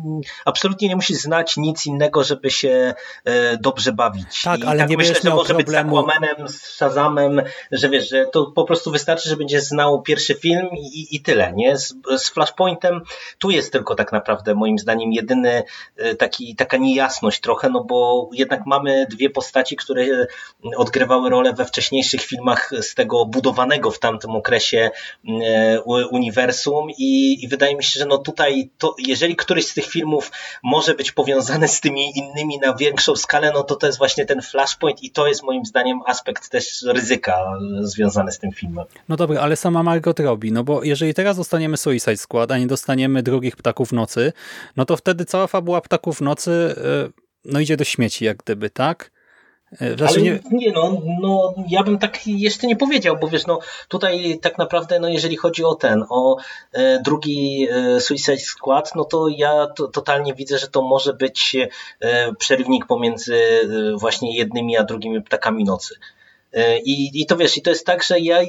absolutnie 0.45 0.89
nie 0.89 0.95
musisz 0.95 1.17
znać 1.17 1.57
nic 1.57 1.86
innego, 1.86 2.24
żeby 2.24 2.51
się 2.51 2.93
e, 3.26 3.57
dobrze 3.57 3.93
bawić. 3.93 4.41
Tak, 4.43 4.59
I 4.59 4.63
ale 4.63 4.80
tak 4.80 4.89
nie 4.89 4.97
myślę, 4.97 5.15
że 5.24 5.30
może 5.30 5.53
problemu. 5.53 5.57
być 5.57 5.69
z 5.69 5.76
Aquamanem, 5.76 6.49
z 6.49 6.61
Shazamem, 6.61 7.41
że 7.71 7.89
wiesz, 7.89 8.09
że 8.09 8.26
to 8.26 8.51
po 8.55 8.63
prostu 8.63 8.91
wystarczy, 8.91 9.30
że 9.30 9.38
będzie 9.38 9.61
znał 9.61 10.01
pierwszy 10.01 10.36
film 10.36 10.67
i, 10.71 11.15
i 11.15 11.21
tyle, 11.21 11.53
nie? 11.55 11.78
Z, 11.78 11.93
z 12.17 12.30
Flashpointem 12.30 13.01
tu 13.38 13.51
jest 13.51 13.71
tylko 13.71 13.95
tak 13.95 14.11
naprawdę 14.11 14.55
moim 14.55 14.80
zdaniem 14.80 15.13
jedyny 15.13 15.62
E, 15.97 16.16
taki, 16.16 16.55
taka 16.55 16.78
niejasność 16.78 17.39
trochę, 17.39 17.70
no 17.70 17.84
bo 17.84 18.30
jednak 18.34 18.66
mamy 18.66 19.07
dwie 19.09 19.30
postaci, 19.30 19.76
które 19.76 20.28
odgrywały 20.78 21.30
rolę 21.30 21.53
we 21.53 21.66
wcześniejszych 21.66 22.22
filmach 22.22 22.72
z 22.82 22.95
tego 22.95 23.26
budowanego 23.26 23.91
w 23.91 23.99
tamtym 23.99 24.32
okresie 24.32 24.91
e, 25.43 25.82
uniwersum 26.11 26.88
i, 26.97 27.43
i 27.43 27.47
wydaje 27.47 27.76
mi 27.76 27.84
się, 27.84 27.99
że 27.99 28.05
no 28.05 28.18
tutaj 28.18 28.70
to, 28.78 28.95
jeżeli 28.97 29.36
któryś 29.36 29.68
z 29.68 29.74
tych 29.74 29.86
filmów 29.86 30.32
może 30.64 30.93
być 30.93 31.11
powiązany 31.11 31.68
z 31.68 31.82
tymi 31.82 32.18
innymi 32.18 32.59
na 32.59 32.76
większą 32.76 33.16
skalę, 33.16 33.51
no 33.53 33.64
to 33.64 33.76
to 33.76 33.88
jest 33.88 33.97
właśnie 33.97 34.26
ten 34.26 34.41
flashpoint 34.41 35.03
i 35.03 35.11
to 35.11 35.28
jest 35.28 35.43
moim 35.43 35.66
zdaniem 35.66 35.99
aspekt 36.05 36.49
też 36.49 36.82
ryzyka 36.82 37.38
związany 37.80 38.32
z 38.32 38.39
tym 38.39 38.51
filmem. 38.51 38.86
No 39.09 39.16
dobra, 39.16 39.41
ale 39.41 39.55
sama 39.55 39.84
Margot 39.84 40.20
robi, 40.20 40.51
no 40.51 40.64
bo 40.64 40.84
jeżeli 40.84 41.14
teraz 41.14 41.38
dostaniemy 41.38 41.78
Suicide 41.78 42.18
Squad, 42.18 42.51
a 42.51 42.57
nie 42.57 42.68
dostaniemy 42.68 43.24
drugich 43.24 43.55
Ptaków 43.55 43.91
Nocy, 43.91 44.34
no 44.78 44.86
to 44.86 44.97
wtedy 44.97 45.26
cała 45.26 45.47
fabuła 45.54 45.82
ptaków 45.82 46.22
nocy 46.22 46.76
e, 46.78 47.24
no 47.45 47.60
idzie 47.60 47.78
do 47.78 47.84
śmieci 47.84 48.26
jak 48.26 48.38
gdyby, 48.38 48.70
tak? 48.70 49.12
E, 49.80 49.97
znaczy, 49.97 50.22
nie... 50.22 50.39
nie, 50.51 50.72
no, 50.72 51.01
no, 51.22 51.54
ja 51.70 51.84
bym 51.84 51.99
tak 51.99 52.28
jeszcze 52.28 52.68
nie 52.68 52.76
powiedział, 52.76 53.18
bo 53.22 53.28
wiesz, 53.28 53.47
no 53.47 53.60
tutaj 53.88 54.39
tak 54.41 54.58
naprawdę, 54.58 54.99
no 54.99 55.10
jeżeli 55.10 55.38
chodzi 55.38 55.64
o 55.64 55.76
ten, 55.76 56.04
o 56.10 56.38
e, 56.72 57.01
drugi 57.01 57.68
e, 57.72 57.99
Suicide 57.99 58.38
Squad, 58.38 58.95
no 58.95 59.06
to 59.06 59.28
ja 59.28 59.68
to, 59.76 59.88
totalnie 59.88 60.34
widzę, 60.34 60.58
że 60.58 60.68
to 60.68 60.82
może 60.82 61.14
być 61.14 61.56
e, 61.99 62.34
przerywnik 62.36 62.86
pomiędzy 62.86 63.36
e, 63.36 63.97
właśnie 63.97 64.38
jednymi 64.38 64.78
a 64.78 64.84
drugimi 64.84 65.22
ptakami 65.22 65.64
nocy. 65.64 65.95
E, 66.54 66.80
I, 66.80 67.22
I 67.22 67.26
to 67.26 67.38
wiesz, 67.38 67.58
i 67.58 67.62
to 67.62 67.70
jest 67.70 67.86
tak, 67.86 68.04
że 68.04 68.20
ja 68.20 68.39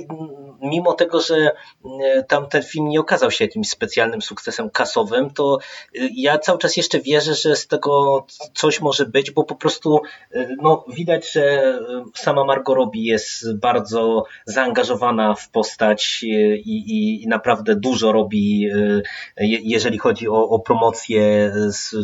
mimo 0.62 0.92
tego, 0.92 1.20
że 1.20 1.52
e, 2.04 2.22
tam 2.22 2.48
ten 2.48 2.62
film 2.62 2.88
nie 2.88 3.00
okazał 3.00 3.30
się 3.30 3.44
jakimś 3.44 3.68
specjalnym 3.68 4.22
sukcesem 4.22 4.70
kasowym, 4.70 5.30
to 5.30 5.58
e, 5.94 5.98
ja 6.14 6.38
cały 6.38 6.58
czas 6.58 6.76
jeszcze 6.76 7.00
wierzę, 7.00 7.34
że 7.34 7.56
z 7.56 7.66
tego 7.66 8.26
coś 8.54 8.80
może 8.80 9.06
być, 9.06 9.30
bo 9.30 9.44
po 9.44 9.54
prostu 9.54 10.00
no, 10.62 10.84
widać, 10.88 11.32
że 11.32 11.78
sama 12.14 12.44
Margot 12.44 12.76
Robbie 12.76 13.06
jest 13.06 13.56
bardzo 13.56 14.24
zaangażowana 14.46 15.34
w 15.34 15.48
postać 15.50 16.22
i, 16.22 16.32
i, 16.64 17.22
i 17.22 17.28
naprawdę 17.28 17.76
dużo 17.76 18.12
robi, 18.12 18.68
jeżeli 19.40 19.98
chodzi 19.98 20.28
o, 20.28 20.48
o 20.48 20.58
promocję 20.58 21.52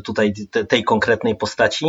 tutaj 0.04 0.34
tej 0.68 0.84
konkretnej 0.84 1.36
postaci. 1.36 1.86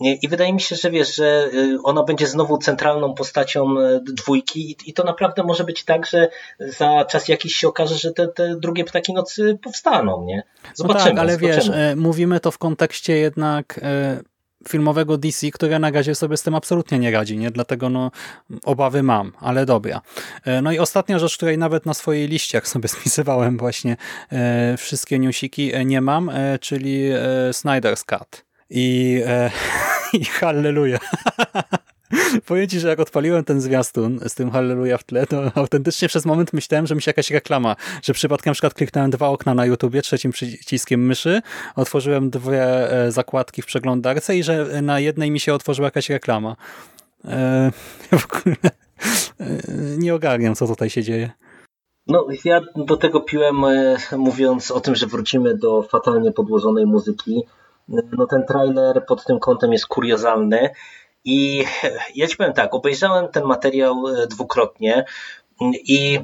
I 0.00 0.28
wydaje 0.28 0.52
mi 0.52 0.60
się, 0.60 0.76
że 0.76 0.90
wiesz, 0.90 1.14
że 1.14 1.50
ona 1.84 2.02
będzie 2.02 2.26
znowu 2.26 2.58
centralną 2.58 3.14
postacią 3.14 3.51
postacią 3.52 3.80
e, 3.80 4.00
dwójki 4.00 4.76
i 4.86 4.92
to 4.92 5.04
naprawdę 5.04 5.42
może 5.42 5.64
być 5.64 5.84
tak, 5.84 6.06
że 6.06 6.28
za 6.60 7.04
czas 7.04 7.28
jakiś 7.28 7.54
się 7.54 7.68
okaże, 7.68 7.94
że 7.94 8.12
te, 8.12 8.28
te 8.28 8.56
drugie 8.56 8.84
Ptaki 8.84 9.12
Nocy 9.12 9.58
powstaną, 9.62 10.24
nie? 10.24 10.42
Zobaczymy. 10.74 11.04
No 11.04 11.10
tak, 11.10 11.18
ale 11.18 11.32
zobaczymy. 11.32 11.56
wiesz, 11.56 11.70
e, 11.74 11.96
mówimy 11.96 12.40
to 12.40 12.50
w 12.50 12.58
kontekście 12.58 13.16
jednak 13.16 13.80
e, 13.82 14.20
filmowego 14.68 15.18
DC, 15.18 15.50
które 15.50 15.78
na 15.78 15.90
razie 15.90 16.14
sobie 16.14 16.36
z 16.36 16.42
tym 16.42 16.54
absolutnie 16.54 16.98
nie 16.98 17.10
radzi, 17.10 17.38
nie? 17.38 17.50
Dlatego 17.50 17.88
no, 17.88 18.10
obawy 18.64 19.02
mam, 19.02 19.32
ale 19.40 19.66
dobra. 19.66 20.00
No 20.62 20.72
i 20.72 20.78
ostatnia 20.78 21.18
rzecz, 21.18 21.36
której 21.36 21.58
nawet 21.58 21.86
na 21.86 21.94
swojej 21.94 22.28
liście, 22.28 22.58
jak 22.58 22.68
sobie 22.68 22.88
spisywałem 22.98 23.58
właśnie 23.58 23.96
wszystkie 24.78 25.18
newsiki, 25.18 25.72
nie 25.84 26.00
mam, 26.00 26.30
czyli 26.60 27.10
Snyder's 27.50 28.04
Cut. 28.04 28.44
I, 28.70 29.22
i 30.12 30.24
hallelujah. 30.24 31.00
Powiem 32.46 32.68
ci, 32.68 32.80
że 32.80 32.88
jak 32.88 33.00
odpaliłem 33.00 33.44
ten 33.44 33.60
zwiastun 33.60 34.20
z 34.26 34.34
tym 34.34 34.50
Halleluja 34.50 34.98
w 34.98 35.04
tle, 35.04 35.26
to 35.26 35.52
autentycznie 35.54 36.08
przez 36.08 36.26
moment 36.26 36.52
myślałem, 36.52 36.86
że 36.86 36.94
mi 36.94 37.02
się 37.02 37.08
jakaś 37.08 37.30
reklama, 37.30 37.76
że 38.02 38.12
przypadkiem 38.12 38.50
na 38.50 38.54
przykład 38.54 38.74
kliknąłem 38.74 39.10
dwa 39.10 39.28
okna 39.28 39.54
na 39.54 39.66
YouTubie 39.66 40.02
trzecim 40.02 40.32
przyciskiem 40.32 41.06
myszy, 41.06 41.42
otworzyłem 41.76 42.30
dwie 42.30 42.92
e, 42.92 43.12
zakładki 43.12 43.62
w 43.62 43.66
przeglądarce 43.66 44.36
i 44.36 44.42
że 44.42 44.82
na 44.82 45.00
jednej 45.00 45.30
mi 45.30 45.40
się 45.40 45.54
otworzyła 45.54 45.86
jakaś 45.86 46.10
reklama. 46.10 46.56
Eee, 47.24 47.70
w 48.18 48.26
ogóle 48.26 48.56
nie 49.98 50.14
ogarniam, 50.14 50.54
co 50.54 50.66
tutaj 50.66 50.90
się 50.90 51.02
dzieje. 51.02 51.30
No, 52.06 52.26
ja 52.44 52.60
do 52.76 52.96
tego 52.96 53.20
piłem, 53.20 53.64
e, 53.64 53.96
mówiąc 54.16 54.70
o 54.70 54.80
tym, 54.80 54.94
że 54.94 55.06
wrócimy 55.06 55.56
do 55.56 55.82
fatalnie 55.82 56.32
podłożonej 56.32 56.86
muzyki. 56.86 57.42
No, 57.88 58.26
ten 58.26 58.46
trailer 58.46 59.06
pod 59.06 59.24
tym 59.24 59.38
kątem 59.38 59.72
jest 59.72 59.86
kuriozalny. 59.86 60.70
I 61.24 61.64
ja 62.14 62.28
ci 62.28 62.36
powiem 62.36 62.52
tak, 62.52 62.74
obejrzałem 62.74 63.28
ten 63.28 63.44
materiał 63.44 64.08
e, 64.08 64.26
dwukrotnie 64.26 65.04
i 65.74 66.20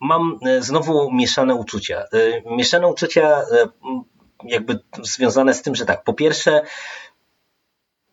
mam 0.00 0.38
e, 0.46 0.62
znowu 0.62 1.12
mieszane 1.12 1.54
uczucia. 1.54 2.04
Mieszane 2.46 2.88
uczucia 2.88 3.42
jakby 4.44 4.78
związane 5.02 5.54
z 5.54 5.62
tym, 5.62 5.74
że 5.74 5.86
tak, 5.86 6.04
po 6.04 6.14
pierwsze 6.14 6.62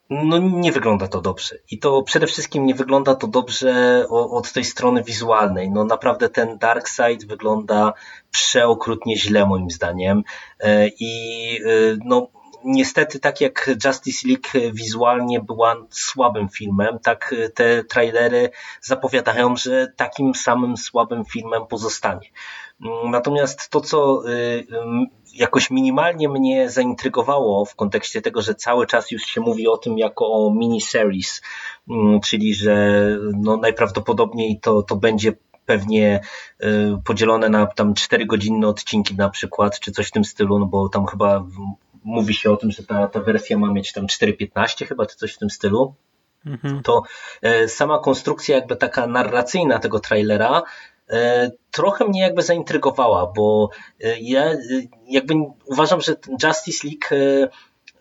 no 0.09 0.37
nie 0.37 0.71
wygląda 0.71 1.07
to 1.07 1.21
dobrze. 1.21 1.55
I 1.71 1.79
to 1.79 2.03
przede 2.03 2.27
wszystkim 2.27 2.65
nie 2.65 2.75
wygląda 2.75 3.15
to 3.15 3.27
dobrze 3.27 4.05
od 4.09 4.51
tej 4.51 4.63
strony 4.63 5.03
wizualnej. 5.03 5.71
No 5.71 5.85
naprawdę 5.85 6.29
ten 6.29 6.57
Dark 6.57 6.87
Side 6.87 7.27
wygląda 7.27 7.93
przeokrutnie 8.31 9.17
źle 9.17 9.45
moim 9.45 9.69
zdaniem. 9.69 10.23
E, 10.59 10.87
I 10.99 11.11
e, 11.65 11.97
no 12.05 12.27
niestety 12.67 13.19
tak 13.19 13.41
jak 13.41 13.69
Justice 13.85 14.27
League 14.27 14.73
wizualnie 14.73 15.41
była 15.41 15.75
słabym 15.89 16.49
filmem, 16.49 16.99
tak 16.99 17.35
te 17.53 17.83
trailery 17.83 18.49
zapowiadają, 18.81 19.55
że 19.55 19.87
takim 19.95 20.35
samym 20.35 20.77
słabym 20.77 21.25
filmem 21.25 21.67
pozostanie. 21.67 22.29
Natomiast 23.09 23.69
to, 23.69 23.81
co 23.81 24.29
y, 24.29 24.67
jakoś 25.33 25.71
minimalnie 25.71 26.29
mnie 26.29 26.69
zaintrygowało 26.69 27.65
w 27.65 27.75
kontekście 27.75 28.21
tego, 28.21 28.41
że 28.41 28.55
cały 28.55 28.87
czas 28.87 29.11
już 29.11 29.23
się 29.23 29.41
mówi 29.41 29.67
o 29.67 29.77
tym 29.77 29.97
jako 29.97 30.25
o 30.25 30.53
miniseries, 30.53 31.41
mm, 31.89 32.19
czyli 32.19 32.53
że 32.53 33.01
no 33.33 33.57
najprawdopodobniej 33.57 34.59
to, 34.59 34.83
to 34.83 34.95
będzie 34.95 35.33
pewnie 35.65 36.21
y, 36.63 36.67
podzielone 37.05 37.49
na 37.49 37.65
tam 37.65 37.93
4 37.93 38.25
godzinne 38.25 38.67
odcinki 38.67 39.15
na 39.15 39.29
przykład, 39.29 39.79
czy 39.79 39.91
coś 39.91 40.07
w 40.07 40.11
tym 40.11 40.25
stylu, 40.25 40.59
no 40.59 40.65
bo 40.65 40.89
tam 40.89 41.05
chyba 41.05 41.45
mówi 42.03 42.33
się 42.33 42.51
o 42.51 42.57
tym, 42.57 42.71
że 42.71 42.83
ta, 42.83 43.07
ta 43.07 43.19
wersja 43.19 43.57
ma 43.57 43.71
mieć 43.71 43.93
tam 43.93 44.05
4.15 44.05 44.85
chyba, 44.85 45.05
czy 45.05 45.15
coś 45.15 45.33
w 45.33 45.37
tym 45.37 45.49
stylu. 45.49 45.95
Mhm. 46.45 46.83
To 46.83 47.03
e, 47.41 47.67
sama 47.67 47.99
konstrukcja 47.99 48.55
jakby 48.55 48.75
taka 48.75 49.07
narracyjna 49.07 49.79
tego 49.79 49.99
trailera 49.99 50.63
E, 51.09 51.51
trochę 51.71 52.05
mnie 52.05 52.21
jakby 52.21 52.41
zaintrygowała, 52.41 53.31
bo 53.35 53.69
e, 54.03 54.19
ja 54.19 54.53
jakby 55.07 55.33
uważam, 55.65 56.01
że 56.01 56.15
Justice 56.43 56.87
League 56.87 57.49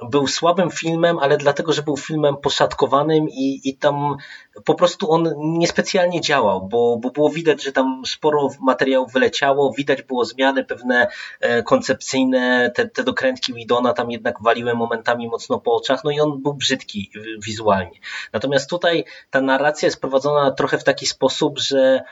był 0.02 0.26
słabym 0.26 0.70
filmem, 0.70 1.18
ale 1.18 1.36
dlatego, 1.36 1.72
że 1.72 1.82
był 1.82 1.96
filmem 1.96 2.36
poszatkowanym 2.36 3.28
i, 3.28 3.60
i 3.64 3.76
tam 3.76 4.16
po 4.64 4.74
prostu 4.74 5.10
on 5.10 5.34
niespecjalnie 5.38 6.20
działał, 6.20 6.68
bo, 6.68 6.96
bo 6.96 7.10
było 7.10 7.30
widać, 7.30 7.62
że 7.62 7.72
tam 7.72 8.02
sporo 8.06 8.48
materiałów 8.60 9.12
wyleciało, 9.12 9.72
widać 9.72 10.02
było 10.02 10.24
zmiany 10.24 10.64
pewne 10.64 11.06
koncepcyjne, 11.64 12.70
te, 12.74 12.88
te 12.88 13.04
dokrętki 13.04 13.54
Widona 13.54 13.92
tam 13.92 14.10
jednak 14.10 14.42
waliły 14.42 14.74
momentami 14.74 15.28
mocno 15.28 15.60
po 15.60 15.76
oczach, 15.76 16.04
no 16.04 16.10
i 16.10 16.20
on 16.20 16.42
był 16.42 16.54
brzydki 16.54 17.10
wizualnie. 17.44 18.00
Natomiast 18.32 18.70
tutaj 18.70 19.04
ta 19.30 19.40
narracja 19.40 19.86
jest 19.86 20.00
prowadzona 20.00 20.50
trochę 20.50 20.78
w 20.78 20.84
taki 20.84 21.06
sposób, 21.06 21.58
że 21.58 21.86
E, 21.86 22.02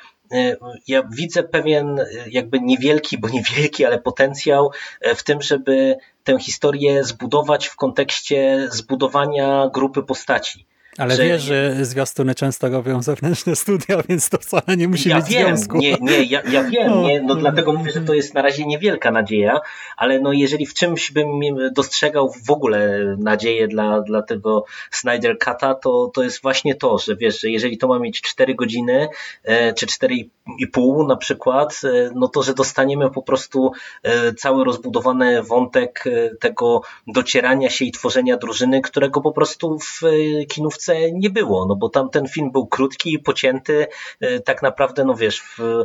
ja 0.89 1.03
widzę 1.11 1.43
pewien 1.43 2.01
e, 2.01 2.07
jakby 2.31 2.61
niewielki, 2.61 3.19
bo 3.19 3.29
niewielki, 3.39 3.85
ale 3.85 4.01
potencjał 4.01 4.71
e, 5.01 5.15
w 5.15 5.23
tym, 5.25 5.43
żeby 5.43 5.97
tę 6.25 6.39
historię 6.39 7.05
zbudować 7.05 7.67
w 7.67 7.77
kontekście 7.77 8.69
zbudowania 8.71 9.71
grupy 9.75 10.03
postaci. 10.03 10.67
Ale 10.99 11.17
że... 11.17 11.25
wiesz, 11.25 11.43
że 11.43 11.85
zwiastuny 11.85 12.35
często 12.35 12.69
robią 12.69 13.03
zewnętrzne 13.03 13.57
studia, 13.57 14.03
więc 14.09 14.29
to 14.29 14.39
wcale 14.39 14.77
nie 14.77 14.89
musi 14.89 15.09
ja 15.09 15.17
mieć 15.17 15.29
wiem, 15.29 15.57
związku. 15.57 15.79
Nie, 15.79 15.97
nie, 16.01 16.23
ja, 16.23 16.43
ja 16.51 16.65
wiem, 16.65 16.91
no. 16.91 17.03
nie, 17.03 17.23
no 17.23 17.35
dlatego 17.35 17.73
mówię, 17.73 17.93
że 17.93 18.01
to 18.01 18.15
jest 18.15 18.35
na 18.35 18.43
razie 18.43 18.67
niewielka 18.67 19.11
nadzieja, 19.11 19.61
ale 19.97 20.21
no 20.21 20.33
jeżeli 20.33 20.67
w 20.67 20.75
czymś 20.75 21.13
bym 21.13 21.41
dostrzegał 21.73 22.33
w 22.45 22.51
ogóle 22.51 23.01
nadzieję 23.19 23.69
dla, 23.69 24.01
dla 24.01 24.23
tego 24.23 24.65
Snyder 24.91 25.37
Cut'a, 25.39 25.75
to, 25.83 26.11
to 26.15 26.23
jest 26.23 26.43
właśnie 26.43 26.75
to, 26.75 26.99
że 26.99 27.17
wiesz, 27.17 27.41
że 27.41 27.51
jeżeli 27.51 27.79
to 27.79 27.89
ma 27.89 27.99
mieć 27.99 28.21
4 28.21 28.55
godziny, 28.55 29.09
e, 29.45 29.73
czy 29.73 29.87
4,5 29.87 31.09
na 31.09 31.17
przykład, 31.17 31.81
e, 31.85 32.11
no 32.15 32.29
to, 32.29 32.43
że 32.43 32.55
dostaniemy 32.55 33.11
po 33.11 33.23
prostu 33.23 33.73
e, 34.03 34.35
cały 34.35 34.65
rozbudowany 34.65 35.43
wątek 35.43 36.05
tego 36.41 36.83
docierania 37.07 37.71
się 37.71 37.85
i 37.85 37.93
tworzenia 37.93 38.37
drużyny, 38.37 38.81
którego 38.81 39.21
po 39.21 39.33
prostu 39.33 39.79
w 39.79 40.01
kinówce 40.49 40.84
nie 41.13 41.31
było, 41.31 41.67
no 41.67 41.77
bo 41.77 41.89
tam 41.89 42.11
ten 42.11 42.29
film 42.29 42.53
był 42.53 42.67
krótki 42.67 43.15
i 43.15 43.19
pocięty, 43.19 43.87
e, 44.21 44.41
tak 44.41 44.63
naprawdę, 44.63 45.05
no 45.05 45.15
wiesz, 45.15 45.43
w 45.43 45.85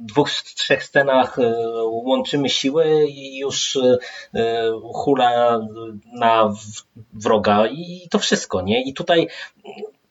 dwóch, 0.00 0.30
trzech 0.30 0.84
scenach 0.84 1.38
e, 1.38 1.54
łączymy 1.84 2.48
siły 2.48 3.06
i 3.08 3.38
już 3.38 3.78
e, 4.34 4.72
hula 4.94 5.60
na 6.12 6.54
wroga 7.12 7.66
i 7.66 8.08
to 8.10 8.18
wszystko, 8.18 8.62
nie? 8.62 8.82
I 8.82 8.94
tutaj 8.94 9.28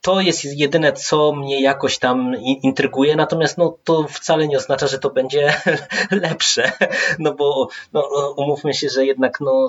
to 0.06 0.22
jest 0.22 0.46
jedyne, 0.46 0.94
co 0.94 1.32
mnie 1.32 1.62
jakoś 1.62 2.00
tam 2.00 2.36
intryguje, 2.64 3.16
natomiast 3.16 3.58
no, 3.58 3.78
to 3.84 4.08
wcale 4.08 4.48
nie 4.48 4.58
oznacza, 4.58 4.88
że 4.88 5.00
to 5.00 5.10
będzie 5.10 5.54
lepsze, 6.12 6.72
no 7.20 7.34
bo 7.34 7.70
no, 7.94 8.10
no, 8.14 8.34
umówmy 8.38 8.74
się, 8.74 8.90
że 8.90 9.06
jednak 9.06 9.40
no, 9.42 9.68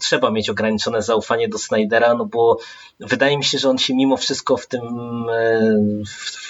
trzeba 0.00 0.30
mieć 0.30 0.50
ograniczone 0.50 1.02
zaufanie 1.02 1.48
do 1.48 1.58
Snydera, 1.58 2.14
no 2.14 2.26
bo 2.26 2.58
wydaje 3.00 3.38
mi 3.38 3.44
się, 3.44 3.58
że 3.58 3.70
on 3.70 3.78
się 3.78 3.94
mimo 3.94 4.16
wszystko 4.16 4.56
w 4.56 4.66
tym 4.66 4.82
e, 5.30 5.60
w, 6.06 6.46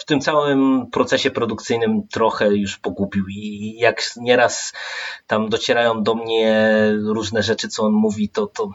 w 0.00 0.04
tym 0.04 0.20
całym 0.20 0.86
procesie 0.92 1.30
produkcyjnym 1.30 2.08
trochę 2.08 2.56
już 2.56 2.78
pogubił 2.78 3.24
i 3.28 3.74
jak 3.78 4.02
nieraz 4.16 4.72
tam 5.26 5.48
docierają 5.48 6.02
do 6.02 6.14
mnie 6.14 6.70
różne 7.04 7.42
rzeczy, 7.42 7.68
co 7.68 7.82
on 7.82 7.92
mówi, 7.92 8.28
to, 8.28 8.46
to 8.46 8.70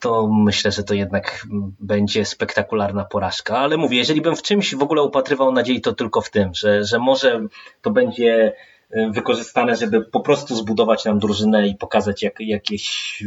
to 0.00 0.28
myślę, 0.32 0.72
że 0.72 0.82
to 0.82 0.94
jednak 0.94 1.46
będzie 1.80 2.24
spektakularna 2.24 3.04
porażka. 3.04 3.58
Ale 3.58 3.76
mówię, 3.76 3.98
jeżeli 3.98 4.20
bym 4.20 4.36
w 4.36 4.42
czymś 4.42 4.74
w 4.74 4.82
ogóle 4.82 5.02
upatrywał 5.02 5.52
nadziei, 5.52 5.80
to 5.80 5.92
tylko 5.92 6.20
w 6.20 6.30
tym, 6.30 6.54
że, 6.54 6.84
że 6.84 6.98
może 6.98 7.40
to 7.82 7.90
będzie 7.90 8.52
y, 8.96 9.10
wykorzystane, 9.10 9.76
żeby 9.76 10.04
po 10.04 10.20
prostu 10.20 10.56
zbudować 10.56 11.04
nam 11.04 11.18
drużynę 11.18 11.68
i 11.68 11.74
pokazać 11.74 12.22
jak, 12.22 12.40
jakieś 12.40 13.22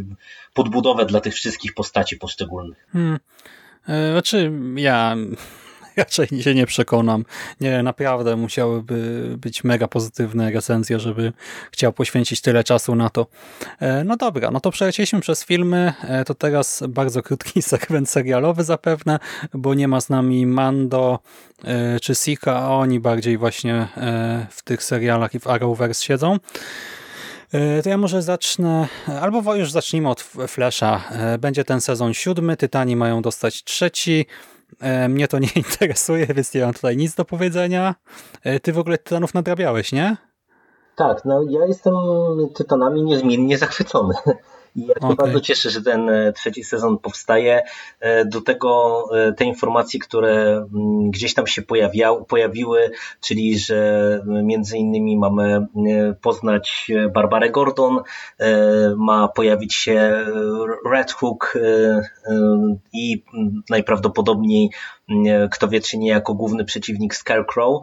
podbudowę 0.53 1.05
dla 1.05 1.19
tych 1.19 1.33
wszystkich 1.33 1.73
postaci 1.73 2.17
poszczególnych. 2.17 2.87
Hmm. 2.93 3.19
E, 3.87 4.11
znaczy, 4.11 4.51
ja 4.75 5.15
raczej 5.97 6.27
się 6.27 6.55
nie 6.55 6.65
przekonam. 6.65 7.25
Nie, 7.61 7.83
naprawdę 7.83 8.35
musiałyby 8.35 9.25
być 9.37 9.63
mega 9.63 9.87
pozytywne 9.87 10.51
recenzje, 10.51 10.99
żeby 10.99 11.33
chciał 11.71 11.93
poświęcić 11.93 12.41
tyle 12.41 12.63
czasu 12.63 12.95
na 12.95 13.09
to. 13.09 13.27
E, 13.79 14.03
no 14.03 14.17
dobra, 14.17 14.51
no 14.51 14.59
to 14.59 14.71
przelecieliśmy 14.71 15.19
przez 15.19 15.45
filmy, 15.45 15.93
e, 16.03 16.25
to 16.25 16.35
teraz 16.35 16.83
bardzo 16.89 17.21
krótki 17.23 17.61
segment 17.71 18.09
serialowy 18.09 18.63
zapewne, 18.63 19.19
bo 19.53 19.73
nie 19.73 19.87
ma 19.87 20.01
z 20.01 20.09
nami 20.09 20.45
Mando 20.45 21.19
e, 21.63 21.99
czy 21.99 22.15
Sika, 22.15 22.55
a 22.55 22.69
oni 22.69 22.99
bardziej 22.99 23.37
właśnie 23.37 23.87
w 24.49 24.63
tych 24.63 24.83
serialach 24.83 25.35
i 25.35 25.39
w 25.39 25.47
Arrowverse 25.47 26.05
siedzą. 26.05 26.37
To 27.83 27.89
ja 27.89 27.97
może 27.97 28.21
zacznę, 28.21 28.87
albo 29.21 29.55
już 29.55 29.71
zacznijmy 29.71 30.09
od 30.09 30.21
Flasha. 30.21 31.03
Będzie 31.39 31.63
ten 31.63 31.81
sezon 31.81 32.13
siódmy, 32.13 32.57
Tytani 32.57 32.95
mają 32.95 33.21
dostać 33.21 33.63
trzeci. 33.63 34.25
E, 34.79 35.09
mnie 35.09 35.27
to 35.27 35.39
nie 35.39 35.49
interesuje, 35.65 36.25
więc 36.25 36.53
nie 36.53 36.61
mam 36.61 36.73
tutaj 36.73 36.97
nic 36.97 37.15
do 37.15 37.25
powiedzenia. 37.25 37.95
E, 38.43 38.59
ty 38.59 38.73
w 38.73 38.79
ogóle 38.79 38.97
Tytanów 38.97 39.33
nadrabiałeś, 39.33 39.91
nie? 39.91 40.17
Tak, 40.95 41.25
no 41.25 41.43
ja 41.49 41.65
jestem 41.65 41.93
Tytanami 42.55 43.03
niezmiennie 43.03 43.57
zachwycony. 43.57 44.13
I 44.75 44.81
ja 44.81 44.93
się 44.93 44.99
okay. 44.99 45.15
bardzo 45.15 45.39
cieszę, 45.39 45.69
że 45.69 45.81
ten 45.81 46.09
e, 46.09 46.33
trzeci 46.33 46.63
sezon 46.63 46.97
powstaje. 46.97 47.61
E, 47.99 48.25
do 48.25 48.41
tego 48.41 49.03
e, 49.15 49.33
te 49.33 49.45
informacje, 49.45 49.99
które 49.99 50.31
mm, 50.73 51.11
gdzieś 51.11 51.33
tam 51.33 51.47
się 51.47 51.61
pojawiały, 51.61 52.25
pojawiły, 52.25 52.91
czyli 53.21 53.59
że 53.59 54.21
między 54.25 54.77
innymi 54.77 55.17
mamy 55.17 55.67
poznać 56.21 56.91
Barbarę 57.13 57.49
Gordon, 57.49 57.99
ma 58.97 59.27
pojawić 59.27 59.75
się 59.75 60.25
Red 60.91 61.11
Hook 61.11 61.53
i 62.93 63.23
najprawdopodobniej 63.69 64.69
kto 65.51 65.67
wie 65.67 65.81
czy 65.81 65.97
nie 65.97 66.09
jako 66.09 66.33
główny 66.33 66.65
przeciwnik 66.65 67.15
Scarecrow. 67.15 67.81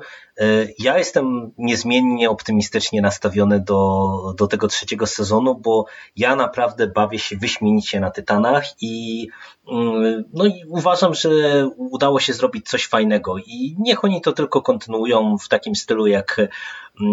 Ja 0.78 0.98
jestem 0.98 1.52
niezmiennie 1.58 2.30
optymistycznie 2.30 3.02
nastawiony 3.02 3.60
do, 3.60 4.08
do 4.38 4.46
tego 4.46 4.68
trzeciego 4.68 5.06
sezonu, 5.06 5.54
bo 5.54 5.86
ja 6.16 6.36
naprawdę 6.36 6.86
bawię 6.86 7.18
się 7.18 7.36
wyśmienicie 7.36 8.00
na 8.00 8.10
Tytanach 8.10 8.64
i, 8.80 9.28
mm, 9.68 10.24
no 10.32 10.46
i 10.46 10.64
uważam, 10.68 11.14
że 11.14 11.30
udało 11.76 12.20
się 12.20 12.32
zrobić 12.32 12.68
coś 12.68 12.86
fajnego 12.86 13.38
i 13.38 13.76
niech 13.78 14.04
oni 14.04 14.20
to 14.20 14.32
tylko 14.32 14.62
kontynuują 14.62 15.38
w 15.38 15.48
takim 15.48 15.74
stylu 15.74 16.06
jak, 16.06 16.40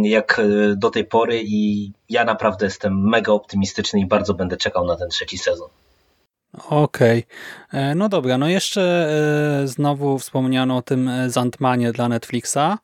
jak 0.04 0.42
do 0.76 0.90
tej 0.90 1.06
pory 1.06 1.42
i 1.46 1.92
ja 2.10 2.26
naprawdę 2.26 2.66
jestem 2.66 3.10
mega 3.10 3.32
optymistyczny 3.32 4.00
i 4.00 4.06
bardzo 4.06 4.34
będę 4.34 4.58
czekał 4.58 4.86
na 4.86 4.96
ten 4.96 5.10
trzeci 5.10 5.38
sezon. 5.38 5.70
Okej. 6.70 7.24
Okay. 7.70 7.96
No 7.96 8.10
dobra, 8.10 8.38
no 8.38 8.50
jeszcze 8.50 9.08
e, 9.64 9.68
znowu 9.68 10.20
wspomniano 10.20 10.78
o 10.78 10.82
tym 10.82 11.10
Zantmanie 11.28 11.92
dla 11.92 12.10
Netflixa. 12.10 12.78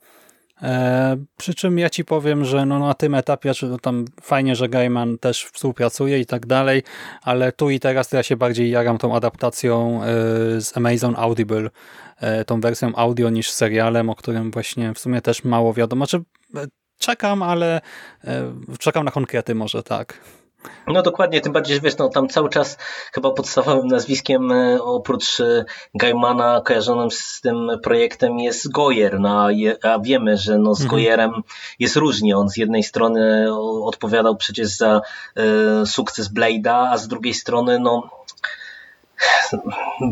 E, 0.62 1.18
przy 1.38 1.54
czym 1.54 1.80
ja 1.80 1.90
ci 1.90 2.06
powiem, 2.06 2.46
że 2.46 2.66
no 2.66 2.80
na 2.80 2.94
tym 2.94 3.16
etapie, 3.16 3.54
że 3.54 3.78
tam 3.80 4.06
fajnie, 4.22 4.56
że 4.56 4.70
Gaiman 4.70 5.18
też 5.18 5.46
współpracuje 5.46 6.20
i 6.20 6.26
tak 6.26 6.46
dalej, 6.46 6.84
ale 7.22 7.52
tu 7.52 7.70
i 7.70 7.80
teraz 7.80 8.12
ja 8.12 8.24
się 8.24 8.36
bardziej 8.36 8.70
jaram 8.70 8.98
tą 8.98 9.16
adaptacją 9.16 10.02
e, 10.04 10.08
z 10.62 10.78
Amazon 10.78 11.16
Audible, 11.18 11.70
tą 12.48 12.62
wersją 12.62 12.96
audio 12.96 13.30
niż 13.30 13.52
serialem, 13.52 14.10
o 14.10 14.16
którym 14.16 14.52
właśnie 14.52 14.94
w 14.94 15.00
sumie 15.00 15.22
też 15.22 15.44
mało 15.44 15.74
wiadomo. 15.74 16.06
Znaczy, 16.06 16.26
czekam, 17.00 17.44
ale 17.44 17.82
czekam 18.80 19.06
na 19.06 19.12
konkrety 19.12 19.56
może, 19.56 19.84
tak. 19.84 20.18
No 20.88 21.02
dokładnie, 21.02 21.42
tym 21.42 21.54
bardziej, 21.54 21.76
że 21.76 21.82
wiesz, 21.82 21.98
no 21.98 22.10
tam 22.10 22.28
cały 22.28 22.50
czas 22.50 22.78
chyba 23.14 23.32
podstawowym 23.32 23.88
nazwiskiem 23.88 24.52
e, 24.52 24.84
oprócz 24.84 25.40
e, 25.40 25.66
Gaimana 25.96 26.62
kojarzonym 26.66 27.12
z 27.12 27.42
tym 27.42 27.70
projektem 27.84 28.40
jest 28.40 28.72
Goyer, 28.72 29.20
no 29.20 29.48
a, 29.84 30.00
wiemy, 30.00 30.38
że 30.38 30.58
no 30.58 30.76
z 30.76 30.82
mhm. 30.82 30.90
Goyerem 30.90 31.32
jest 31.80 31.96
różnie. 31.96 32.38
On 32.38 32.50
z 32.50 32.58
jednej 32.58 32.84
strony 32.84 33.48
odpowiadał 33.84 34.36
przecież 34.36 34.68
za 34.68 35.02
e, 35.36 35.86
sukces 35.86 36.34
Blade'a, 36.34 36.88
a 36.92 36.98
z 36.98 37.08
drugiej 37.08 37.34
strony 37.34 37.80
no 37.80 38.10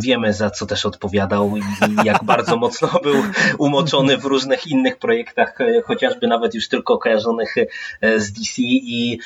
wiemy 0.04 0.34
za 0.34 0.50
co 0.50 0.66
też 0.66 0.86
odpowiadał 0.86 1.58
i 1.58 1.62
jak 2.06 2.24
bardzo 2.24 2.58
mocno 2.58 2.88
był 3.04 3.24
umoczony 3.58 4.18
w 4.18 4.26
różnych 4.26 4.68
innych 4.68 4.98
projektach, 4.98 5.58
chociażby 5.86 6.28
nawet 6.28 6.56
już 6.56 6.68
tylko 6.68 6.98
kojarzonych 6.98 7.56
z 8.18 8.32
DC 8.32 8.62
i 8.62 9.20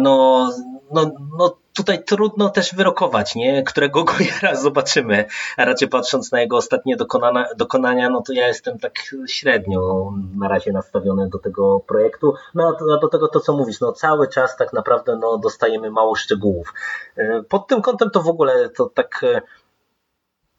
no, 0.00 0.50
no, 0.92 1.12
no 1.38 1.56
tutaj 1.74 2.04
trudno 2.04 2.48
też 2.48 2.74
wyrokować, 2.74 3.34
nie? 3.34 3.62
którego 3.62 4.04
Gojera 4.04 4.54
zobaczymy, 4.66 5.24
a 5.56 5.64
raczej 5.64 5.88
patrząc 5.88 6.32
na 6.32 6.40
jego 6.40 6.56
ostatnie 6.56 6.96
dokonania, 6.96 7.46
dokonania, 7.56 8.10
no 8.10 8.22
to 8.22 8.32
ja 8.32 8.48
jestem 8.48 8.78
tak 8.78 8.92
średnio 9.26 10.12
na 10.36 10.48
razie 10.48 10.72
nastawiony 10.72 11.28
do 11.28 11.38
tego 11.38 11.80
projektu. 11.80 12.34
No 12.54 12.76
a 12.94 13.00
do 13.00 13.08
tego 13.08 13.28
to, 13.28 13.40
co 13.40 13.52
mówisz, 13.52 13.80
no 13.80 13.92
cały 13.92 14.28
czas 14.28 14.56
tak 14.56 14.72
naprawdę 14.72 15.16
no, 15.16 15.38
dostajemy 15.38 15.90
mało 15.90 16.14
szczegółów. 16.14 16.74
E, 17.16 17.42
pod 17.42 17.66
tym 17.66 17.82
kątem 17.82 18.10
to 18.10 18.22
w 18.22 18.28
ogóle 18.28 18.68
to 18.68 18.86
tak 18.94 19.24
e, 19.24 19.42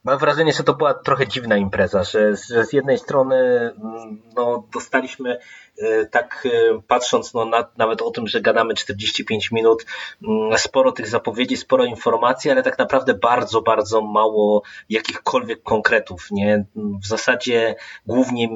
Mam 0.04 0.18
wrażenie, 0.18 0.52
że 0.52 0.64
to 0.64 0.74
była 0.74 0.94
trochę 0.94 1.28
dziwna 1.28 1.56
impreza, 1.56 2.04
że, 2.04 2.36
że 2.36 2.64
z 2.64 2.72
jednej 2.72 2.98
strony 2.98 3.36
mm, 3.36 4.22
no, 4.36 4.68
dostaliśmy 4.72 5.38
e, 5.78 6.06
tak 6.06 6.48
e, 6.52 6.82
patrząc 6.88 7.34
no, 7.34 7.44
na, 7.44 7.68
nawet 7.76 8.02
o 8.02 8.10
tym, 8.10 8.26
że 8.26 8.40
gadamy 8.40 8.74
45 8.74 9.50
minut, 9.50 9.86
mm, 10.22 10.58
sporo 10.58 10.92
tych 10.92 11.08
zapowiedzi, 11.08 11.56
sporo 11.56 11.84
informacji, 11.84 12.50
ale 12.50 12.62
tak 12.62 12.78
naprawdę 12.78 13.14
bardzo, 13.14 13.62
bardzo 13.62 14.00
mało 14.00 14.62
jakichkolwiek 14.88 15.62
konkretów. 15.62 16.30
Nie? 16.30 16.64
W 16.76 17.06
zasadzie 17.06 17.74
głównie 18.06 18.48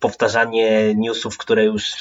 powtarzanie 0.00 0.94
newsów, 0.94 1.38
które 1.38 1.64
już 1.64 1.92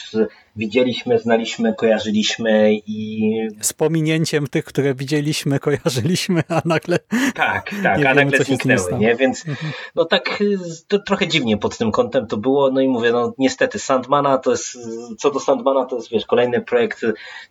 widzieliśmy, 0.55 1.19
znaliśmy, 1.19 1.73
kojarzyliśmy 1.73 2.73
i... 2.73 3.31
Z 3.61 3.73
pominięciem 3.73 4.47
tych, 4.47 4.65
które 4.65 4.95
widzieliśmy, 4.95 5.59
kojarzyliśmy, 5.67 6.43
a 6.49 6.61
nagle... 6.65 6.99
Tak, 7.35 7.69
tak, 7.83 8.05
a 8.05 8.13
nagle 8.13 8.43
zniknęły, 8.43 8.93
nie? 8.99 9.15
Więc 9.15 9.47
mhm. 9.47 9.73
no 9.95 10.05
tak 10.05 10.43
to 10.87 10.99
trochę 10.99 11.27
dziwnie 11.27 11.57
pod 11.57 11.77
tym 11.77 11.91
kątem 11.91 12.27
to 12.27 12.37
było, 12.37 12.71
no 12.71 12.81
i 12.81 12.87
mówię, 12.87 13.11
no 13.11 13.33
niestety 13.37 13.79
Sandmana 13.79 14.37
to 14.37 14.51
jest, 14.51 14.77
co 15.19 15.31
do 15.31 15.39
Sandmana 15.39 15.85
to 15.85 15.95
jest, 15.95 16.11
wiesz, 16.11 16.25
kolejny 16.25 16.61
projekt, 16.61 17.01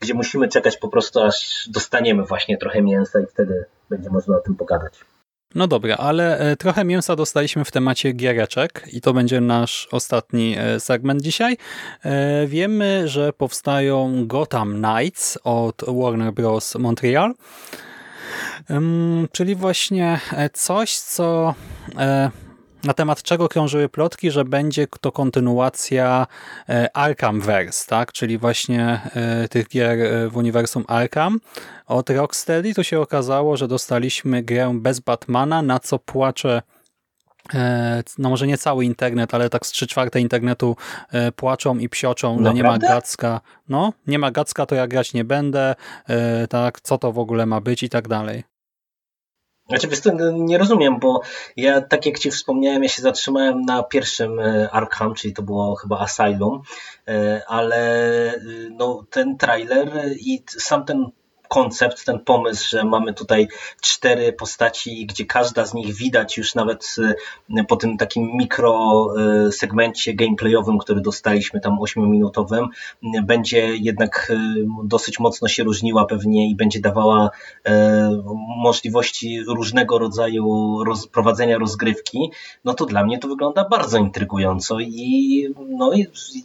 gdzie 0.01 0.15
musimy 0.15 0.49
czekać 0.49 0.77
po 0.77 0.89
prostu, 0.89 1.21
aż 1.21 1.69
dostaniemy 1.69 2.25
właśnie 2.25 2.59
trochę 2.59 2.83
mięsa 2.83 3.21
i 3.21 3.27
wtedy 3.27 3.65
będzie 3.91 4.11
można 4.11 4.37
o 4.37 4.41
tym 4.41 4.55
pogadać. 4.55 4.95
No 5.57 5.67
dobra, 5.67 5.97
ale 5.97 6.39
e, 6.39 6.57
trochę 6.57 6.85
mięsa 6.85 7.17
dostaliśmy 7.17 7.65
w 7.65 7.71
temacie 7.71 8.13
giereczek 8.13 8.89
i 8.93 9.01
to 9.01 9.13
będzie 9.13 9.41
nasz 9.41 9.89
ostatni 9.93 10.55
e, 10.59 10.81
segment 10.81 11.23
dzisiaj. 11.23 11.57
E, 12.05 12.47
wiemy, 12.47 13.09
że 13.09 13.33
powstają 13.33 14.27
Gotham 14.27 14.83
Knights 14.83 15.39
od 15.45 15.83
Warner 15.89 16.33
Bros. 16.33 16.75
Montreal, 16.75 17.35
czyli 19.33 19.55
właśnie 19.55 20.21
coś, 20.53 20.99
co 20.99 21.55
na 22.87 22.95
temat 22.95 23.23
czego 23.23 23.49
krążyły 23.49 23.89
plotki, 23.89 24.31
że 24.31 24.45
będzie 24.45 24.87
to 25.01 25.13
kontynuacja 25.13 26.27
e, 26.69 26.97
Arkhamverse, 26.97 27.87
tak? 27.87 28.13
czyli 28.13 28.39
właśnie 28.39 29.01
e, 29.15 29.49
tych 29.49 29.69
gier 29.69 30.01
e, 30.01 30.29
w 30.29 30.37
uniwersum 30.37 30.85
Arkham. 30.89 31.41
Od 31.87 32.11
Rocksteady 32.11 32.75
to 32.75 32.83
się 32.83 33.01
okazało, 33.01 33.57
że 33.57 33.69
dostaliśmy 33.69 34.43
grę 34.43 34.79
bez 34.81 35.01
Batmana, 35.01 35.63
na 35.63 35.79
co 35.79 35.99
płacze 35.99 36.63
no 38.19 38.31
może 38.31 38.47
nie 38.47 38.59
cały 38.59 38.85
internet, 38.85 39.35
ale 39.35 39.51
tak 39.51 39.67
z 39.67 39.71
trzy 39.71 39.87
czwarte 39.87 40.21
internetu 40.21 40.77
płaczą 41.37 41.79
i 41.79 41.89
psioczą, 41.89 42.45
że 42.45 42.55
nie 42.55 42.63
ma 42.63 42.79
Gacka. 42.79 43.41
No, 43.69 43.93
nie 44.07 44.19
ma 44.19 44.31
Gacka, 44.31 44.67
to 44.67 44.75
ja 44.75 44.87
grać 44.87 45.15
nie 45.15 45.25
będę, 45.25 45.75
tak, 46.49 46.81
co 46.81 46.99
to 46.99 47.13
w 47.13 47.19
ogóle 47.19 47.47
ma 47.47 47.61
być 47.61 47.83
i 47.83 47.89
tak 47.89 48.09
dalej. 48.09 48.45
Znaczy, 49.69 49.89
wiesz, 49.89 50.01
nie 50.33 50.59
rozumiem, 50.59 50.99
bo 50.99 51.21
ja, 51.57 51.81
tak 51.81 52.07
jak 52.07 52.19
Ci 52.19 52.31
wspomniałem, 52.31 52.83
ja 52.83 52.89
się 52.89 53.03
zatrzymałem 53.03 53.63
na 53.63 53.83
pierwszym 53.83 54.41
e, 54.41 54.71
Arkham, 54.71 55.15
czyli 55.15 55.35
to 55.35 55.43
było 55.43 55.75
chyba 55.75 55.99
Asylum, 55.99 56.63
e, 57.09 57.43
ale 57.47 57.77
e, 58.35 58.41
no, 58.71 59.05
ten 59.11 59.37
trailer 59.37 60.13
i 60.19 60.43
sam 60.49 60.85
ten 60.85 61.11
koncept, 61.49 62.05
ten 62.05 62.19
pomysł, 62.19 62.69
że 62.69 62.85
mamy 62.85 63.15
tutaj 63.15 63.49
cztery 63.81 64.33
postaci, 64.33 65.07
gdzie 65.07 65.25
każda 65.25 65.67
z 65.67 65.75
nich 65.75 65.95
widać 65.95 66.37
już 66.37 66.55
nawet 66.55 66.97
e, 67.59 67.65
po 67.65 67.77
tym 67.77 67.97
takim 67.97 68.37
mikro 68.37 69.07
e, 69.19 69.53
segmencie 69.53 70.15
gameplayowym, 70.15 70.79
który 70.79 71.01
dostaliśmy 71.01 71.61
tam 71.61 71.79
8-minutowym, 71.79 72.67
będzie 73.23 73.77
jednak 73.77 74.33
e, 74.35 74.37
dosyć 74.85 75.21
mocno 75.21 75.49
się 75.49 75.65
różniła 75.65 76.07
pewnie 76.07 76.51
i 76.51 76.57
będzie 76.57 76.81
dawała 76.81 77.31
możliwości 78.63 79.45
różnego 79.45 79.99
rodzaju 79.99 80.77
prowadzenia 81.13 81.59
rozgrywki, 81.59 82.31
no 82.65 82.75
to 82.75 82.87
dla 82.87 83.05
mnie 83.05 83.19
to 83.19 83.29
wygląda 83.29 83.69
bardzo 83.69 83.99
intrygująco 83.99 84.81
i 84.81 85.55
no 85.69 85.91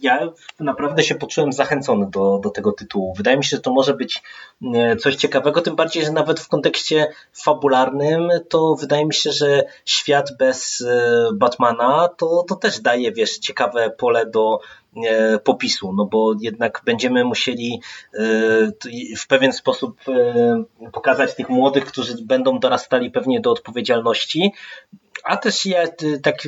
ja 0.02 0.28
naprawdę 0.60 1.02
się 1.02 1.14
poczułem 1.14 1.52
zachęcony 1.52 2.06
do, 2.10 2.40
do 2.42 2.50
tego 2.50 2.72
tytułu. 2.72 3.14
Wydaje 3.16 3.36
mi 3.36 3.44
się, 3.44 3.56
że 3.56 3.62
to 3.62 3.72
może 3.72 3.94
być 3.94 4.22
coś 4.96 5.16
ciekawego, 5.16 5.60
tym 5.60 5.76
bardziej, 5.76 6.04
że 6.04 6.12
nawet 6.12 6.40
w 6.40 6.48
kontekście 6.48 7.12
fabularnym 7.32 8.28
to 8.48 8.76
wydaje 8.80 9.06
mi 9.06 9.14
się, 9.14 9.32
że 9.32 9.64
świat 9.84 10.36
bez 10.38 10.80
e, 10.80 11.28
Batmana 11.34 12.08
to, 12.16 12.44
to 12.48 12.56
też 12.56 12.80
daje, 12.80 13.12
wiesz, 13.12 13.38
ciekawe 13.38 13.90
pole 13.90 14.26
do 14.26 14.60
e, 15.06 15.38
popisu, 15.38 15.92
no 15.92 16.04
bo 16.04 16.34
jednak 16.40 16.82
będziemy 16.84 17.24
musieli 17.24 17.80
e, 18.14 18.18
w 19.18 19.26
pewien 19.26 19.52
sposób 19.52 20.00
pokazać 20.92 21.34
tych 21.34 21.48
młodych, 21.48 21.84
którzy 21.84 22.14
będą 22.24 22.58
dorastali 22.58 23.10
pewnie 23.10 23.40
do 23.40 23.50
odpowiedzialności, 23.50 24.52
a 25.24 25.36
też 25.36 25.66
ja 25.66 25.84
tak 26.22 26.42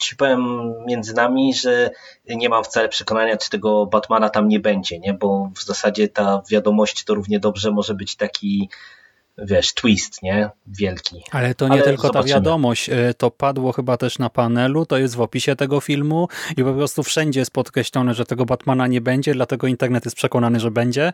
ci 0.00 0.16
powiem 0.16 0.74
między 0.86 1.14
nami, 1.14 1.54
że 1.54 1.90
nie 2.28 2.48
mam 2.48 2.64
wcale 2.64 2.88
przekonania, 2.88 3.36
czy 3.36 3.50
tego 3.50 3.86
Batmana 3.86 4.30
tam 4.30 4.48
nie 4.48 4.60
będzie, 4.60 4.98
nie? 4.98 5.14
bo 5.14 5.50
w 5.56 5.62
zasadzie 5.62 6.08
ta 6.08 6.42
wiadomość 6.50 7.04
to 7.04 7.14
równie 7.14 7.40
dobrze 7.40 7.70
może 7.70 7.94
być 7.94 8.16
taki 8.16 8.68
wiesz, 9.38 9.74
twist, 9.74 10.22
nie? 10.22 10.50
Wielki. 10.66 11.22
Ale 11.30 11.54
to 11.54 11.68
nie 11.68 11.72
Ale 11.72 11.82
tylko 11.82 12.06
zobaczymy. 12.06 12.30
ta 12.30 12.34
wiadomość, 12.34 12.88
e, 12.88 13.14
to 13.14 13.30
padło 13.30 13.72
chyba 13.72 13.96
też 13.96 14.18
na 14.18 14.30
panelu, 14.30 14.86
to 14.86 14.98
jest 14.98 15.16
w 15.16 15.20
opisie 15.20 15.56
tego 15.56 15.80
filmu 15.80 16.28
i 16.56 16.64
po 16.64 16.72
prostu 16.72 17.02
wszędzie 17.02 17.40
jest 17.40 17.50
podkreślone, 17.50 18.14
że 18.14 18.24
tego 18.24 18.44
Batmana 18.44 18.86
nie 18.86 19.00
będzie, 19.00 19.34
dlatego 19.34 19.66
internet 19.66 20.04
jest 20.04 20.16
przekonany, 20.16 20.60
że 20.60 20.70
będzie. 20.70 21.12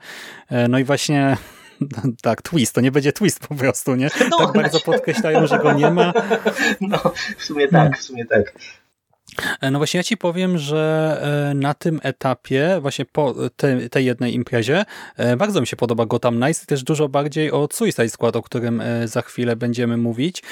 E, 0.48 0.68
no 0.68 0.78
i 0.78 0.84
właśnie 0.84 1.36
tak, 2.22 2.42
twist, 2.42 2.74
to 2.74 2.80
nie 2.80 2.92
będzie 2.92 3.12
twist 3.12 3.40
po 3.48 3.54
prostu, 3.54 3.94
nie? 3.94 4.10
No, 4.30 4.38
tak 4.38 4.52
bardzo 4.52 4.80
podkreślają, 4.80 5.46
że 5.46 5.58
go 5.58 5.72
nie 5.72 5.90
ma. 5.90 6.12
No, 6.80 6.98
w 7.38 7.44
sumie 7.44 7.68
tak, 7.68 7.98
w 7.98 8.02
sumie 8.02 8.26
tak. 8.26 8.52
E, 9.60 9.70
no 9.70 9.78
właśnie 9.78 9.98
ja 9.98 10.04
ci 10.04 10.16
powiem, 10.16 10.58
że 10.58 11.50
e, 11.50 11.54
na 11.54 11.74
tym 11.74 12.00
etapie, 12.02 12.78
właśnie 12.80 13.04
po 13.04 13.34
tej, 13.56 13.90
tej 13.90 14.04
jednej 14.04 14.34
imprezie, 14.34 14.84
e, 15.16 15.36
bardzo 15.36 15.60
mi 15.60 15.66
się 15.66 15.76
podoba 15.76 16.06
Gotham 16.06 16.36
Knights 16.36 16.62
i 16.62 16.66
też 16.66 16.82
dużo 16.82 17.08
bardziej 17.08 17.52
o 17.52 17.68
Suicide 17.72 18.08
Squad, 18.08 18.36
o 18.36 18.42
którym 18.42 18.82
za 19.04 19.22
chwilę 19.22 19.56
będziemy 19.56 19.96
mówić. 19.96 20.42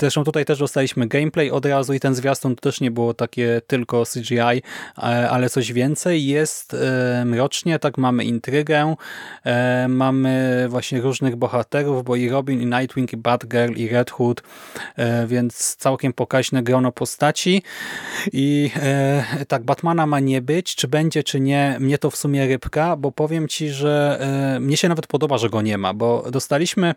Zresztą 0.00 0.24
tutaj 0.24 0.44
też 0.44 0.58
dostaliśmy 0.58 1.06
gameplay 1.06 1.50
od 1.50 1.66
razu 1.66 1.92
i 1.92 2.00
ten 2.00 2.14
zwiastun 2.14 2.56
to 2.56 2.60
też 2.60 2.80
nie 2.80 2.90
było 2.90 3.14
takie 3.14 3.60
tylko 3.66 4.04
CGI, 4.04 4.62
ale 5.30 5.50
coś 5.50 5.72
więcej. 5.72 6.26
Jest 6.26 6.76
mrocznie, 7.24 7.78
tak 7.78 7.98
mamy 7.98 8.24
intrygę, 8.24 8.94
mamy 9.88 10.66
właśnie 10.68 11.00
różnych 11.00 11.36
bohaterów, 11.36 12.04
bo 12.04 12.16
i 12.16 12.28
Robin, 12.28 12.62
i 12.62 12.66
Nightwing, 12.66 13.12
i 13.12 13.16
Batgirl, 13.16 13.72
i 13.72 13.88
Red 13.88 14.10
Hood, 14.10 14.42
więc 15.26 15.76
całkiem 15.76 16.12
pokaźne 16.12 16.62
grono 16.62 16.92
postaci. 16.92 17.62
I 18.32 18.70
e, 18.76 19.24
tak, 19.48 19.64
Batmana 19.64 20.06
ma 20.06 20.20
nie 20.20 20.42
być, 20.42 20.74
czy 20.74 20.88
będzie, 20.88 21.22
czy 21.22 21.40
nie, 21.40 21.76
mnie 21.80 21.98
to 21.98 22.10
w 22.10 22.16
sumie 22.16 22.46
rybka, 22.46 22.96
bo 22.96 23.12
powiem 23.12 23.48
ci, 23.48 23.68
że 23.68 24.18
e, 24.56 24.60
mnie 24.60 24.76
się 24.76 24.88
nawet 24.88 25.06
podoba, 25.06 25.38
że 25.38 25.50
go 25.50 25.62
nie 25.62 25.78
ma, 25.78 25.94
bo 25.94 26.30
dostaliśmy 26.30 26.94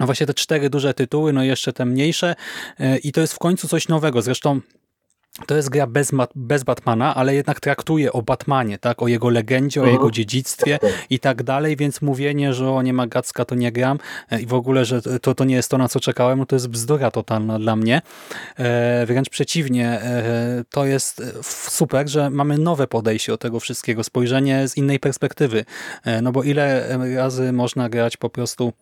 właśnie 0.00 0.26
te 0.26 0.34
cztery 0.34 0.70
duże 0.70 0.94
tytuły, 0.94 1.32
no 1.32 1.42
jeszcze 1.42 1.72
te 1.72 1.84
mniejsze 1.84 2.34
e, 2.80 2.98
i 2.98 3.12
to 3.12 3.20
jest 3.20 3.34
w 3.34 3.38
końcu 3.38 3.68
coś 3.68 3.88
nowego. 3.88 4.22
Zresztą 4.22 4.60
to 5.46 5.56
jest 5.56 5.68
gra 5.68 5.86
bez, 5.86 6.12
bez 6.34 6.64
Batmana, 6.64 7.14
ale 7.14 7.34
jednak 7.34 7.60
traktuje 7.60 8.12
o 8.12 8.22
Batmanie, 8.22 8.78
tak, 8.78 9.02
o 9.02 9.08
jego 9.08 9.28
legendzie, 9.28 9.80
o 9.80 9.84
mhm. 9.84 9.96
jego 9.96 10.10
dziedzictwie 10.10 10.78
i 11.10 11.18
tak 11.18 11.42
dalej, 11.42 11.76
więc 11.76 12.02
mówienie, 12.02 12.54
że 12.54 12.70
o 12.70 12.82
nie 12.82 12.92
ma 12.92 13.06
Gacka, 13.06 13.44
to 13.44 13.54
nie 13.54 13.72
gram 13.72 13.98
e, 14.30 14.40
i 14.40 14.46
w 14.46 14.54
ogóle, 14.54 14.84
że 14.84 15.02
to, 15.02 15.34
to 15.34 15.44
nie 15.44 15.54
jest 15.54 15.70
to, 15.70 15.78
na 15.78 15.88
co 15.88 16.00
czekałem, 16.00 16.38
no 16.38 16.46
to 16.46 16.56
jest 16.56 16.68
bzdura 16.68 17.10
totalna 17.10 17.58
dla 17.58 17.76
mnie. 17.76 18.02
E, 18.58 19.06
wręcz 19.06 19.28
przeciwnie, 19.28 19.88
e, 19.88 20.64
to 20.70 20.86
jest 20.86 21.22
super, 21.42 22.08
że 22.08 22.30
mamy 22.30 22.58
nowe 22.58 22.86
podejście 22.86 23.32
do 23.32 23.38
tego 23.38 23.60
wszystkiego, 23.60 24.04
spojrzenie 24.04 24.68
z 24.68 24.76
innej 24.76 25.00
perspektywy, 25.00 25.64
e, 26.04 26.22
no 26.22 26.32
bo 26.32 26.42
ile 26.42 26.98
razy 27.16 27.52
można 27.52 27.88
grać 27.88 28.16
po 28.16 28.30
prostu 28.30 28.72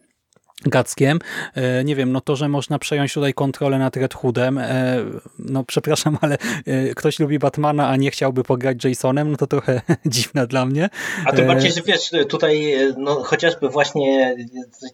Gackiem. 0.62 1.18
E, 1.54 1.84
nie 1.84 1.96
wiem, 1.96 2.12
no 2.12 2.20
to, 2.20 2.36
że 2.36 2.48
można 2.48 2.78
przejąć 2.78 3.14
tutaj 3.14 3.34
kontrolę 3.34 3.78
nad 3.78 3.96
Red 3.96 4.14
Hoodem, 4.14 4.58
e, 4.58 4.96
no 5.38 5.64
przepraszam, 5.64 6.18
ale 6.20 6.38
e, 6.66 6.94
ktoś 6.94 7.18
lubi 7.18 7.38
Batmana, 7.38 7.88
a 7.88 7.96
nie 7.96 8.10
chciałby 8.10 8.44
pograć 8.44 8.84
Jasonem, 8.84 9.30
no 9.30 9.36
to 9.36 9.46
trochę 9.46 9.80
dziwne 10.06 10.46
dla 10.46 10.66
mnie. 10.66 10.88
A 11.26 11.32
tym 11.32 11.46
bardziej, 11.46 11.72
że 11.72 11.82
wiesz, 11.82 12.10
tutaj 12.28 12.76
no 12.96 13.14
chociażby 13.14 13.68
właśnie 13.68 14.36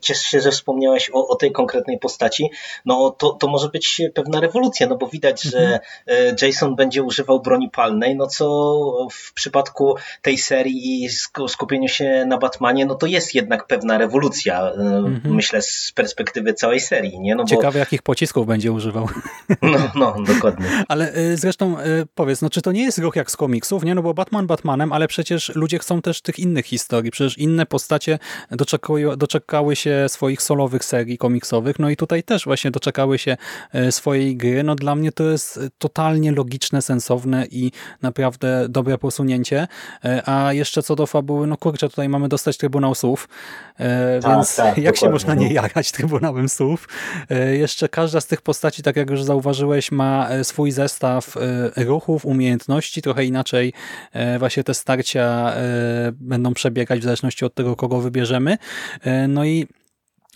cieszę 0.00 0.22
się, 0.22 0.40
że 0.40 0.50
wspomniałeś 0.50 1.10
o, 1.12 1.28
o 1.28 1.36
tej 1.36 1.52
konkretnej 1.52 1.98
postaci, 1.98 2.50
no 2.84 3.10
to, 3.10 3.30
to 3.30 3.48
może 3.48 3.68
być 3.68 4.02
pewna 4.14 4.40
rewolucja, 4.40 4.86
no 4.86 4.96
bo 4.96 5.06
widać, 5.06 5.42
że 5.42 5.80
mhm. 6.06 6.36
Jason 6.42 6.76
będzie 6.76 7.02
używał 7.02 7.42
broni 7.42 7.70
palnej, 7.70 8.16
no 8.16 8.26
co 8.26 9.08
w 9.12 9.34
przypadku 9.34 9.94
tej 10.22 10.38
serii 10.38 11.04
i 11.04 11.08
skupieniu 11.48 11.88
się 11.88 12.24
na 12.26 12.38
Batmanie, 12.38 12.86
no 12.86 12.94
to 12.94 13.06
jest 13.06 13.34
jednak 13.34 13.66
pewna 13.66 13.98
rewolucja, 13.98 14.70
mhm. 14.70 15.20
Myślę 15.52 15.62
z 15.62 15.92
perspektywy 15.92 16.54
całej 16.54 16.80
serii. 16.80 17.20
Nie? 17.20 17.34
No 17.34 17.44
Ciekawe, 17.44 17.72
bo... 17.72 17.78
jakich 17.78 18.02
pocisków 18.02 18.46
będzie 18.46 18.72
używał. 18.72 19.08
No, 19.62 19.78
no 19.94 20.14
dokładnie. 20.34 20.66
ale 20.88 21.16
y, 21.16 21.36
zresztą 21.36 21.80
y, 21.80 22.06
powiedz, 22.14 22.42
no 22.42 22.50
czy 22.50 22.62
to 22.62 22.72
nie 22.72 22.82
jest 22.82 22.98
ruch 22.98 23.16
jak 23.16 23.30
z 23.30 23.36
komiksów, 23.36 23.84
nie? 23.84 23.94
No 23.94 24.02
bo 24.02 24.14
Batman 24.14 24.46
Batmanem, 24.46 24.92
ale 24.92 25.08
przecież 25.08 25.52
ludzie 25.54 25.78
chcą 25.78 26.02
też 26.02 26.22
tych 26.22 26.38
innych 26.38 26.66
historii. 26.66 27.10
Przecież 27.10 27.38
inne 27.38 27.66
postacie 27.66 28.18
doczekały, 28.50 29.16
doczekały 29.16 29.76
się 29.76 30.06
swoich 30.08 30.42
solowych 30.42 30.84
serii 30.84 31.18
komiksowych, 31.18 31.78
no 31.78 31.90
i 31.90 31.96
tutaj 31.96 32.22
też 32.22 32.44
właśnie 32.44 32.70
doczekały 32.70 33.18
się 33.18 33.36
y, 33.74 33.92
swojej 33.92 34.36
gry. 34.36 34.62
No 34.62 34.74
dla 34.74 34.94
mnie 34.94 35.12
to 35.12 35.24
jest 35.24 35.60
totalnie 35.78 36.32
logiczne, 36.32 36.82
sensowne 36.82 37.46
i 37.50 37.72
naprawdę 38.02 38.66
dobre 38.68 38.98
posunięcie. 38.98 39.68
A 40.26 40.52
jeszcze 40.52 40.82
co 40.82 40.96
do 40.96 41.06
fabuły, 41.06 41.46
no 41.46 41.56
kurczę, 41.56 41.88
tutaj 41.88 42.08
mamy 42.08 42.28
dostać 42.28 42.56
Trybunał 42.56 42.94
Słów, 42.94 43.28
tak, 44.22 44.36
więc 44.36 44.56
tak, 44.56 44.78
jak 44.88 44.96
się 44.96 45.10
można 45.10 45.34
nie 45.40 45.52
jarać 45.52 45.92
Trybunałem 46.00 46.48
Słów. 46.48 46.88
E, 47.30 47.56
jeszcze 47.56 47.88
każda 47.88 48.20
z 48.20 48.26
tych 48.26 48.42
postaci, 48.42 48.82
tak 48.82 48.96
jak 48.96 49.10
już 49.10 49.22
zauważyłeś, 49.22 49.92
ma 49.92 50.28
e, 50.28 50.44
swój 50.44 50.70
zestaw 50.70 51.36
e, 51.36 51.84
ruchów, 51.84 52.24
umiejętności, 52.24 53.02
trochę 53.02 53.24
inaczej 53.24 53.72
właśnie 54.38 54.64
te 54.64 54.74
starcia 54.74 55.52
będą 56.12 56.54
przebiegać 56.54 57.00
w 57.00 57.02
zależności 57.02 57.44
od 57.44 57.54
tego, 57.54 57.76
kogo 57.76 58.00
wybierzemy. 58.00 58.58
No 59.28 59.44
i 59.44 59.66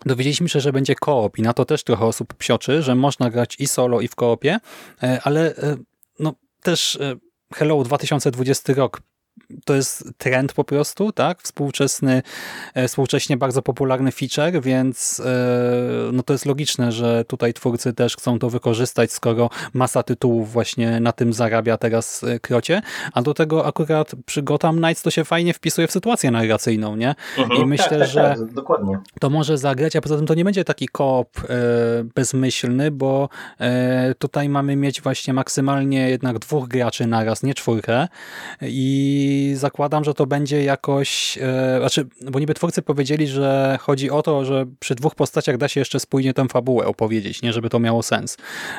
Dowiedzieliśmy 0.07 0.49
się, 0.49 0.61
że 0.61 0.73
będzie 0.73 0.95
koop 0.95 1.39
i 1.39 1.43
na 1.43 1.53
to 1.53 1.65
też 1.65 1.85
trochę 1.85 2.05
osób 2.05 2.35
psioczy, 2.35 2.83
że 2.83 2.95
można 2.95 3.31
grać 3.31 3.57
i 3.59 3.67
solo, 3.67 4.01
i 4.01 4.09
w 4.09 4.15
koopie, 4.15 4.59
ale 5.23 5.55
no 6.19 6.35
też 6.63 6.99
Hello 7.55 7.85
2020 7.85 8.73
rok 8.75 9.01
to 9.65 9.75
jest 9.75 10.13
trend 10.19 10.53
po 10.53 10.65
prostu, 10.65 11.13
tak? 11.13 11.43
Współczesny, 11.43 12.23
e, 12.75 12.89
współcześnie 12.89 13.37
bardzo 13.37 13.63
popularny 13.63 14.13
feature, 14.13 14.63
więc 14.63 15.21
e, 15.21 16.13
no 16.13 16.23
to 16.23 16.33
jest 16.35 16.47
logiczne, 16.47 16.93
że 16.93 17.25
tutaj 17.25 17.55
twórcy 17.55 17.93
też 17.93 18.17
chcą 18.17 18.39
to 18.39 18.51
wykorzystać, 18.51 19.13
skoro 19.13 19.51
masa 19.75 20.03
tytułów 20.03 20.53
właśnie 20.53 21.01
na 21.01 21.13
tym 21.13 21.33
zarabia 21.33 21.77
teraz 21.77 22.25
e, 22.25 22.41
krocie, 22.41 22.83
a 23.13 23.23
do 23.23 23.35
tego 23.35 23.67
akurat 23.67 24.13
przy 24.27 24.43
Gotham 24.43 24.77
Knights 24.77 25.03
to 25.03 25.11
się 25.11 25.25
fajnie 25.25 25.55
wpisuje 25.55 25.87
w 25.87 25.93
sytuację 25.93 26.31
narracyjną, 26.31 26.97
nie? 26.97 27.15
Mhm, 27.39 27.63
I 27.63 27.67
myślę, 27.67 27.89
tak, 27.89 27.99
tak, 27.99 28.09
że 28.09 28.35
tak, 28.39 28.53
dokładnie. 28.53 28.99
to 29.21 29.31
może 29.31 29.59
zagrać, 29.59 29.97
a 29.97 30.01
poza 30.01 30.17
tym 30.17 30.27
to 30.27 30.35
nie 30.35 30.45
będzie 30.45 30.65
taki 30.65 30.89
koop 30.89 31.29
bezmyślny, 32.15 32.91
bo 32.91 33.29
tutaj 34.19 34.49
mamy 34.49 34.77
mieć 34.77 35.03
właśnie 35.03 35.35
maksymalnie 35.35 36.11
jednak 36.11 36.39
dwóch 36.39 36.69
graczy 36.69 37.07
naraz, 37.07 37.43
nie 37.43 37.55
czwórkę 37.55 38.09
i 38.63 39.24
i 39.25 39.55
zakładam, 39.55 40.05
że 40.05 40.15
to 40.15 40.27
będzie 40.27 40.65
jakoś, 40.65 41.39
e, 41.43 41.79
znaczy, 41.79 42.07
bo 42.31 42.39
niby 42.39 42.55
twórcy 42.55 42.83
powiedzieli, 42.83 43.27
że 43.27 43.79
chodzi 43.81 44.11
o 44.11 44.23
to, 44.23 44.45
że 44.45 44.67
przy 44.81 44.95
dwóch 44.95 45.15
postaciach 45.15 45.57
da 45.57 45.69
się 45.69 45.81
jeszcze 45.81 46.01
spójnie 46.01 46.35
tę 46.35 46.49
fabułę 46.49 46.87
opowiedzieć, 46.87 47.43
nie 47.43 47.53
żeby 47.53 47.71
to 47.71 47.79
miało 47.79 48.03
sens. 48.03 48.37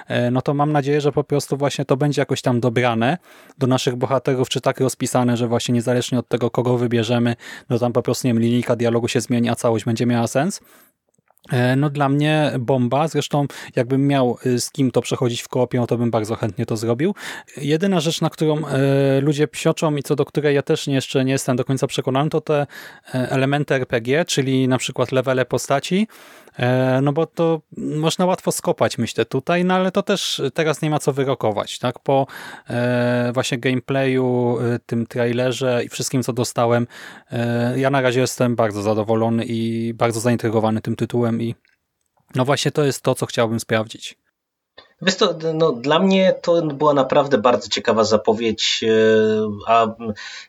E, 0.07 0.31
no 0.31 0.41
to 0.41 0.53
mam 0.53 0.71
nadzieję, 0.71 1.01
że 1.01 1.11
po 1.11 1.23
prostu 1.23 1.57
właśnie 1.57 1.85
to 1.85 1.97
będzie 1.97 2.21
jakoś 2.21 2.41
tam 2.41 2.59
dobrane 2.59 3.17
do 3.57 3.67
naszych 3.67 3.95
bohaterów, 3.95 4.49
czy 4.49 4.61
tak 4.61 4.79
rozpisane, 4.79 5.37
że 5.37 5.47
właśnie 5.47 5.73
niezależnie 5.73 6.19
od 6.19 6.27
tego, 6.27 6.49
kogo 6.51 6.77
wybierzemy, 6.77 7.35
no 7.69 7.79
tam 7.79 7.93
po 7.93 8.01
prostu, 8.01 8.27
nie 8.27 8.33
wiem, 8.33 8.43
linijka 8.43 8.75
dialogu 8.75 9.07
się 9.07 9.21
zmieni, 9.21 9.49
a 9.49 9.55
całość 9.55 9.85
będzie 9.85 10.05
miała 10.05 10.27
sens. 10.27 10.61
E, 11.51 11.75
no 11.75 11.89
dla 11.89 12.09
mnie 12.09 12.51
bomba, 12.59 13.07
zresztą 13.07 13.45
jakbym 13.75 14.07
miał 14.07 14.37
y, 14.45 14.59
z 14.59 14.71
kim 14.71 14.91
to 14.91 15.01
przechodzić 15.01 15.41
w 15.41 15.47
koopie, 15.47 15.79
no 15.79 15.87
to 15.87 15.97
bym 15.97 16.11
bardzo 16.11 16.35
chętnie 16.35 16.65
to 16.65 16.77
zrobił. 16.77 17.15
Jedyna 17.57 17.99
rzecz, 17.99 18.21
na 18.21 18.29
którą 18.29 18.67
e, 18.67 19.21
ludzie 19.21 19.47
psioczą 19.47 19.95
i 19.95 20.03
co 20.03 20.15
do 20.15 20.25
której 20.25 20.55
ja 20.55 20.61
też 20.61 20.87
jeszcze 20.87 21.25
nie 21.25 21.31
jestem 21.31 21.55
do 21.55 21.65
końca 21.65 21.87
przekonany, 21.87 22.29
to 22.29 22.41
te 22.41 22.67
e, 23.15 23.29
elementy 23.29 23.75
RPG, 23.75 24.25
czyli 24.25 24.67
na 24.67 24.77
przykład 24.77 25.11
levele 25.11 25.45
postaci, 25.45 26.07
no 27.01 27.13
bo 27.13 27.25
to 27.25 27.61
można 27.77 28.25
łatwo 28.25 28.51
skopać, 28.51 28.97
myślę, 28.97 29.25
tutaj, 29.25 29.65
no 29.65 29.73
ale 29.73 29.91
to 29.91 30.03
też 30.03 30.41
teraz 30.53 30.81
nie 30.81 30.89
ma 30.89 30.99
co 30.99 31.13
wyrokować. 31.13 31.79
Tak? 31.79 31.99
Po 31.99 32.27
e, 32.69 33.31
właśnie 33.33 33.57
gameplayu, 33.57 34.57
e, 34.61 34.79
tym 34.79 35.07
trailerze 35.07 35.83
i 35.83 35.89
wszystkim, 35.89 36.23
co 36.23 36.33
dostałem, 36.33 36.87
ja 37.75 37.89
na 37.89 38.01
razie 38.01 38.21
jestem 38.21 38.55
bardzo 38.55 38.81
zadowolony 38.81 39.45
i 39.45 39.93
bardzo 39.93 40.19
zaintrygowany 40.19 40.81
tym 40.81 40.95
tytułem 40.95 41.41
i 41.41 41.55
no 42.35 42.45
właśnie 42.45 42.71
to 42.71 42.83
jest 42.83 43.01
to, 43.01 43.15
co 43.15 43.25
chciałbym 43.25 43.59
sprawdzić. 43.59 44.24
Wiesz 45.05 45.15
to, 45.15 45.35
no, 45.53 45.71
dla 45.71 45.99
mnie 45.99 46.33
to 46.41 46.61
była 46.61 46.93
naprawdę 46.93 47.37
bardzo 47.37 47.69
ciekawa 47.69 48.03
zapowiedź, 48.03 48.83
e, 48.83 48.89
a 49.67 49.87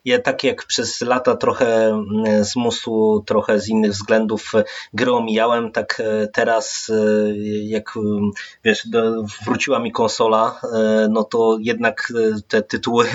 ja 0.04 0.18
tak 0.18 0.44
jak 0.44 0.64
przez 0.64 1.00
lata 1.00 1.36
trochę 1.36 2.02
z 2.40 2.57
musu, 2.57 3.22
trochę 3.26 3.61
z 3.61 3.68
innych 3.68 3.90
względów 3.90 4.52
gry 4.94 5.12
omijałem, 5.12 5.72
tak 5.72 6.02
e, 6.04 6.26
teraz 6.26 6.90
e, 6.90 7.36
jak 7.62 7.94
wiesz, 8.64 8.88
wróciła 9.44 9.78
mi 9.78 9.92
konsola, 9.92 10.61
no 11.09 11.24
to 11.24 11.59
jednak 11.61 12.12
te 12.48 12.62
tytuły 12.62 13.07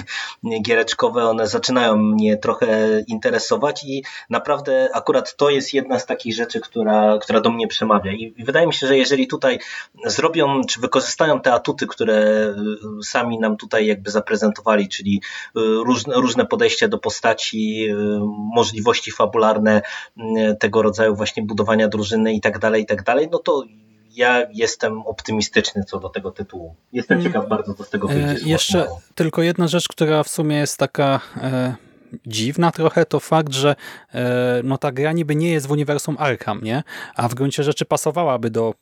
giereczkowe, 0.61 1.29
one 1.29 1.47
zaczynają 1.47 1.95
mnie 1.97 2.37
trochę 2.37 2.99
interesować 3.07 3.83
i 3.83 4.03
naprawdę 4.29 4.89
akurat 4.93 5.35
to 5.35 5.49
jest 5.49 5.73
jedna 5.73 5.99
z 5.99 6.05
takich 6.05 6.35
rzeczy, 6.35 6.59
która, 6.59 7.17
która 7.21 7.41
do 7.41 7.51
mnie 7.51 7.67
przemawia. 7.67 8.11
I 8.11 8.33
wydaje 8.43 8.67
mi 8.67 8.73
się, 8.73 8.87
że 8.87 8.97
jeżeli 8.97 9.27
tutaj 9.27 9.59
zrobią, 10.05 10.61
czy 10.63 10.81
wykorzystają 10.81 11.30
te 11.39 11.53
atuty, 11.53 11.87
które 11.87 12.47
y, 12.99 13.03
sami 13.03 13.39
nam 13.39 13.57
tutaj 13.57 13.85
jakby 13.85 14.11
zaprezentowali, 14.11 14.89
czyli 14.89 15.21
y, 15.57 15.59
różne, 15.85 16.15
różne 16.15 16.45
podejścia 16.45 16.87
do 16.87 16.97
postaci, 16.97 17.87
y, 17.89 17.95
możliwości 18.55 19.11
fabularne 19.11 19.81
tego 20.59 20.81
rodzaju 20.81 21.15
właśnie 21.15 21.43
budowania 21.43 21.87
drużyny 21.87 22.33
i 22.33 22.41
tak 22.41 22.59
dalej, 22.59 22.83
i 22.83 22.85
tak 22.85 23.03
dalej, 23.03 23.27
no 23.31 23.39
to 23.39 23.63
ja 24.15 24.47
jestem 24.53 25.01
optymistyczny 25.01 25.83
co 25.83 25.99
do 25.99 26.09
tego 26.09 26.31
tytułu. 26.31 26.75
Jestem 26.93 27.17
mm. 27.17 27.27
ciekaw 27.27 27.49
bardzo, 27.49 27.73
co 27.73 27.83
z 27.83 27.89
tego 27.89 28.07
wyjdzie. 28.07 28.45
E, 28.45 28.49
jeszcze 28.49 28.87
tylko 29.15 29.41
jedna 29.41 29.67
rzecz, 29.67 29.87
która 29.87 30.23
w 30.23 30.29
sumie 30.29 30.57
jest 30.57 30.77
taka 30.77 31.19
e, 31.37 31.75
dziwna 32.27 32.71
trochę, 32.71 33.05
to 33.05 33.19
fakt, 33.19 33.53
że 33.53 33.75
e, 34.13 34.61
no 34.63 34.77
ta 34.77 34.91
gra 34.91 35.11
niby 35.11 35.35
nie 35.35 35.51
jest 35.51 35.67
w 35.67 35.71
uniwersum 35.71 36.15
Arkham, 36.19 36.61
nie? 36.63 36.83
A 37.15 37.27
w 37.27 37.33
gruncie 37.33 37.63
rzeczy 37.63 37.85
pasowałaby 37.85 38.49
do 38.49 38.73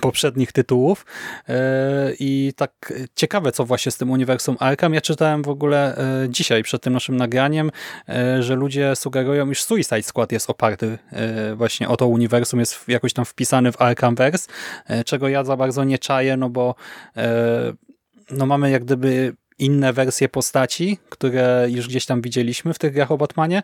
poprzednich 0.00 0.52
tytułów 0.52 1.06
e, 1.48 2.12
i 2.18 2.52
tak 2.56 2.92
ciekawe, 3.14 3.52
co 3.52 3.64
właśnie 3.64 3.92
z 3.92 3.96
tym 3.96 4.10
uniwersum 4.10 4.56
Arkham. 4.60 4.94
Ja 4.94 5.00
czytałem 5.00 5.42
w 5.42 5.48
ogóle 5.48 5.96
e, 5.96 6.28
dzisiaj 6.28 6.62
przed 6.62 6.82
tym 6.82 6.92
naszym 6.92 7.16
nagraniem, 7.16 7.70
że 8.40 8.54
ludzie 8.54 8.96
sugerują, 8.96 9.50
iż 9.50 9.62
Suicide 9.62 10.02
Squad 10.02 10.32
jest 10.32 10.50
oparty 10.50 10.98
właśnie 11.54 11.88
o 11.88 11.96
to 11.96 12.06
uniwersum, 12.06 12.60
jest 12.60 12.88
jakoś 12.88 13.12
tam 13.12 13.24
wpisany 13.24 13.72
w 13.72 13.82
Arkhamverse, 13.82 14.48
czego 15.06 15.28
ja 15.28 15.44
za 15.44 15.56
bardzo 15.56 15.84
nie 15.84 15.98
czaję, 15.98 16.36
no 16.36 16.50
bo 16.50 16.74
no 18.30 18.46
mamy 18.46 18.70
jak 18.70 18.84
gdyby 18.84 19.36
inne 19.58 19.92
wersje 19.92 20.28
postaci, 20.28 20.98
które 21.08 21.66
już 21.70 21.88
gdzieś 21.88 22.06
tam 22.06 22.22
widzieliśmy 22.22 22.74
w 22.74 22.78
tych 22.78 22.92
grach 22.92 23.10
o 23.10 23.16
Batmanie, 23.16 23.62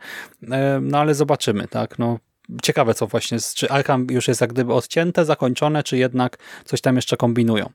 e, 0.51 0.81
no 0.83 0.99
ale 0.99 1.15
zobaczymy, 1.15 1.69
tak, 1.69 1.99
no 1.99 2.19
ciekawe 2.63 2.95
co 2.95 3.07
właśnie, 3.07 3.39
czy 3.55 3.71
Arkham 3.71 4.07
już 4.11 4.29
jest 4.29 4.41
jak 4.41 4.53
gdyby 4.53 4.75
odcięte, 4.75 5.25
zakończone, 5.25 5.83
czy 5.83 5.97
jednak 5.97 6.39
coś 6.65 6.81
tam 6.81 6.97
jeszcze 6.97 7.17
kombinują. 7.17 7.71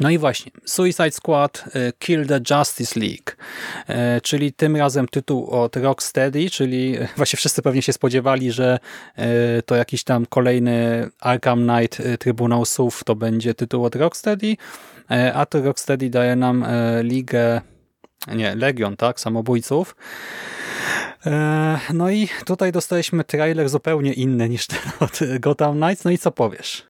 No 0.00 0.10
i 0.10 0.18
właśnie, 0.18 0.52
Suicide 0.64 1.10
Squad 1.10 1.64
e, 1.74 1.92
Kill 1.98 2.26
the 2.26 2.40
Justice 2.50 3.00
League, 3.00 3.32
e, 3.88 4.20
czyli 4.20 4.52
tym 4.52 4.76
razem 4.76 5.08
tytuł 5.08 5.50
od 5.50 5.76
Rocksteady, 5.76 6.50
czyli 6.50 6.96
właśnie 7.16 7.36
wszyscy 7.36 7.62
pewnie 7.62 7.82
się 7.82 7.92
spodziewali, 7.92 8.52
że 8.52 8.78
to 9.66 9.76
jakiś 9.76 10.04
tam 10.04 10.26
kolejny 10.26 11.08
Arkham 11.20 11.68
Knight 11.68 12.02
Trybunał 12.18 12.64
Sów 12.64 13.04
to 13.04 13.14
będzie 13.14 13.54
tytuł 13.54 13.84
od 13.84 13.96
Rocksteady, 13.96 14.56
a 15.34 15.46
to 15.46 15.62
Rocksteady 15.62 16.10
daje 16.10 16.36
nam 16.36 16.64
e, 16.64 17.02
ligę, 17.02 17.60
nie, 18.34 18.54
Legion, 18.54 18.96
tak, 18.96 19.20
samobójców. 19.20 19.96
E, 21.26 21.78
no 21.94 22.10
i 22.10 22.28
tutaj 22.44 22.72
dostaliśmy 22.72 23.24
trailer 23.24 23.68
zupełnie 23.68 24.12
inny 24.12 24.48
niż 24.48 24.66
ten 24.66 24.78
od 25.00 25.18
Gotham 25.40 25.76
Knights. 25.76 26.04
No 26.04 26.10
i 26.10 26.18
co 26.18 26.30
powiesz? 26.30 26.86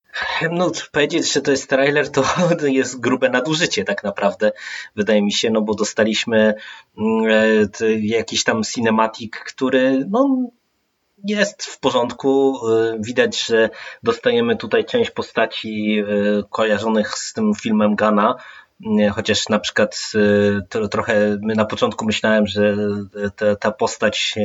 No, 0.51 0.71
powiedzieć, 0.91 1.33
że 1.33 1.41
to 1.41 1.51
jest 1.51 1.69
trailer, 1.69 2.11
to 2.11 2.23
jest 2.67 2.99
grube 2.99 3.29
nadużycie 3.29 3.83
tak 3.83 4.03
naprawdę, 4.03 4.51
wydaje 4.95 5.21
mi 5.21 5.31
się, 5.31 5.49
no 5.49 5.61
bo 5.61 5.75
dostaliśmy 5.75 6.53
mm, 6.97 7.69
jakiś 7.99 8.43
tam 8.43 8.63
cinematic, 8.63 9.33
który 9.45 10.05
no, 10.09 10.49
jest 11.23 11.63
w 11.63 11.79
porządku. 11.79 12.59
Y, 12.67 12.97
widać, 12.99 13.45
że 13.45 13.69
dostajemy 14.03 14.55
tutaj 14.55 14.85
część 14.85 15.11
postaci 15.11 15.99
y, 15.99 16.43
kojarzonych 16.49 17.17
z 17.17 17.33
tym 17.33 17.53
filmem 17.55 17.95
Gana, 17.95 18.35
chociaż 19.15 19.49
na 19.49 19.59
przykład 19.59 20.11
y, 20.75 20.87
trochę 20.89 21.37
na 21.41 21.65
początku 21.65 22.05
myślałem, 22.05 22.47
że 22.47 22.75
ta, 23.35 23.55
ta, 23.55 23.71
postać 23.71 24.35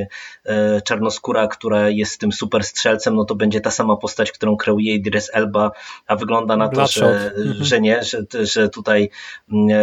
e, 0.44 0.80
czarnoskóra, 0.80 1.46
która 1.46 1.88
jest 1.88 2.20
tym 2.20 2.32
super 2.32 2.64
strzelcem, 2.64 3.14
no 3.14 3.24
to 3.24 3.34
będzie 3.34 3.60
ta 3.60 3.70
sama 3.70 3.96
postać, 3.96 4.32
którą 4.32 4.56
kreuje 4.56 4.94
Idris 4.94 5.30
Elba, 5.32 5.70
a 6.06 6.16
wygląda 6.16 6.56
na 6.56 6.68
to, 6.68 6.86
że, 6.86 7.32
mhm. 7.36 7.64
że 7.64 7.80
nie, 7.80 8.02
że, 8.04 8.18
że 8.42 8.68
tutaj 8.68 9.10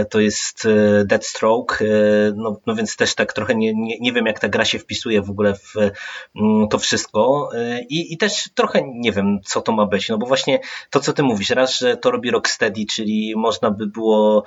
to 0.10 0.20
jest 0.20 0.68
Deathstroke, 1.06 1.84
no, 2.36 2.60
no 2.66 2.76
więc 2.76 2.96
też 2.96 3.16
tak 3.16 3.34
trochę 3.34 3.56
nie, 3.56 3.74
nie, 3.74 4.00
nie 4.00 4.14
wiem 4.14 4.26
jak 4.26 4.40
ta 4.40 4.50
gra 4.50 4.66
się 4.66 4.80
wpisuje 4.80 5.22
w 5.22 5.30
ogóle 5.30 5.54
w 5.56 5.74
to 6.70 6.80
wszystko 6.80 7.50
I, 7.90 8.14
i 8.14 8.18
też 8.18 8.50
trochę 8.56 8.82
nie 8.86 9.12
wiem 9.12 9.40
co 9.46 9.62
to 9.62 9.72
ma 9.72 9.86
być, 9.86 10.10
no 10.10 10.18
bo 10.18 10.26
właśnie 10.26 10.60
to 10.90 11.00
co 11.00 11.14
ty 11.14 11.24
mówisz, 11.24 11.50
raz, 11.50 11.80
że 11.80 11.98
to 11.98 12.12
robi 12.12 12.32
Rocksteady, 12.32 12.86
czyli 12.86 13.34
można 13.36 13.72
by 13.72 13.88
było 13.88 14.39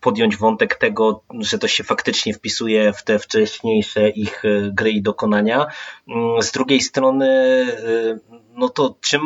podjąć 0.00 0.36
wątek 0.36 0.74
tego, 0.74 1.22
że 1.40 1.58
to 1.58 1.68
się 1.68 1.84
faktycznie 1.84 2.34
wpisuje 2.34 2.92
w 2.92 3.02
te 3.02 3.18
wcześniejsze 3.18 4.08
ich 4.08 4.44
e, 4.44 4.70
gry 4.72 4.90
i 4.90 5.02
dokonania. 5.02 5.66
Mm, 6.08 6.42
z 6.42 6.52
drugiej 6.52 6.80
strony, 6.80 7.28
e, 7.28 8.18
no 8.56 8.68
to 8.68 8.96
czym 9.00 9.22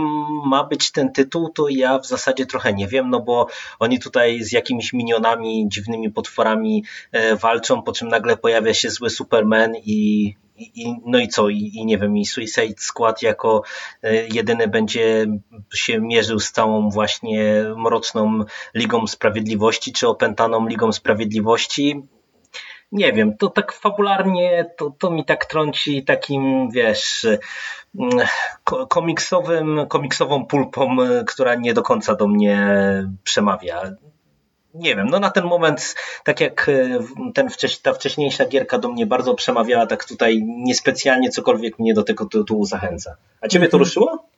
ma 0.46 0.64
być 0.64 0.92
ten 0.92 1.12
tytuł, 1.12 1.48
to 1.48 1.68
ja 1.68 1.98
w 1.98 2.06
zasadzie 2.06 2.46
trochę 2.46 2.72
nie 2.72 2.88
wiem, 2.88 3.10
no 3.10 3.20
bo 3.20 3.46
oni 3.78 4.00
tutaj 4.00 4.42
z 4.42 4.52
jakimiś 4.52 4.92
minionami, 4.92 5.68
dziwnymi 5.68 6.10
potworami 6.10 6.84
e, 7.12 7.36
walczą, 7.36 7.82
po 7.82 7.92
czym 7.92 8.08
nagle 8.08 8.36
pojawia 8.36 8.74
się 8.74 8.90
zły 8.90 9.10
Superman 9.10 9.72
i, 9.76 10.34
i, 10.58 10.94
no 11.06 11.18
i 11.18 11.28
co? 11.28 11.48
I, 11.48 11.70
I, 11.74 11.86
nie 11.86 11.98
wiem, 11.98 12.16
i 12.16 12.26
Suicide 12.26 12.74
Squad 12.78 13.22
jako 13.22 13.62
e, 14.02 14.26
jedyny 14.26 14.68
będzie 14.68 15.26
się 15.74 16.00
mierzył 16.00 16.40
z 16.40 16.52
całą 16.52 16.90
właśnie 16.90 17.64
mroczną 17.76 18.44
Ligą 18.74 19.06
Sprawiedliwości, 19.06 19.92
czy 19.92 20.08
opętaną 20.08 20.68
Ligą 20.68 20.92
Sprawiedliwości. 20.92 22.02
Nie 22.92 23.12
wiem, 23.12 23.36
to 23.36 23.48
tak 23.48 23.72
fabularnie, 23.72 24.70
to, 24.76 24.94
to 24.98 25.10
mi 25.10 25.24
tak 25.24 25.46
trąci 25.46 26.04
takim, 26.04 26.70
wiesz, 26.70 27.26
mm, 27.98 28.26
komiksowym, 28.88 29.86
komiksową 29.88 30.46
pulpą, 30.46 30.96
która 31.26 31.54
nie 31.54 31.74
do 31.74 31.82
końca 31.82 32.14
do 32.14 32.28
mnie 32.28 32.74
przemawia 33.24 33.82
nie 34.74 34.96
wiem, 34.96 35.08
no 35.10 35.20
na 35.20 35.30
ten 35.30 35.44
moment, 35.44 35.94
tak 36.24 36.40
jak 36.40 36.68
e, 36.68 36.98
ten 37.34 37.50
wcześ, 37.50 37.78
ta 37.78 37.92
wcześniejsza 37.92 38.46
gierka 38.46 38.78
do 38.78 38.88
mnie 38.88 39.06
bardzo 39.06 39.34
przemawiała, 39.34 39.86
tak 39.86 40.04
tutaj 40.04 40.42
niespecjalnie 40.46 41.30
cokolwiek 41.30 41.78
mnie 41.78 41.94
do 41.94 42.02
tego 42.02 42.26
tytułu 42.26 42.64
zachęca. 42.64 43.16
A 43.40 43.48
ciebie 43.48 43.68
to 43.68 43.76
mhm. 43.76 43.78
ruszyło? 43.78 44.28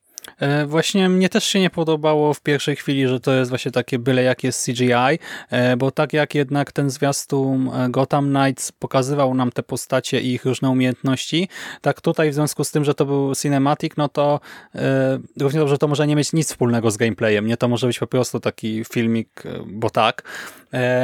E, 0.40 0.66
właśnie 0.66 1.08
mnie 1.08 1.28
też 1.28 1.44
się 1.44 1.60
nie 1.60 1.70
podobało 1.70 2.34
w 2.34 2.40
pierwszej 2.40 2.76
chwili, 2.76 3.08
że 3.08 3.20
to 3.20 3.32
jest 3.32 3.48
właśnie 3.48 3.70
takie 3.70 3.98
byle 3.98 4.22
jakie 4.22 4.50
CGI, 4.52 5.18
e, 5.50 5.76
bo 5.76 5.90
tak 5.90 6.12
jak 6.12 6.34
jednak 6.34 6.72
ten 6.72 6.90
zwiastun 6.90 7.68
e, 7.68 7.90
Gotham 7.90 8.28
Knights 8.34 8.72
pokazywał 8.72 9.34
nam 9.34 9.52
te 9.52 9.62
postacie 9.62 10.20
i 10.20 10.32
ich 10.32 10.44
różne 10.44 10.70
umiejętności, 10.70 11.48
tak 11.80 12.00
tutaj 12.00 12.30
w 12.30 12.34
związku 12.34 12.64
z 12.64 12.70
tym, 12.70 12.84
że 12.84 12.94
to 12.94 13.06
był 13.06 13.34
cinematic, 13.34 13.92
no 13.96 14.08
to 14.08 14.40
równie 15.40 15.60
dobrze 15.60 15.78
to 15.78 15.88
może 15.88 16.06
nie 16.06 16.16
mieć 16.16 16.32
nic 16.32 16.48
wspólnego 16.48 16.90
z 16.90 16.96
gameplayem, 16.96 17.46
nie? 17.46 17.56
To 17.56 17.68
może 17.68 17.86
być 17.86 17.98
po 17.98 18.06
prostu 18.06 18.40
taki 18.40 18.84
filmik, 18.84 19.42
bo 19.66 19.90
tak, 19.90 20.22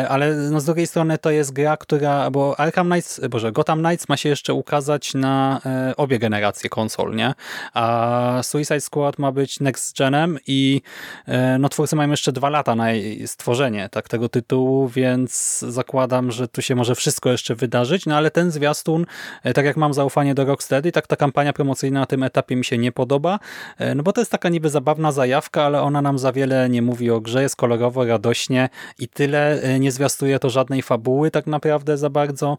ale 0.09 0.35
no 0.35 0.61
z 0.61 0.65
drugiej 0.65 0.87
strony 0.87 1.19
to 1.19 1.31
jest 1.31 1.53
gra, 1.53 1.77
która, 1.77 2.31
bo 2.31 2.61
Arkham 2.61 2.87
Knights, 2.87 3.21
boże, 3.31 3.53
Gotham 3.53 3.79
Knights 3.79 4.09
ma 4.09 4.17
się 4.17 4.29
jeszcze 4.29 4.55
ukazać 4.55 5.15
na 5.15 5.61
obie 5.97 6.19
generacje 6.19 6.71
konsol, 6.71 7.15
nie? 7.15 7.35
A 7.75 8.41
Suicide 8.43 8.81
Squad 8.81 9.19
ma 9.19 9.33
być 9.33 9.61
next 9.61 9.99
genem 9.99 10.39
i 10.47 10.83
e, 11.27 11.59
no, 11.59 11.69
twórcy 11.69 11.97
mają 11.97 12.11
jeszcze 12.11 12.33
dwa 12.33 12.51
lata 12.51 12.75
na 12.75 12.87
stworzenie 13.27 13.89
tak, 13.89 14.09
tego 14.09 14.29
tytułu, 14.29 14.89
więc 14.89 15.59
zakładam, 15.69 16.31
że 16.31 16.49
tu 16.49 16.63
się 16.63 16.75
może 16.75 16.95
wszystko 16.95 17.31
jeszcze 17.31 17.55
wydarzyć, 17.55 18.07
no 18.07 18.17
ale 18.17 18.31
ten 18.31 18.51
zwiastun, 18.51 19.07
e, 19.43 19.53
tak 19.53 19.65
jak 19.65 19.77
mam 19.77 19.95
zaufanie 19.95 20.35
do 20.35 20.45
Rocksteady, 20.45 20.93
tak 20.93 21.07
ta 21.07 21.17
kampania 21.17 21.53
promocyjna 21.53 22.01
na 22.01 22.07
tym 22.07 22.23
etapie 22.23 22.57
mi 22.57 22.65
się 22.65 22.79
nie 22.79 22.93
podoba, 22.93 23.39
e, 23.79 23.95
no 23.95 24.03
bo 24.03 24.13
to 24.13 24.21
jest 24.21 24.31
taka 24.31 24.49
niby 24.49 24.71
zabawna 24.71 25.13
zajawka, 25.13 25.63
ale 25.63 25.83
ona 25.83 26.03
nam 26.03 26.19
za 26.19 26.33
wiele 26.33 26.69
nie 26.69 26.83
mówi 26.83 27.11
o 27.11 27.21
grze, 27.21 27.43
jest 27.43 27.57
kolorowo, 27.57 28.05
radośnie 28.05 28.69
i 28.99 29.09
tyle, 29.09 29.56
nie 29.81 29.93
zwiastuje 29.93 30.39
to 30.39 30.51
żadnej 30.51 30.83
fabuły 30.83 31.31
tak 31.31 31.47
naprawdę 31.47 31.99
za 31.99 32.11
bardzo. 32.11 32.59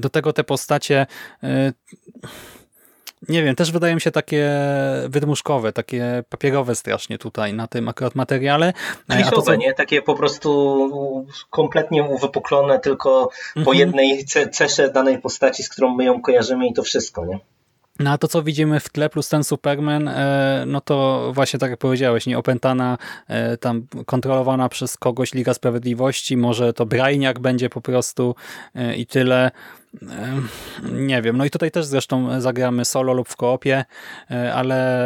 Do 0.00 0.08
tego 0.10 0.32
te 0.32 0.44
postacie 0.44 1.06
nie 3.28 3.42
wiem, 3.42 3.54
też 3.54 3.72
wydają 3.72 3.98
się 3.98 4.10
takie 4.10 4.50
wydmuszkowe, 5.08 5.72
takie 5.72 6.24
papierowe 6.28 6.74
strasznie 6.74 7.18
tutaj 7.18 7.54
na 7.54 7.66
tym 7.66 7.88
akurat 7.88 8.14
materiale. 8.14 8.72
Kliszowe, 9.10 9.42
co... 9.42 9.54
nie? 9.54 9.74
Takie 9.74 10.02
po 10.02 10.14
prostu 10.14 11.32
kompletnie 11.50 12.02
uwypuklone 12.02 12.78
tylko 12.78 13.30
mhm. 13.48 13.64
po 13.64 13.72
jednej 13.72 14.24
cesze 14.52 14.90
danej 14.90 15.18
postaci, 15.18 15.62
z 15.62 15.68
którą 15.68 15.94
my 15.94 16.04
ją 16.04 16.22
kojarzymy 16.22 16.66
i 16.66 16.72
to 16.72 16.82
wszystko, 16.82 17.26
nie? 17.26 17.38
No 17.98 18.10
a 18.10 18.18
to, 18.18 18.28
co 18.28 18.42
widzimy 18.42 18.80
w 18.80 18.88
tle, 18.88 19.10
plus 19.10 19.28
ten 19.28 19.44
Superman, 19.44 20.08
e, 20.08 20.64
no 20.66 20.80
to 20.80 21.30
właśnie 21.34 21.58
tak 21.58 21.70
jak 21.70 21.78
powiedziałeś, 21.78 22.26
nie 22.26 22.38
opętana, 22.38 22.98
e, 23.28 23.56
tam 23.56 23.86
kontrolowana 24.06 24.68
przez 24.68 24.96
kogoś 24.96 25.34
Liga 25.34 25.54
Sprawiedliwości, 25.54 26.36
może 26.36 26.72
to 26.72 26.86
Brainiak 26.86 27.38
będzie 27.38 27.70
po 27.70 27.80
prostu 27.80 28.34
e, 28.74 28.96
i 28.96 29.06
tyle. 29.06 29.50
Nie 30.92 31.22
wiem, 31.22 31.36
no 31.36 31.44
i 31.44 31.50
tutaj 31.50 31.70
też 31.70 31.86
zresztą 31.86 32.40
zagramy 32.40 32.84
solo 32.84 33.12
lub 33.12 33.28
w 33.28 33.36
koopie, 33.36 33.84
ale 34.54 35.00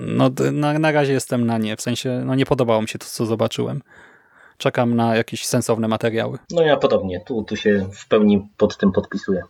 no, 0.00 0.30
na, 0.52 0.78
na 0.78 0.92
razie 0.92 1.12
jestem 1.12 1.46
na 1.46 1.58
nie, 1.58 1.76
w 1.76 1.80
sensie 1.80 2.22
no 2.24 2.34
nie 2.34 2.46
podobało 2.46 2.82
mi 2.82 2.88
się 2.88 2.98
to, 2.98 3.06
co 3.06 3.26
zobaczyłem. 3.26 3.82
Czekam 4.58 4.96
na 4.96 5.16
jakieś 5.16 5.46
sensowne 5.46 5.88
materiały. 5.88 6.38
No 6.50 6.62
ja 6.62 6.76
podobnie, 6.76 7.20
tu, 7.26 7.44
tu 7.44 7.56
się 7.56 7.88
w 7.92 8.08
pełni 8.08 8.48
pod 8.56 8.76
tym 8.76 8.92
podpisuję. 8.92 9.42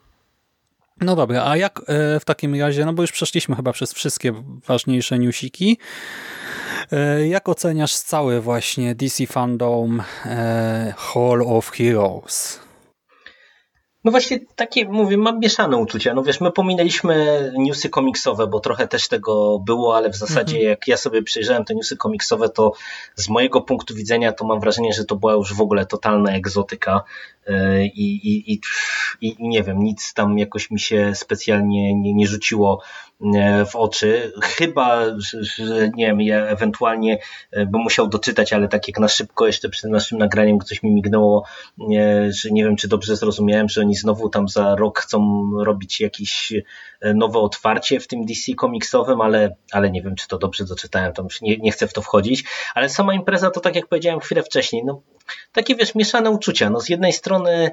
No 1.01 1.16
dobra, 1.16 1.44
a 1.44 1.57
jak 1.57 1.80
e, 1.86 2.20
w 2.20 2.24
takim 2.24 2.61
razie, 2.61 2.84
no 2.84 2.92
bo 2.92 3.03
już 3.03 3.12
przeszliśmy 3.12 3.57
chyba 3.57 3.72
przez 3.72 3.92
wszystkie 3.92 4.32
ważniejsze 4.66 5.18
newsiki, 5.18 5.78
e, 6.92 7.28
jak 7.28 7.48
oceniasz 7.48 7.94
cały 7.96 8.40
właśnie 8.40 8.94
DC 8.94 9.26
Fandom 9.26 10.03
e, 10.26 10.94
Hall 10.96 11.42
of 11.46 11.70
Heroes? 11.70 12.61
No 14.05 14.11
właśnie 14.11 14.38
takie, 14.57 14.88
mówię, 14.88 15.16
mam 15.16 15.40
mieszane 15.40 15.76
uczucia. 15.76 16.14
No 16.14 16.22
wiesz, 16.22 16.40
my 16.40 16.53
pominęliśmy 16.53 17.53
newsy 17.59 17.88
komiksowe, 17.88 18.46
bo 18.46 18.61
trochę 18.61 18.88
też 18.88 19.09
tego 19.09 19.59
było, 19.59 19.96
ale 19.96 20.11
w 20.11 20.16
zasadzie 20.16 20.57
mm 20.57 20.66
-hmm. 20.66 20.70
jak 20.70 20.88
ja 20.88 20.96
sobie 20.96 21.22
przejrzałem 21.22 21.64
te 21.64 21.74
newsy 21.74 21.96
komiksowe, 21.96 22.48
to 22.48 22.72
z 23.14 23.28
mojego 23.28 23.61
punktu 23.61 23.94
widzenia 23.94 24.32
to 24.32 24.44
mam 24.44 24.61
wrażenie, 24.61 24.92
że 24.92 25.05
to 25.05 25.16
była 25.16 25.32
już 25.32 25.55
w 25.55 25.61
ogóle 25.61 25.86
totalna 25.86 26.32
egzotyka 26.32 27.03
i, 27.84 28.05
i, 28.05 28.53
i, 28.53 28.61
i 29.20 29.36
nie 29.49 29.62
wiem, 29.62 29.78
nic 29.78 30.14
tam 30.14 30.38
jakoś 30.38 30.70
mi 30.70 30.80
się 30.80 31.14
specjalnie 31.14 31.95
nie, 31.95 32.14
nie 32.14 32.26
rzuciło 32.26 32.82
E, 33.34 33.66
w 33.66 33.76
oczy. 33.76 34.32
Chyba, 34.43 35.05
że 35.18 35.91
nie 35.95 36.07
wiem, 36.07 36.20
ja 36.20 36.47
ewentualnie 36.47 37.18
e, 37.51 37.66
bym 37.66 37.80
musiał 37.80 38.09
doczytać, 38.09 38.53
ale 38.53 38.68
tak 38.68 38.88
jak 38.88 38.99
na 38.99 39.09
szybko 39.09 39.47
jeszcze 39.47 39.68
przed 39.68 39.91
naszym 39.91 40.18
nagraniem 40.18 40.59
coś 40.59 40.82
mi 40.82 40.91
mignęło, 40.91 41.45
e, 41.97 42.32
że 42.32 42.51
nie 42.51 42.64
wiem, 42.64 42.76
czy 42.76 42.88
dobrze 42.88 43.16
zrozumiałem, 43.16 43.68
że 43.68 43.80
oni 43.80 43.95
znowu 43.95 44.28
tam 44.28 44.49
za 44.49 44.76
rok 44.76 45.01
chcą 45.01 45.51
robić 45.64 46.01
jakieś 46.01 46.53
nowe 47.14 47.38
otwarcie 47.38 48.01
w 48.01 48.07
tym 48.07 48.24
DC 48.24 48.55
komiksowym, 48.55 49.20
ale, 49.20 49.57
ale 49.72 49.91
nie 49.91 50.03
wiem, 50.03 50.14
czy 50.14 50.28
to 50.28 50.38
dobrze 50.38 50.64
doczytałem, 50.64 51.12
tam 51.12 51.26
nie, 51.43 51.57
nie 51.57 51.72
chcę 51.72 51.88
w 51.88 51.93
to 51.93 52.03
wchodzić, 52.03 52.45
ale 52.74 52.88
sama 52.88 53.14
impreza 53.14 53.51
to 53.51 53.61
tak 53.61 53.76
jak 53.76 53.86
powiedziałem 53.86 54.20
chwilę 54.20 54.43
wcześniej, 54.43 54.84
no 54.84 55.03
takie 55.53 55.76
wiesz, 55.76 55.95
mieszane 55.95 56.31
uczucia. 56.31 56.70
No 56.70 56.81
z 56.81 56.89
jednej 56.89 57.12
strony 57.12 57.70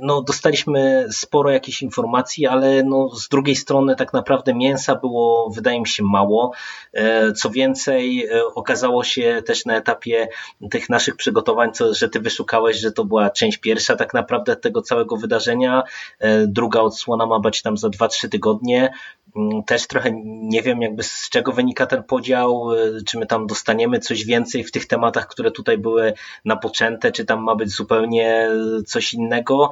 no, 0.00 0.22
dostaliśmy 0.22 1.06
sporo 1.10 1.50
jakichś 1.50 1.82
informacji, 1.82 2.46
ale 2.46 2.82
no, 2.82 3.08
z 3.08 3.28
drugiej 3.28 3.56
strony 3.56 3.96
tak 3.96 4.12
naprawdę 4.12 4.54
mięsa 4.54 4.94
było, 4.94 5.50
wydaje 5.50 5.80
mi 5.80 5.88
się, 5.88 6.02
mało. 6.04 6.52
E, 6.92 7.32
co 7.32 7.50
więcej, 7.50 8.26
e, 8.26 8.44
okazało 8.44 9.04
się 9.04 9.42
też 9.46 9.64
na 9.64 9.76
etapie 9.76 10.28
tych 10.70 10.90
naszych 10.90 11.16
przygotowań, 11.16 11.72
co, 11.72 11.94
że 11.94 12.08
ty 12.08 12.20
wyszukałeś, 12.20 12.76
że 12.76 12.92
to 12.92 13.04
była 13.04 13.30
część 13.30 13.58
pierwsza 13.58 13.96
tak 13.96 14.14
naprawdę 14.14 14.56
tego 14.56 14.82
całego 14.82 15.16
wydarzenia. 15.16 15.82
E, 16.18 16.46
druga 16.46 16.80
odsłona 16.80 17.26
ma 17.26 17.40
być 17.40 17.62
tam 17.62 17.76
za 17.76 17.88
2-3 17.88 18.28
tygodnie. 18.28 18.90
Mm, 19.36 19.62
też 19.64 19.86
trochę 19.86 20.10
nie 20.24 20.62
wiem, 20.62 20.82
jakby 20.82 21.02
z 21.02 21.28
czego 21.30 21.52
wynika 21.52 21.86
ten 21.86 22.02
podział, 22.02 22.68
czy 23.06 23.18
my 23.18 23.26
tam 23.26 23.46
dostaniemy 23.46 23.98
coś 23.98 24.24
więcej 24.24 24.64
w 24.64 24.72
tych 24.72 24.86
tematach, 24.86 25.26
które 25.26 25.50
tutaj 25.50 25.78
były 25.78 26.12
napoczęte, 26.44 27.12
czy 27.12 27.24
tam 27.24 27.42
ma 27.42 27.54
być 27.54 27.70
zupełnie 27.70 28.48
coś 28.86 29.14
innego. 29.14 29.70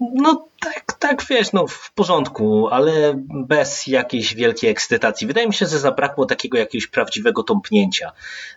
No 0.00 0.48
tak, 0.60 0.92
tak, 0.98 1.24
wiesz, 1.30 1.52
no 1.52 1.66
w 1.66 1.92
porządku, 1.92 2.68
ale 2.68 3.14
bez 3.28 3.86
jakiejś 3.86 4.34
wielkiej 4.34 4.70
ekscytacji. 4.70 5.26
Wydaje 5.26 5.46
mi 5.46 5.54
się, 5.54 5.66
że 5.66 5.78
zabrakło 5.78 6.26
takiego 6.26 6.58
jakiegoś 6.58 6.86
prawdziwego 6.86 7.42
tąpnięcia. 7.42 8.12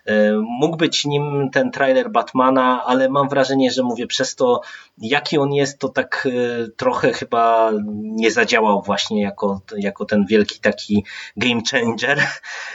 E, 0.06 0.32
mógł 0.60 0.76
być 0.76 1.04
nim 1.04 1.50
ten 1.52 1.70
trailer 1.70 2.10
Batmana, 2.10 2.84
ale 2.86 3.08
mam 3.08 3.28
wrażenie, 3.28 3.70
że 3.70 3.82
mówię 3.82 4.06
przez 4.06 4.34
to, 4.34 4.60
jaki 4.98 5.38
on 5.38 5.52
jest, 5.52 5.78
to 5.78 5.88
tak 5.88 6.28
e, 6.30 6.68
trochę 6.76 7.12
chyba 7.12 7.70
nie 8.02 8.30
zadziałał 8.30 8.82
właśnie 8.82 9.22
jako, 9.22 9.60
jako 9.76 10.04
ten 10.04 10.26
wielki 10.26 10.60
taki 10.60 11.04
game 11.36 11.60
changer. 11.70 12.18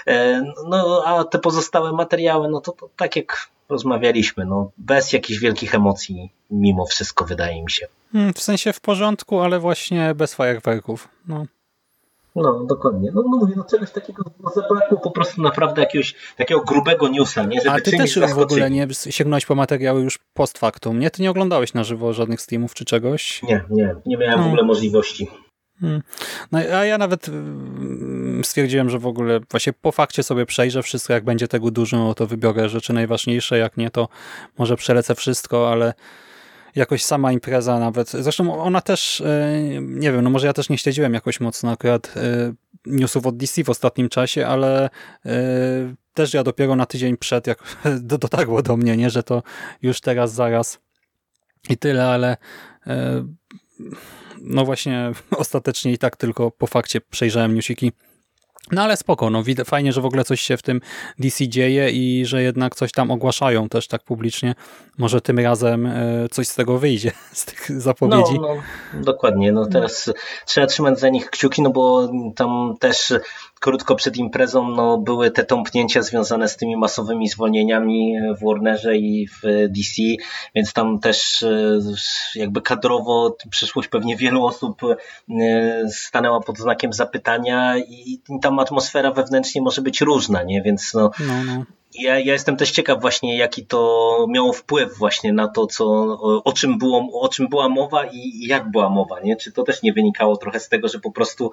E, 0.08 0.44
no 0.70 1.04
a 1.06 1.24
te 1.24 1.40
pozostałe 1.40 1.92
materiały, 1.94 2.50
no 2.50 2.62
to, 2.62 2.72
to 2.72 2.90
tak 2.96 3.16
jak 3.16 3.50
rozmawialiśmy, 3.70 4.46
no 4.46 4.72
bez 4.78 5.14
jakichś 5.14 5.40
wielkich 5.40 5.76
emocji 5.76 6.30
mimo 6.52 6.86
wszystko 6.86 7.26
wydaje 7.26 7.64
mi 7.64 7.72
się. 7.72 7.88
Hmm, 8.16 8.34
w 8.34 8.42
sensie 8.42 8.74
w 8.74 8.82
porządku, 8.82 9.40
ale 9.40 9.60
właśnie 9.60 10.16
bez 10.16 10.36
fajerwerków. 10.36 11.10
No. 11.28 11.46
No, 12.36 12.64
dokładnie. 12.64 13.12
No, 13.14 13.24
no 13.32 13.38
mówię, 13.38 13.54
no 13.58 13.64
czegoś 13.64 13.92
takiego 13.92 14.24
no, 14.40 14.52
zabrakło 14.56 15.00
po 15.00 15.12
prostu 15.12 15.42
naprawdę 15.42 15.82
jakiegoś 15.82 16.16
takiego 16.38 16.62
grubego 16.62 17.08
newsa, 17.08 17.44
nie? 17.44 17.62
Żeby 17.62 17.76
A 17.76 17.82
ty 17.82 17.92
też 17.92 18.20
w 18.20 18.40
ogóle 18.40 18.70
nie 18.70 18.88
sięgnąłeś 19.10 19.46
po 19.46 19.56
materiały 19.56 20.02
już 20.02 20.20
post 20.34 20.58
factum, 20.58 21.00
nie? 21.00 21.12
Ty 21.12 21.22
nie 21.22 21.30
oglądałeś 21.32 21.74
na 21.74 21.84
żywo 21.84 22.14
żadnych 22.14 22.42
streamów 22.42 22.74
czy 22.74 22.86
czegoś? 22.86 23.44
Nie, 23.44 23.64
nie. 23.70 23.96
Nie 24.06 24.18
miałem 24.18 24.38
no. 24.40 24.44
w 24.44 24.48
ogóle 24.48 24.64
możliwości. 24.64 25.28
Hmm. 25.80 26.02
No 26.52 26.60
a 26.60 26.86
ja 26.86 26.98
nawet 26.98 27.30
mm, 27.30 28.44
stwierdziłem, 28.44 28.90
że 28.90 29.00
w 29.00 29.08
ogóle 29.08 29.40
właśnie 29.52 29.74
po 29.74 29.92
fakcie 29.92 30.24
sobie 30.24 30.46
przejrzę 30.46 30.84
wszystko, 30.84 31.14
jak 31.14 31.24
będzie 31.24 31.48
tego 31.48 31.72
dużo, 31.72 32.14
to 32.14 32.28
wybiorę 32.28 32.70
rzeczy 32.70 32.94
najważniejsze, 32.94 33.58
jak 33.58 33.78
nie, 33.78 33.90
to 33.90 34.08
może 34.58 34.76
przelecę 34.76 35.16
wszystko, 35.16 35.72
ale 35.72 35.94
jakoś 36.76 37.04
sama 37.04 37.32
impreza 37.32 37.80
nawet. 37.80 38.10
Zresztą 38.10 38.64
ona 38.64 38.82
też, 38.82 39.22
e, 39.22 39.62
nie 39.82 40.12
wiem, 40.12 40.22
no 40.22 40.30
może 40.30 40.48
ja 40.48 40.54
też 40.54 40.70
nie 40.70 40.78
śledziłem 40.78 41.14
jakoś 41.14 41.40
mocno 41.40 41.72
akurat 41.72 42.14
e, 42.18 42.54
newsów 42.86 43.26
od 43.26 43.38
DC 43.38 43.64
w 43.64 43.70
ostatnim 43.70 44.10
czasie, 44.10 44.48
ale 44.48 44.90
e, 45.26 45.30
też 46.14 46.34
ja 46.34 46.44
dopiero 46.44 46.76
na 46.76 46.86
tydzień 46.86 47.18
przed, 47.18 47.48
jak 47.48 47.64
dotarło 48.02 48.62
do 48.62 48.78
mnie, 48.78 48.98
nie, 48.98 49.10
że 49.10 49.24
to 49.24 49.44
już 49.82 50.02
teraz, 50.02 50.34
zaraz 50.34 50.80
i 51.70 51.78
tyle, 51.78 52.08
ale 52.08 52.38
no 54.42 54.66
właśnie 54.66 55.12
ostatecznie 55.38 55.94
i 55.94 55.98
tak 55.98 56.16
tylko 56.16 56.52
po 56.52 56.68
fakcie 56.68 57.02
przejrzałem 57.02 57.56
newsiki 57.56 57.92
no 58.72 58.82
ale 58.82 58.98
spoko, 58.98 59.30
no 59.30 59.44
fajnie, 59.66 59.94
że 59.94 60.02
w 60.02 60.06
ogóle 60.06 60.24
coś 60.24 60.42
się 60.42 60.58
w 60.58 60.62
tym 60.62 60.82
DC 61.20 61.48
dzieje 61.48 61.90
i 61.92 62.26
że 62.26 62.44
jednak 62.44 62.76
coś 62.76 62.92
tam 62.92 63.12
ogłaszają 63.12 63.70
też 63.70 63.88
tak 63.88 64.04
publicznie. 64.04 64.56
Może 64.98 65.22
tym 65.22 65.40
razem 65.40 65.86
e, 65.86 66.28
coś 66.32 66.48
z 66.48 66.56
tego 66.56 66.78
wyjdzie, 66.78 67.12
z 67.32 67.46
tych 67.46 67.82
zapowiedzi. 67.82 68.40
No, 68.42 68.56
no 68.94 69.04
dokładnie, 69.04 69.52
no 69.52 69.66
teraz 69.66 70.14
trzeba 70.46 70.68
trzymać 70.68 71.00
za 71.00 71.10
nich 71.10 71.30
kciuki, 71.30 71.62
no 71.62 71.70
bo 71.70 72.10
tam 72.36 72.76
też 72.80 73.14
krótko 73.60 73.96
przed 73.96 74.18
imprezą 74.18 74.70
no, 74.70 74.98
były 74.98 75.32
te 75.32 75.44
tąpnięcia 75.44 76.02
związane 76.02 76.50
z 76.50 76.58
tymi 76.58 76.78
masowymi 76.78 77.30
zwolnieniami 77.30 78.16
w 78.40 78.46
Warnerze 78.46 78.98
i 78.98 79.28
w 79.28 79.42
DC, 79.70 80.02
więc 80.56 80.74
tam 80.74 81.00
też 81.00 81.44
e, 81.44 81.80
jakby 82.36 82.62
kadrowo 82.62 83.38
przyszłość 83.50 83.90
pewnie 83.90 84.18
wielu 84.18 84.46
osób 84.46 84.82
e, 84.84 84.96
stanęła 85.90 86.40
pod 86.40 86.58
znakiem 86.58 86.94
zapytania 86.94 87.78
i 87.78 88.20
tam 88.42 88.55
atmosfera 88.60 89.12
wewnętrznie 89.12 89.62
może 89.62 89.82
być 89.82 90.02
różna, 90.02 90.44
nie? 90.44 90.62
Więc 90.62 90.94
no, 90.94 91.12
no, 91.20 91.44
no 91.44 91.66
ja, 92.00 92.20
ja 92.20 92.34
jestem 92.34 92.58
też 92.58 92.72
ciekaw 92.72 93.02
właśnie, 93.02 93.38
jaki 93.38 93.66
to 93.66 94.26
miało 94.30 94.54
wpływ 94.54 94.98
właśnie 94.98 95.34
na 95.34 95.48
to, 95.48 95.68
co, 95.68 95.86
o, 96.44 96.54
czym 96.54 96.78
było, 96.78 97.22
o 97.22 97.30
czym 97.30 97.48
była 97.48 97.70
mowa 97.70 98.06
i 98.06 98.48
jak 98.48 98.72
była 98.72 98.90
mowa, 98.90 99.20
nie? 99.20 99.36
Czy 99.36 99.52
to 99.52 99.64
też 99.64 99.84
nie 99.84 99.94
wynikało 99.94 100.38
trochę 100.38 100.60
z 100.60 100.70
tego, 100.70 100.88
że 100.88 101.00
po 101.00 101.12
prostu 101.12 101.52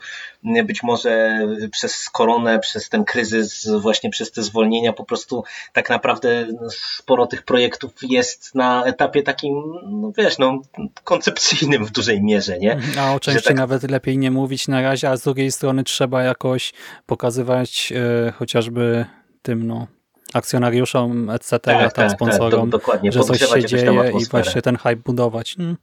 być 0.65 0.83
może 0.83 1.41
przez 1.73 2.11
koronę, 2.11 2.59
przez 2.59 2.89
ten 2.89 3.05
kryzys, 3.05 3.69
właśnie 3.81 4.11
przez 4.11 4.33
te 4.33 4.43
zwolnienia, 4.43 4.93
po 4.93 5.05
prostu 5.05 5.45
tak 5.73 5.91
naprawdę 5.91 6.47
sporo 6.71 7.27
tych 7.27 7.43
projektów 7.43 7.93
jest 8.03 8.55
na 8.55 8.85
etapie 8.85 9.23
takim, 9.23 9.63
no 9.87 10.13
wiesz, 10.19 10.39
no, 10.39 10.63
koncepcyjnym 11.05 11.85
w 11.85 11.91
dużej 11.91 12.23
mierze, 12.23 12.59
nie? 12.59 12.81
A 12.99 13.15
o 13.15 13.21
części 13.21 13.49
tak... 13.49 13.57
nawet 13.57 13.91
lepiej 13.91 14.19
nie 14.19 14.31
mówić 14.31 14.69
na 14.69 14.83
razie, 14.83 15.11
a 15.11 15.17
z 15.17 15.23
drugiej 15.23 15.53
strony 15.53 15.85
trzeba 15.85 16.23
jakoś 16.23 16.73
pokazywać 17.07 17.93
e, 17.97 18.33
chociażby 18.33 19.07
tym, 19.43 19.67
no, 19.67 19.87
akcjonariuszom, 20.33 21.31
etc., 21.31 21.51
tak, 21.51 21.93
tam 21.93 22.09
tak, 22.09 22.11
sponsorom, 22.11 22.71
tak, 22.71 23.01
że 23.13 23.21
coś 23.21 23.41
się 23.41 23.65
dzieje 23.65 24.13
i 24.21 24.25
właśnie 24.25 24.63
ten 24.63 24.77
hype 24.77 24.97
budować. 24.97 25.55
Hmm. 25.57 25.77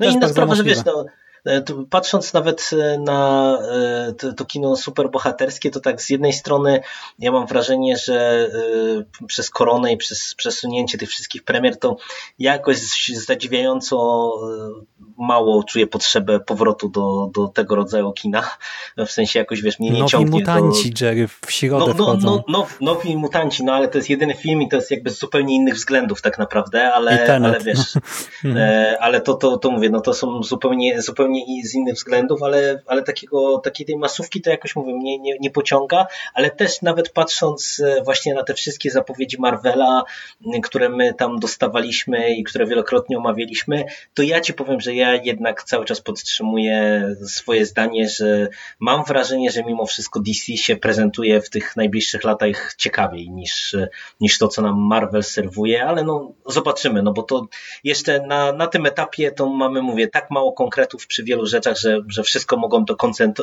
No 0.00 0.06
i 0.06 0.12
inna 0.12 0.28
sprawa, 0.28 0.54
że 0.54 0.64
wiesz, 0.64 0.84
no, 0.84 1.04
patrząc 1.90 2.32
nawet 2.32 2.70
e, 2.72 2.98
na 2.98 3.58
e, 3.72 4.12
to, 4.12 4.32
to 4.32 4.44
kino 4.44 4.76
superbohaterskie, 4.76 5.70
to 5.70 5.80
tak 5.80 6.02
z 6.02 6.10
jednej 6.10 6.32
strony 6.32 6.80
ja 7.18 7.32
mam 7.32 7.46
wrażenie, 7.46 7.96
że 7.96 8.48
przez 9.26 9.50
koronę 9.50 9.92
i 9.92 9.96
przez 9.96 10.34
przesunięcie 10.34 10.98
tych 10.98 11.08
wszystkich 11.08 11.44
premier, 11.44 11.78
to 11.78 11.96
jakoś 12.38 12.78
zadziwiająco 13.14 14.30
mało 15.18 15.64
czuję 15.64 15.86
potrzebę 15.86 16.40
powrotu 16.40 16.88
do, 16.88 17.30
do 17.34 17.48
tego 17.48 17.76
rodzaju 17.76 18.12
kina. 18.12 18.42
W 18.96 19.10
sensie 19.10 19.38
jakoś, 19.38 19.62
wiesz, 19.62 19.78
mnie 19.78 19.90
nie 19.90 19.98
nowi 19.98 20.10
ciągnie. 20.10 20.40
mutanci, 20.40 20.90
do... 20.90 21.06
Jerry, 21.06 21.28
w 21.28 21.52
środę 21.52 21.94
no, 21.98 22.14
no, 22.14 22.18
no, 22.22 22.44
no, 22.48 22.66
Nowi 22.80 23.16
mutanci, 23.16 23.64
no 23.64 23.72
ale 23.72 23.88
to 23.88 23.98
jest 23.98 24.10
jedyny 24.10 24.34
film 24.34 24.62
i 24.62 24.68
to 24.68 24.76
jest 24.76 24.90
jakby 24.90 25.10
z 25.10 25.18
zupełnie 25.18 25.54
innych 25.54 25.74
względów 25.74 26.22
tak 26.22 26.38
naprawdę, 26.38 26.92
ale, 26.92 27.34
ale 27.34 27.60
wiesz, 27.60 27.94
ale 29.00 29.20
to, 29.20 29.34
to, 29.34 29.56
to 29.56 29.70
mówię, 29.70 29.90
no 29.90 30.00
to 30.00 30.14
są 30.14 30.42
zupełnie, 30.42 31.02
zupełnie 31.02 31.29
zupełnie 31.30 31.64
z 31.64 31.74
innych 31.74 31.94
względów, 31.94 32.42
ale, 32.42 32.82
ale 32.86 33.02
takiego, 33.02 33.58
takiej 33.58 33.86
tej 33.86 33.96
masówki 33.96 34.40
to 34.40 34.50
jakoś 34.50 34.76
mówię, 34.76 34.94
mnie 34.94 35.18
nie, 35.18 35.38
nie 35.40 35.50
pociąga, 35.50 36.06
ale 36.34 36.50
też 36.50 36.82
nawet 36.82 37.12
patrząc 37.12 37.80
e, 37.80 38.02
właśnie 38.02 38.34
na 38.34 38.42
te 38.42 38.54
wszystkie 38.54 38.90
zapowiedzi 38.90 39.36
Marvela, 39.40 40.02
które 40.62 40.88
my 40.88 41.14
tam 41.14 41.38
dostawaliśmy 41.38 42.34
i 42.34 42.44
które 42.44 42.66
wielokrotnie 42.66 43.18
omawialiśmy, 43.18 43.84
to 44.14 44.22
ja 44.22 44.40
ci 44.40 44.54
powiem, 44.54 44.80
że 44.80 44.94
ja 44.94 45.14
jednak 45.14 45.64
cały 45.64 45.84
czas 45.84 46.00
podtrzymuję 46.00 47.08
swoje 47.26 47.66
zdanie, 47.66 48.08
że 48.08 48.48
mam 48.80 49.04
wrażenie, 49.04 49.50
że 49.50 49.64
mimo 49.64 49.86
wszystko 49.86 50.20
DC 50.20 50.56
się 50.56 50.76
prezentuje 50.76 51.40
w 51.40 51.50
tych 51.50 51.76
najbliższych 51.76 52.24
latach 52.24 52.74
ciekawiej 52.76 53.30
niż, 53.30 53.76
niż 54.20 54.38
to, 54.38 54.48
co 54.48 54.62
nam 54.62 54.78
Marvel 54.78 55.22
serwuje, 55.22 55.84
ale 55.84 56.04
no 56.04 56.32
zobaczymy, 56.46 57.02
no 57.02 57.12
bo 57.12 57.22
to 57.22 57.48
jeszcze 57.84 58.26
na, 58.26 58.52
na 58.52 58.66
tym 58.66 58.86
etapie 58.86 59.32
to 59.32 59.48
mamy, 59.48 59.82
mówię, 59.82 60.08
tak 60.08 60.30
mało 60.30 60.52
konkretów 60.52 61.06
przy 61.06 61.19
przy 61.20 61.24
wielu 61.24 61.46
rzeczach, 61.46 61.76
że, 61.78 62.00
że 62.08 62.22
wszystko 62.22 62.56
mogą 62.56 62.84
to 62.84 62.96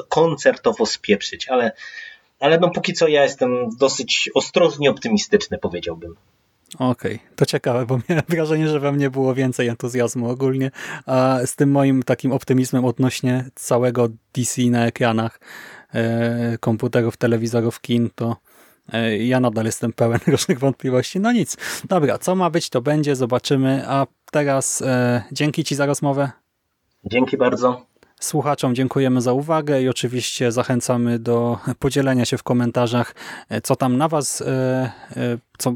koncertowo 0.09 0.85
spieprzyć, 0.85 1.47
ale, 1.49 1.71
ale 2.39 2.59
no 2.59 2.69
póki 2.69 2.93
co 2.93 3.07
ja 3.07 3.23
jestem 3.23 3.69
dosyć 3.79 4.29
ostrożnie 4.35 4.89
optymistyczny, 4.89 5.57
powiedziałbym. 5.57 6.15
Okej, 6.79 7.19
to 7.35 7.45
ciekawe, 7.45 7.85
bo 7.85 7.99
miałem 8.09 8.25
wrażenie, 8.29 8.67
że 8.67 8.79
we 8.79 8.91
mnie 8.91 9.09
było 9.09 9.35
więcej 9.35 9.67
entuzjazmu 9.67 10.29
ogólnie, 10.29 10.71
a 11.05 11.39
z 11.45 11.55
tym 11.55 11.71
moim 11.71 12.03
takim 12.03 12.31
optymizmem 12.31 12.85
odnośnie 12.85 13.45
całego 13.55 14.07
DC 14.33 14.61
na 14.61 14.85
ekranach 14.85 15.39
e, 15.93 16.57
komputerów, 16.57 17.17
telewizorów, 17.17 17.81
kin, 17.81 18.09
to 18.15 18.37
e, 18.93 19.17
ja 19.17 19.39
nadal 19.39 19.65
jestem 19.65 19.93
pełen 19.93 20.19
różnych 20.27 20.59
wątpliwości. 20.59 21.19
No 21.19 21.31
nic, 21.31 21.57
dobra, 21.89 22.17
co 22.17 22.35
ma 22.35 22.49
być, 22.49 22.69
to 22.69 22.81
będzie, 22.81 23.15
zobaczymy, 23.15 23.83
a 23.87 24.07
teraz 24.31 24.81
e, 24.81 25.23
dzięki 25.31 25.63
Ci 25.63 25.75
za 25.75 25.85
rozmowę. 25.85 26.31
Dzięki 27.11 27.37
bardzo. 27.37 27.85
Słuchaczom 28.19 28.75
dziękujemy 28.75 29.21
za 29.21 29.33
uwagę 29.33 29.81
i 29.81 29.89
oczywiście 29.89 30.51
zachęcamy 30.51 31.19
do 31.19 31.57
podzielenia 31.79 32.25
się 32.25 32.37
w 32.37 32.43
komentarzach, 32.43 33.15
e, 33.49 33.61
co 33.61 33.75
tam 33.75 33.97
na 33.97 34.07
Was, 34.07 34.41
e, 34.41 34.45
e, 35.17 35.37
co 35.57 35.73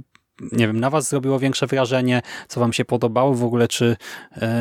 nie 0.52 0.68
wiem, 0.68 0.80
na 0.80 0.90
Was 0.90 1.10
zrobiło 1.10 1.40
większe 1.40 1.68
wrażenie, 1.68 2.22
co 2.48 2.60
Wam 2.60 2.74
się 2.74 2.86
podobało 2.86 3.34
w 3.34 3.44
ogóle, 3.44 3.68
czy 3.68 3.98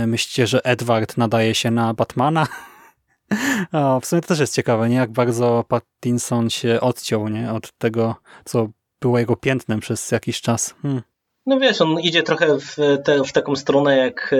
myślicie, 0.06 0.46
że 0.46 0.64
Edward 0.64 1.16
nadaje 1.16 1.54
się 1.54 1.70
na 1.70 1.94
Batmana? 1.94 2.46
O, 3.72 4.00
w 4.00 4.06
sumie 4.06 4.22
to 4.22 4.28
też 4.28 4.38
jest 4.38 4.54
ciekawe, 4.54 4.88
nie? 4.88 4.96
Jak 4.96 5.10
bardzo 5.10 5.64
Pattinson 5.68 6.50
się 6.50 6.80
odciął, 6.80 7.28
nie? 7.28 7.52
Od 7.52 7.72
tego, 7.78 8.16
co 8.44 8.68
było 9.00 9.18
jego 9.18 9.36
piętnem 9.36 9.80
przez 9.80 10.10
jakiś 10.10 10.40
czas. 10.40 10.74
Hmm. 10.82 11.02
No 11.46 11.58
wiesz, 11.58 11.80
on 11.80 12.00
idzie 12.00 12.22
trochę 12.22 12.58
w, 12.58 12.76
te, 13.04 13.24
w 13.24 13.32
taką 13.32 13.56
stronę 13.56 13.96
jak 13.96 14.34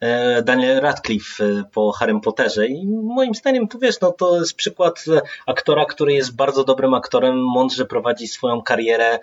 e, 0.00 0.42
Daniel 0.42 0.80
Radcliffe 0.80 1.44
e, 1.44 1.64
po 1.72 1.92
Harrym 1.92 2.20
Potterze 2.20 2.66
i 2.66 2.86
moim 2.86 3.34
zdaniem 3.34 3.68
to 3.68 3.78
wiesz, 3.78 4.00
no 4.00 4.12
to 4.12 4.38
jest 4.38 4.54
przykład 4.54 5.04
aktora, 5.46 5.84
który 5.84 6.12
jest 6.12 6.36
bardzo 6.36 6.64
dobrym 6.64 6.94
aktorem, 6.94 7.44
mądrze 7.44 7.84
prowadzi 7.84 8.28
swoją 8.28 8.62
karierę, 8.62 9.18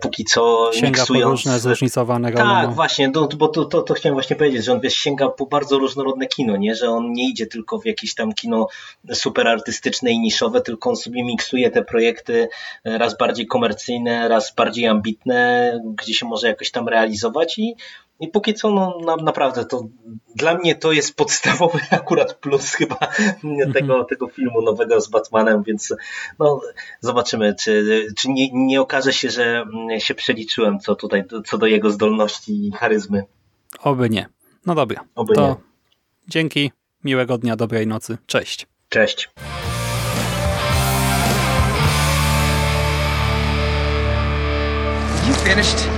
póki 0.00 0.24
co 0.24 0.70
sięga 0.72 0.88
miksując... 0.88 1.24
po 1.24 1.30
różne 1.30 1.58
zróżnicowane. 1.58 2.32
Tak, 2.32 2.68
no. 2.68 2.74
właśnie, 2.74 3.08
no, 3.08 3.28
bo 3.36 3.48
to, 3.48 3.64
to, 3.64 3.82
to 3.82 3.94
chciałem 3.94 4.14
właśnie 4.14 4.36
powiedzieć, 4.36 4.64
że 4.64 4.72
on 4.72 4.80
wiesz, 4.80 4.94
sięga 4.94 5.28
po 5.28 5.46
bardzo 5.46 5.78
różnorodne 5.78 6.26
kino, 6.26 6.56
nie? 6.56 6.74
że 6.74 6.90
on 6.90 7.12
nie 7.12 7.30
idzie 7.30 7.46
tylko 7.46 7.78
w 7.78 7.86
jakieś 7.86 8.14
tam 8.14 8.32
kino 8.32 8.66
super 9.12 9.48
artystyczne 9.48 10.10
i 10.10 10.18
niszowe, 10.18 10.60
tylko 10.60 10.90
on 10.90 10.96
sobie 10.96 11.24
miksuje 11.24 11.70
te 11.70 11.84
projekty 11.84 12.48
raz 12.84 13.18
bardziej 13.18 13.46
komercyjne, 13.46 14.28
raz 14.28 14.54
bardziej 14.54 14.86
ambitne, 14.86 15.72
gdzie 15.84 16.14
się 16.14 16.26
może 16.26 16.47
jakoś 16.48 16.70
tam 16.70 16.88
realizować 16.88 17.58
i, 17.58 17.74
i 18.20 18.28
póki 18.28 18.54
co 18.54 18.70
no, 18.70 18.98
na, 19.04 19.16
naprawdę 19.16 19.64
to 19.64 19.88
dla 20.34 20.54
mnie 20.54 20.74
to 20.74 20.92
jest 20.92 21.16
podstawowy 21.16 21.78
akurat 21.90 22.34
plus 22.34 22.74
chyba 22.74 22.96
tego, 23.72 23.94
mhm. 23.94 24.04
tego 24.08 24.28
filmu 24.28 24.62
nowego 24.62 25.00
z 25.00 25.08
Batmanem, 25.08 25.62
więc 25.62 25.94
no, 26.38 26.60
zobaczymy, 27.00 27.54
czy, 27.60 28.06
czy 28.16 28.30
nie, 28.30 28.48
nie 28.52 28.80
okaże 28.80 29.12
się, 29.12 29.30
że 29.30 29.64
się 29.98 30.14
przeliczyłem 30.14 30.78
co 30.78 30.94
tutaj, 30.94 31.24
co 31.46 31.58
do 31.58 31.66
jego 31.66 31.90
zdolności 31.90 32.66
i 32.66 32.72
charyzmy. 32.72 33.24
Oby 33.82 34.10
nie. 34.10 34.28
No 34.66 34.74
dobra. 34.74 35.04
Oby 35.14 35.34
to 35.34 35.48
nie. 35.48 35.54
dzięki, 36.28 36.72
miłego 37.04 37.38
dnia, 37.38 37.56
dobrej 37.56 37.86
nocy. 37.86 38.18
Cześć. 38.26 38.66
Cześć. 38.88 39.30
You 45.28 45.34
finished? 45.34 45.97